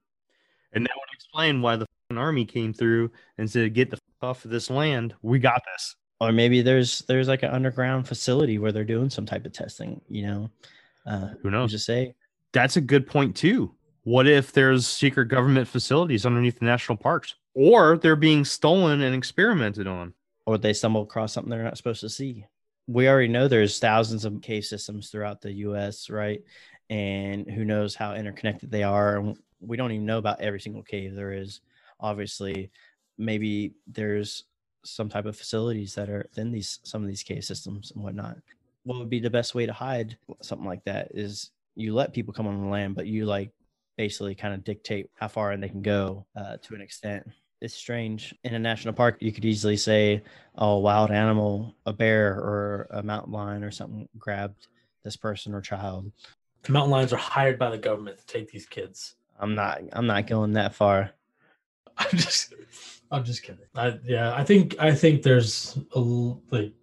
And 0.73 0.85
that 0.85 0.91
would 0.95 1.13
explain 1.13 1.61
why 1.61 1.75
the 1.75 1.85
army 2.17 2.45
came 2.45 2.73
through 2.73 3.11
and 3.37 3.49
said, 3.49 3.73
get 3.73 3.89
the 3.91 3.97
fuck 3.97 4.03
off 4.29 4.45
of 4.45 4.51
this 4.51 4.69
land. 4.69 5.13
We 5.21 5.39
got 5.39 5.61
this. 5.73 5.95
or 6.19 6.31
maybe 6.31 6.61
there's 6.61 6.99
there's 7.07 7.27
like 7.27 7.43
an 7.43 7.51
underground 7.51 8.07
facility 8.07 8.57
where 8.57 8.71
they're 8.71 8.83
doing 8.83 9.09
some 9.09 9.25
type 9.25 9.45
of 9.45 9.53
testing 9.53 10.01
you 10.09 10.25
know 10.25 10.49
uh 11.05 11.29
Who 11.41 11.49
knows? 11.51 11.71
Just 11.71 11.85
say 11.85 12.15
That's 12.51 12.77
a 12.77 12.81
good 12.81 13.05
point, 13.07 13.35
too. 13.35 13.73
What 14.03 14.27
if 14.27 14.51
there's 14.53 14.87
secret 14.87 15.25
government 15.27 15.67
facilities 15.67 16.25
underneath 16.25 16.57
the 16.59 16.65
national 16.65 16.97
parks? 16.97 17.35
Or 17.53 17.97
they're 17.97 18.15
being 18.15 18.43
stolen 18.45 19.01
and 19.01 19.13
experimented 19.15 19.85
on. 19.87 20.13
or 20.45 20.57
they 20.57 20.73
stumble 20.73 21.03
across 21.03 21.33
something 21.33 21.49
they're 21.51 21.63
not 21.63 21.77
supposed 21.77 22.01
to 22.01 22.09
see 22.09 22.45
we 22.87 23.07
already 23.07 23.27
know 23.27 23.47
there's 23.47 23.77
thousands 23.77 24.25
of 24.25 24.41
cave 24.41 24.65
systems 24.65 25.09
throughout 25.11 25.41
the 25.41 25.51
us 25.51 26.09
right 26.09 26.41
and 26.89 27.47
who 27.49 27.63
knows 27.63 27.93
how 27.93 28.15
interconnected 28.15 28.71
they 28.71 28.81
are 28.81 29.17
and 29.17 29.37
we 29.59 29.77
don't 29.77 29.91
even 29.91 30.05
know 30.07 30.17
about 30.17 30.41
every 30.41 30.59
single 30.59 30.81
cave 30.81 31.13
there 31.13 31.31
is 31.33 31.61
obviously 31.99 32.71
maybe 33.17 33.73
there's 33.85 34.45
some 34.85 35.09
type 35.09 35.25
of 35.25 35.35
facilities 35.37 35.93
that 35.95 36.09
are 36.09 36.29
in 36.37 36.51
these 36.51 36.79
some 36.83 37.01
of 37.01 37.07
these 37.07 37.23
cave 37.23 37.43
systems 37.43 37.91
and 37.91 38.03
whatnot. 38.03 38.37
What 38.83 38.99
would 38.99 39.09
be 39.09 39.19
the 39.19 39.29
best 39.29 39.53
way 39.53 39.65
to 39.65 39.73
hide 39.73 40.17
something 40.41 40.67
like 40.67 40.83
that 40.85 41.09
is 41.13 41.51
you 41.75 41.93
let 41.93 42.13
people 42.13 42.33
come 42.33 42.47
on 42.47 42.61
the 42.61 42.67
land 42.67 42.95
but 42.95 43.07
you 43.07 43.25
like 43.25 43.51
basically 43.97 44.33
kind 44.33 44.53
of 44.53 44.63
dictate 44.63 45.09
how 45.15 45.27
far 45.27 45.51
and 45.51 45.61
they 45.61 45.69
can 45.69 45.81
go 45.81 46.25
uh, 46.35 46.57
to 46.63 46.75
an 46.75 46.81
extent. 46.81 47.27
It's 47.61 47.73
strange. 47.73 48.33
In 48.45 48.53
a 48.53 48.59
national 48.59 48.93
park 48.93 49.17
you 49.19 49.33
could 49.33 49.45
easily 49.45 49.75
say 49.75 50.23
oh 50.57 50.71
a 50.75 50.79
wild 50.79 51.11
animal 51.11 51.75
a 51.85 51.91
bear 51.93 52.35
or 52.35 52.87
a 52.91 53.03
mountain 53.03 53.33
lion 53.33 53.63
or 53.63 53.71
something 53.71 54.07
grabbed 54.17 54.67
this 55.03 55.17
person 55.17 55.53
or 55.53 55.61
child. 55.61 56.11
The 56.63 56.71
mountain 56.71 56.91
lions 56.91 57.13
are 57.13 57.17
hired 57.17 57.59
by 57.59 57.69
the 57.69 57.77
government 57.77 58.17
to 58.19 58.25
take 58.25 58.49
these 58.49 58.65
kids. 58.65 59.15
i'm 59.39 59.55
not 59.55 59.81
i'm 59.93 60.07
not 60.07 60.27
going 60.27 60.53
that 60.53 60.73
far 60.73 61.11
I'm 62.11 62.17
just, 62.17 62.53
I'm 63.11 63.23
just 63.23 63.43
kidding. 63.43 63.65
I, 63.75 63.99
yeah, 64.03 64.33
I 64.33 64.43
think, 64.43 64.75
I 64.79 64.93
think 64.95 65.21
there's 65.21 65.77
a 65.93 65.99
like, 65.99 66.73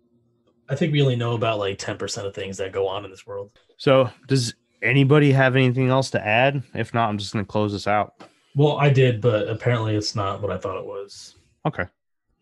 I 0.69 0.75
think 0.75 0.93
we 0.93 1.01
only 1.03 1.17
know 1.17 1.35
about 1.35 1.59
like 1.59 1.79
ten 1.79 1.97
percent 1.97 2.27
of 2.27 2.35
things 2.35 2.57
that 2.59 2.73
go 2.73 2.87
on 2.87 3.05
in 3.05 3.11
this 3.11 3.27
world. 3.27 3.51
So, 3.77 4.11
does 4.27 4.55
anybody 4.83 5.33
have 5.33 5.57
anything 5.57 5.89
else 5.89 6.11
to 6.11 6.25
add? 6.25 6.63
If 6.75 6.93
not, 6.95 7.09
I'm 7.09 7.19
just 7.19 7.33
going 7.33 7.45
to 7.45 7.51
close 7.51 7.73
this 7.73 7.87
out. 7.87 8.25
Well, 8.55 8.79
I 8.79 8.89
did, 8.89 9.21
but 9.21 9.49
apparently 9.49 9.95
it's 9.97 10.17
not 10.17 10.41
what 10.41 10.51
I 10.51 10.57
thought 10.57 10.79
it 10.79 10.87
was. 10.87 11.37
Okay. 11.67 11.85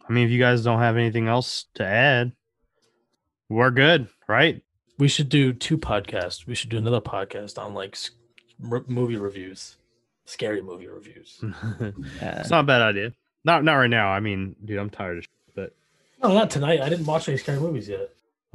I 0.09 0.13
mean, 0.13 0.25
if 0.27 0.31
you 0.31 0.39
guys 0.39 0.63
don't 0.63 0.79
have 0.79 0.97
anything 0.97 1.29
else 1.29 1.67
to 1.75 1.85
add, 1.85 2.33
we're 3.49 3.71
good, 3.71 4.09
right? 4.29 4.63
We 4.99 5.09
should 5.09 5.29
do 5.29 5.53
two 5.53 5.77
podcasts. 5.77 6.47
We 6.47 6.55
should 6.55 6.71
do 6.71 6.79
another 6.79 7.01
podcast 7.01 7.59
on 7.59 7.75
like 7.75 7.97
movie 8.61 9.17
reviews, 9.17 9.77
scary 10.25 10.63
movie 10.63 10.87
reviews. 10.87 11.43
Uh, 11.43 11.91
it's 12.21 12.51
not 12.51 12.61
a 12.61 12.67
bad 12.67 12.83
idea. 12.83 13.13
Not 13.45 13.65
not 13.65 13.75
right 13.75 13.91
now. 13.91 14.09
I 14.09 14.21
mean, 14.21 14.57
dude, 14.65 14.79
I'm 14.79 14.91
tired 14.91 15.19
of 15.19 15.25
shit, 15.25 15.31
but 15.55 15.75
No, 16.23 16.33
not 16.33 16.51
tonight. 16.51 16.81
I 16.81 16.89
didn't 16.89 17.07
watch 17.07 17.29
any 17.29 17.39
scary 17.39 17.61
movies 17.61 17.89
yet. 17.89 18.11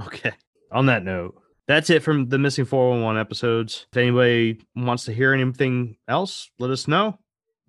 Okay. 0.06 0.32
On 0.72 0.86
that 0.88 1.04
note, 1.04 1.36
that's 1.68 1.90
it 1.90 2.04
from 2.04 2.30
the 2.30 2.38
missing 2.40 2.66
411 2.66 3.20
episodes. 3.20 3.86
If 3.92 3.98
anybody 3.98 4.60
wants 4.76 5.06
to 5.06 5.14
hear 5.14 5.34
anything 5.34 5.98
else, 6.08 6.50
let 6.60 6.70
us 6.72 6.88
know. 6.88 7.20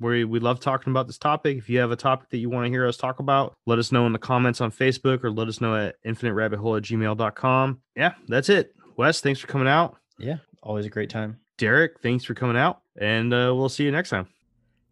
We 0.00 0.24
we 0.24 0.38
love 0.40 0.60
talking 0.60 0.90
about 0.92 1.06
this 1.06 1.18
topic. 1.18 1.58
If 1.58 1.68
you 1.68 1.78
have 1.80 1.90
a 1.90 1.96
topic 1.96 2.30
that 2.30 2.38
you 2.38 2.48
want 2.48 2.64
to 2.66 2.70
hear 2.70 2.86
us 2.86 2.96
talk 2.96 3.18
about, 3.20 3.54
let 3.66 3.78
us 3.78 3.92
know 3.92 4.06
in 4.06 4.12
the 4.14 4.18
comments 4.18 4.60
on 4.62 4.70
Facebook 4.70 5.22
or 5.24 5.30
let 5.30 5.48
us 5.48 5.60
know 5.60 5.76
at 5.76 5.96
infiniterabbithole 6.06 6.78
at 6.78 6.84
gmail.com. 6.84 7.80
Yeah, 7.96 8.14
that's 8.28 8.48
it. 8.48 8.74
Wes, 8.96 9.20
thanks 9.20 9.40
for 9.40 9.46
coming 9.46 9.68
out. 9.68 9.96
yeah, 10.18 10.36
always 10.62 10.86
a 10.86 10.90
great 10.90 11.10
time. 11.10 11.38
Derek, 11.60 12.00
thanks 12.00 12.24
for 12.24 12.32
coming 12.32 12.56
out. 12.56 12.80
And 12.98 13.34
uh, 13.34 13.52
we'll 13.54 13.68
see 13.68 13.84
you 13.84 13.90
next 13.90 14.08
time. 14.08 14.28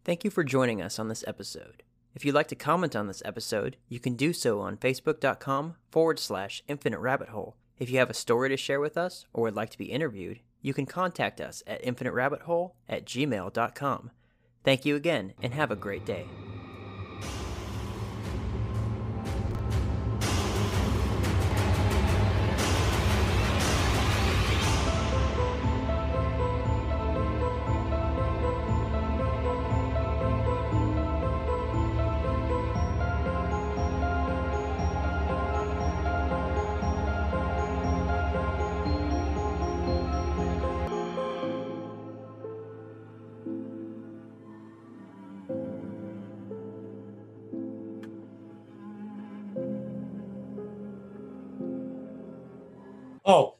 Thank 0.05 0.23
you 0.23 0.29
for 0.29 0.43
joining 0.43 0.83
us 0.83 0.99
on 0.99 1.07
this 1.07 1.23
episode. 1.27 1.81
If 2.13 2.23
you'd 2.23 2.35
like 2.35 2.47
to 2.49 2.55
comment 2.55 2.95
on 2.95 3.07
this 3.07 3.23
episode, 3.25 3.77
you 3.87 3.99
can 3.99 4.13
do 4.13 4.33
so 4.33 4.61
on 4.61 4.77
facebook.com 4.77 5.77
forward 5.89 6.19
slash 6.19 6.61
infinite 6.67 6.99
rabbit 6.99 7.29
hole. 7.29 7.55
If 7.79 7.89
you 7.89 7.97
have 7.97 8.11
a 8.11 8.13
story 8.13 8.49
to 8.49 8.57
share 8.57 8.79
with 8.79 8.99
us 8.99 9.25
or 9.33 9.43
would 9.43 9.55
like 9.55 9.71
to 9.71 9.77
be 9.79 9.85
interviewed, 9.85 10.41
you 10.61 10.75
can 10.75 10.85
contact 10.85 11.41
us 11.41 11.63
at 11.65 11.83
infinite 11.83 12.13
rabbit 12.13 12.43
hole 12.43 12.75
at 12.87 13.03
gmail.com. 13.03 14.11
Thank 14.63 14.85
you 14.85 14.95
again 14.95 15.33
and 15.41 15.55
have 15.55 15.71
a 15.71 15.75
great 15.75 16.05
day. 16.05 16.27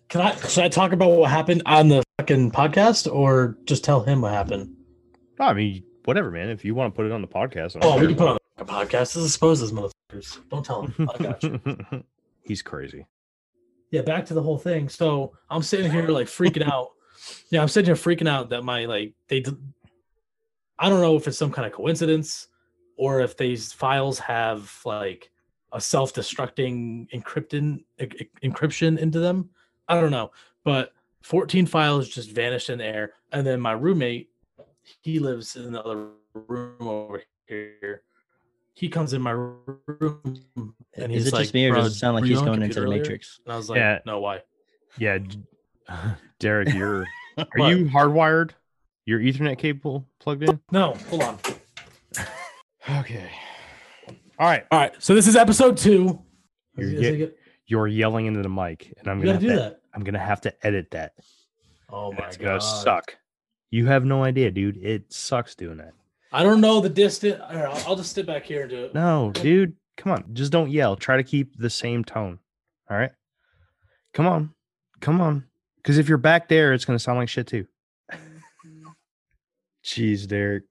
Can 0.09 0.21
I? 0.21 0.35
Should 0.35 0.63
I 0.63 0.69
talk 0.69 0.91
about 0.91 1.11
what 1.11 1.29
happened 1.29 1.63
on 1.65 1.87
the 1.87 2.03
fucking 2.17 2.51
podcast, 2.51 3.11
or 3.11 3.57
just 3.65 3.83
tell 3.83 4.01
him 4.01 4.21
what 4.21 4.33
happened? 4.33 4.75
No, 5.39 5.45
I 5.45 5.53
mean, 5.53 5.83
whatever, 6.05 6.31
man. 6.31 6.49
If 6.49 6.65
you 6.65 6.75
want 6.75 6.93
to 6.93 6.95
put 6.95 7.05
it 7.05 7.11
on 7.11 7.21
the 7.21 7.27
podcast, 7.27 7.75
I 7.75 7.79
don't 7.79 7.85
Oh, 7.85 7.99
we 7.99 8.07
can 8.07 8.15
put 8.15 8.25
it 8.25 8.29
on 8.31 8.37
the 8.57 8.65
podcast. 8.65 9.13
This 9.13 9.17
is 9.17 9.25
exposes 9.35 9.71
motherfuckers. 9.71 10.39
Don't 10.49 10.65
tell 10.65 10.83
him. 10.87 11.09
I 11.13 11.23
got 11.23 11.43
you. 11.43 11.59
He's 12.43 12.61
crazy. 12.61 13.05
Yeah, 13.91 14.01
back 14.01 14.25
to 14.27 14.33
the 14.33 14.41
whole 14.41 14.57
thing. 14.57 14.89
So 14.89 15.33
I'm 15.49 15.61
sitting 15.63 15.91
here 15.91 16.07
like 16.07 16.27
freaking 16.27 16.67
out. 16.67 16.89
Yeah, 17.49 17.61
I'm 17.61 17.67
sitting 17.67 17.87
here 17.87 17.95
freaking 17.95 18.27
out 18.27 18.49
that 18.49 18.63
my 18.63 18.85
like 18.85 19.13
they. 19.27 19.43
I 20.77 20.89
don't 20.89 21.01
know 21.01 21.15
if 21.15 21.27
it's 21.27 21.37
some 21.37 21.51
kind 21.51 21.65
of 21.67 21.73
coincidence 21.73 22.47
or 22.97 23.21
if 23.21 23.37
these 23.37 23.71
files 23.73 24.17
have 24.19 24.73
like 24.85 25.29
a 25.71 25.79
self-destructing 25.79 27.07
encrypted 27.13 27.79
e- 28.01 28.05
e- 28.19 28.29
encryption 28.49 28.97
into 28.97 29.19
them. 29.19 29.49
I 29.89 29.99
don't 29.99 30.11
know, 30.11 30.31
but 30.63 30.93
14 31.23 31.65
files 31.65 32.07
just 32.07 32.31
vanished 32.31 32.69
in 32.69 32.77
the 32.77 32.85
air, 32.85 33.13
and 33.31 33.45
then 33.45 33.59
my 33.59 33.71
roommate, 33.73 34.29
he 35.01 35.19
lives 35.19 35.55
in 35.55 35.71
the 35.73 35.83
other 35.83 36.07
room 36.33 36.75
over 36.87 37.21
here. 37.47 38.03
He 38.73 38.87
comes 38.87 39.11
in 39.13 39.21
my 39.21 39.31
room 39.31 40.21
and 40.95 41.11
he's 41.11 41.21
Is 41.21 41.25
he's 41.25 41.27
it 41.27 41.33
like, 41.33 41.41
just 41.43 41.53
me 41.53 41.67
or 41.69 41.75
does 41.75 41.93
it 41.95 41.99
sound 41.99 42.15
like 42.15 42.23
he's 42.23 42.39
going 42.39 42.61
into 42.61 42.67
computer 42.67 42.79
the 42.81 42.85
earlier?" 42.85 43.01
matrix? 43.01 43.39
And 43.45 43.53
I 43.53 43.57
was 43.57 43.69
like, 43.69 43.77
Yeah. 43.77 43.99
no, 44.05 44.19
why? 44.21 44.41
Yeah, 44.97 45.17
D- 45.17 45.43
Derek, 46.39 46.73
you're 46.73 47.05
are 47.37 47.45
What? 47.55 47.69
you 47.75 47.85
hardwired? 47.85 48.51
Your 49.05 49.19
Ethernet 49.19 49.57
cable 49.57 50.05
plugged 50.19 50.43
in? 50.43 50.59
No, 50.71 50.93
hold 51.09 51.23
on. 51.23 51.39
Okay. 52.99 53.29
All 54.37 54.47
right. 54.47 54.65
All 54.71 54.79
right, 54.79 54.93
so 54.99 55.13
this 55.13 55.27
is 55.27 55.35
episode 55.35 55.75
two. 55.77 56.21
You're 56.77 56.87
Is 56.87 56.93
it- 56.93 56.95
is 56.95 57.01
get- 57.01 57.13
it 57.13 57.17
get- 57.17 57.38
You're 57.69 57.87
yelling 57.87 58.25
into 58.25 58.41
the 58.41 58.49
mic, 58.49 58.91
and 58.97 59.07
I'm 59.07 59.19
you 59.19 59.25
gonna 59.25 59.33
have 59.33 59.41
do 59.41 59.49
to, 59.49 59.55
that. 59.55 59.81
I'm 59.93 60.03
gonna 60.03 60.17
have 60.17 60.41
to 60.41 60.65
edit 60.65 60.89
that. 60.91 61.13
Oh 61.87 62.09
and 62.09 62.19
my 62.19 62.25
it's 62.25 62.37
god, 62.37 62.45
gonna 62.45 62.61
suck. 62.61 63.15
You 63.69 63.85
have 63.85 64.03
no 64.03 64.23
idea, 64.23 64.49
dude. 64.49 64.77
It 64.77 65.13
sucks 65.13 65.53
doing 65.53 65.77
that. 65.77 65.93
I 66.31 66.41
don't 66.41 66.61
know 66.61 66.81
the 66.81 66.89
distance. 66.89 67.39
I'll, 67.47 67.83
I'll 67.89 67.95
just 67.95 68.13
sit 68.13 68.25
back 68.25 68.43
here 68.43 68.61
and 68.61 68.71
do 68.71 68.85
it. 68.85 68.95
No, 68.95 69.31
dude. 69.35 69.75
Come 69.97 70.11
on. 70.13 70.25
Just 70.33 70.51
don't 70.51 70.71
yell. 70.71 70.95
Try 70.95 71.17
to 71.17 71.23
keep 71.23 71.59
the 71.59 71.69
same 71.69 72.03
tone. 72.03 72.39
All 72.89 72.97
right. 72.97 73.11
Come 74.15 74.25
on. 74.25 74.53
Come 74.99 75.21
on. 75.21 75.45
Because 75.77 75.99
if 75.99 76.09
you're 76.09 76.17
back 76.17 76.47
there, 76.47 76.73
it's 76.73 76.85
gonna 76.85 76.97
sound 76.97 77.19
like 77.19 77.29
shit 77.29 77.45
too. 77.45 77.67
Jeez, 79.85 80.27
Derek. 80.27 80.63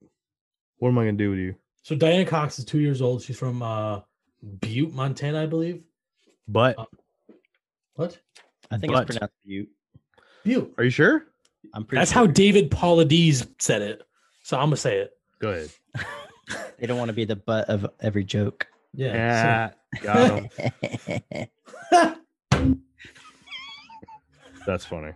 What 0.79 0.89
am 0.89 0.97
I 0.97 1.05
gonna 1.05 1.13
do 1.13 1.29
with 1.29 1.39
you? 1.39 1.55
So 1.83 1.95
Diana 1.95 2.25
Cox 2.25 2.59
is 2.59 2.65
two 2.65 2.79
years 2.79 3.01
old. 3.01 3.21
She's 3.21 3.37
from 3.37 3.63
uh, 3.63 4.01
Butte, 4.59 4.93
Montana, 4.93 5.43
I 5.43 5.45
believe. 5.45 5.81
But 6.51 6.79
Uh, 6.79 6.85
What? 7.93 8.17
I 8.71 8.77
think 8.77 8.91
But- 8.93 9.03
it's 9.03 9.11
pronounced 9.17 9.35
Butte. 9.45 9.69
Butte. 10.43 10.73
are 10.77 10.83
you 10.83 10.89
sure? 10.89 11.25
I'm 11.73 11.83
pretty. 11.85 11.99
That's 12.01 12.11
sure. 12.11 12.21
how 12.21 12.27
David 12.27 12.71
Paulides 12.71 13.47
said 13.61 13.81
it. 13.83 14.01
So 14.43 14.57
I'm 14.57 14.65
gonna 14.67 14.77
say 14.77 14.97
it. 14.99 15.11
Go 15.39 15.49
ahead. 15.51 15.69
they 16.79 16.87
don't 16.87 16.97
want 16.97 17.09
to 17.09 17.13
be 17.13 17.25
the 17.25 17.35
butt 17.35 17.69
of 17.69 17.85
every 17.99 18.23
joke. 18.23 18.65
Yeah. 18.93 19.71
Yeah, 19.93 19.99
got 20.01 20.49
him. 21.91 22.09
That's 24.65 24.85
funny. 24.85 25.11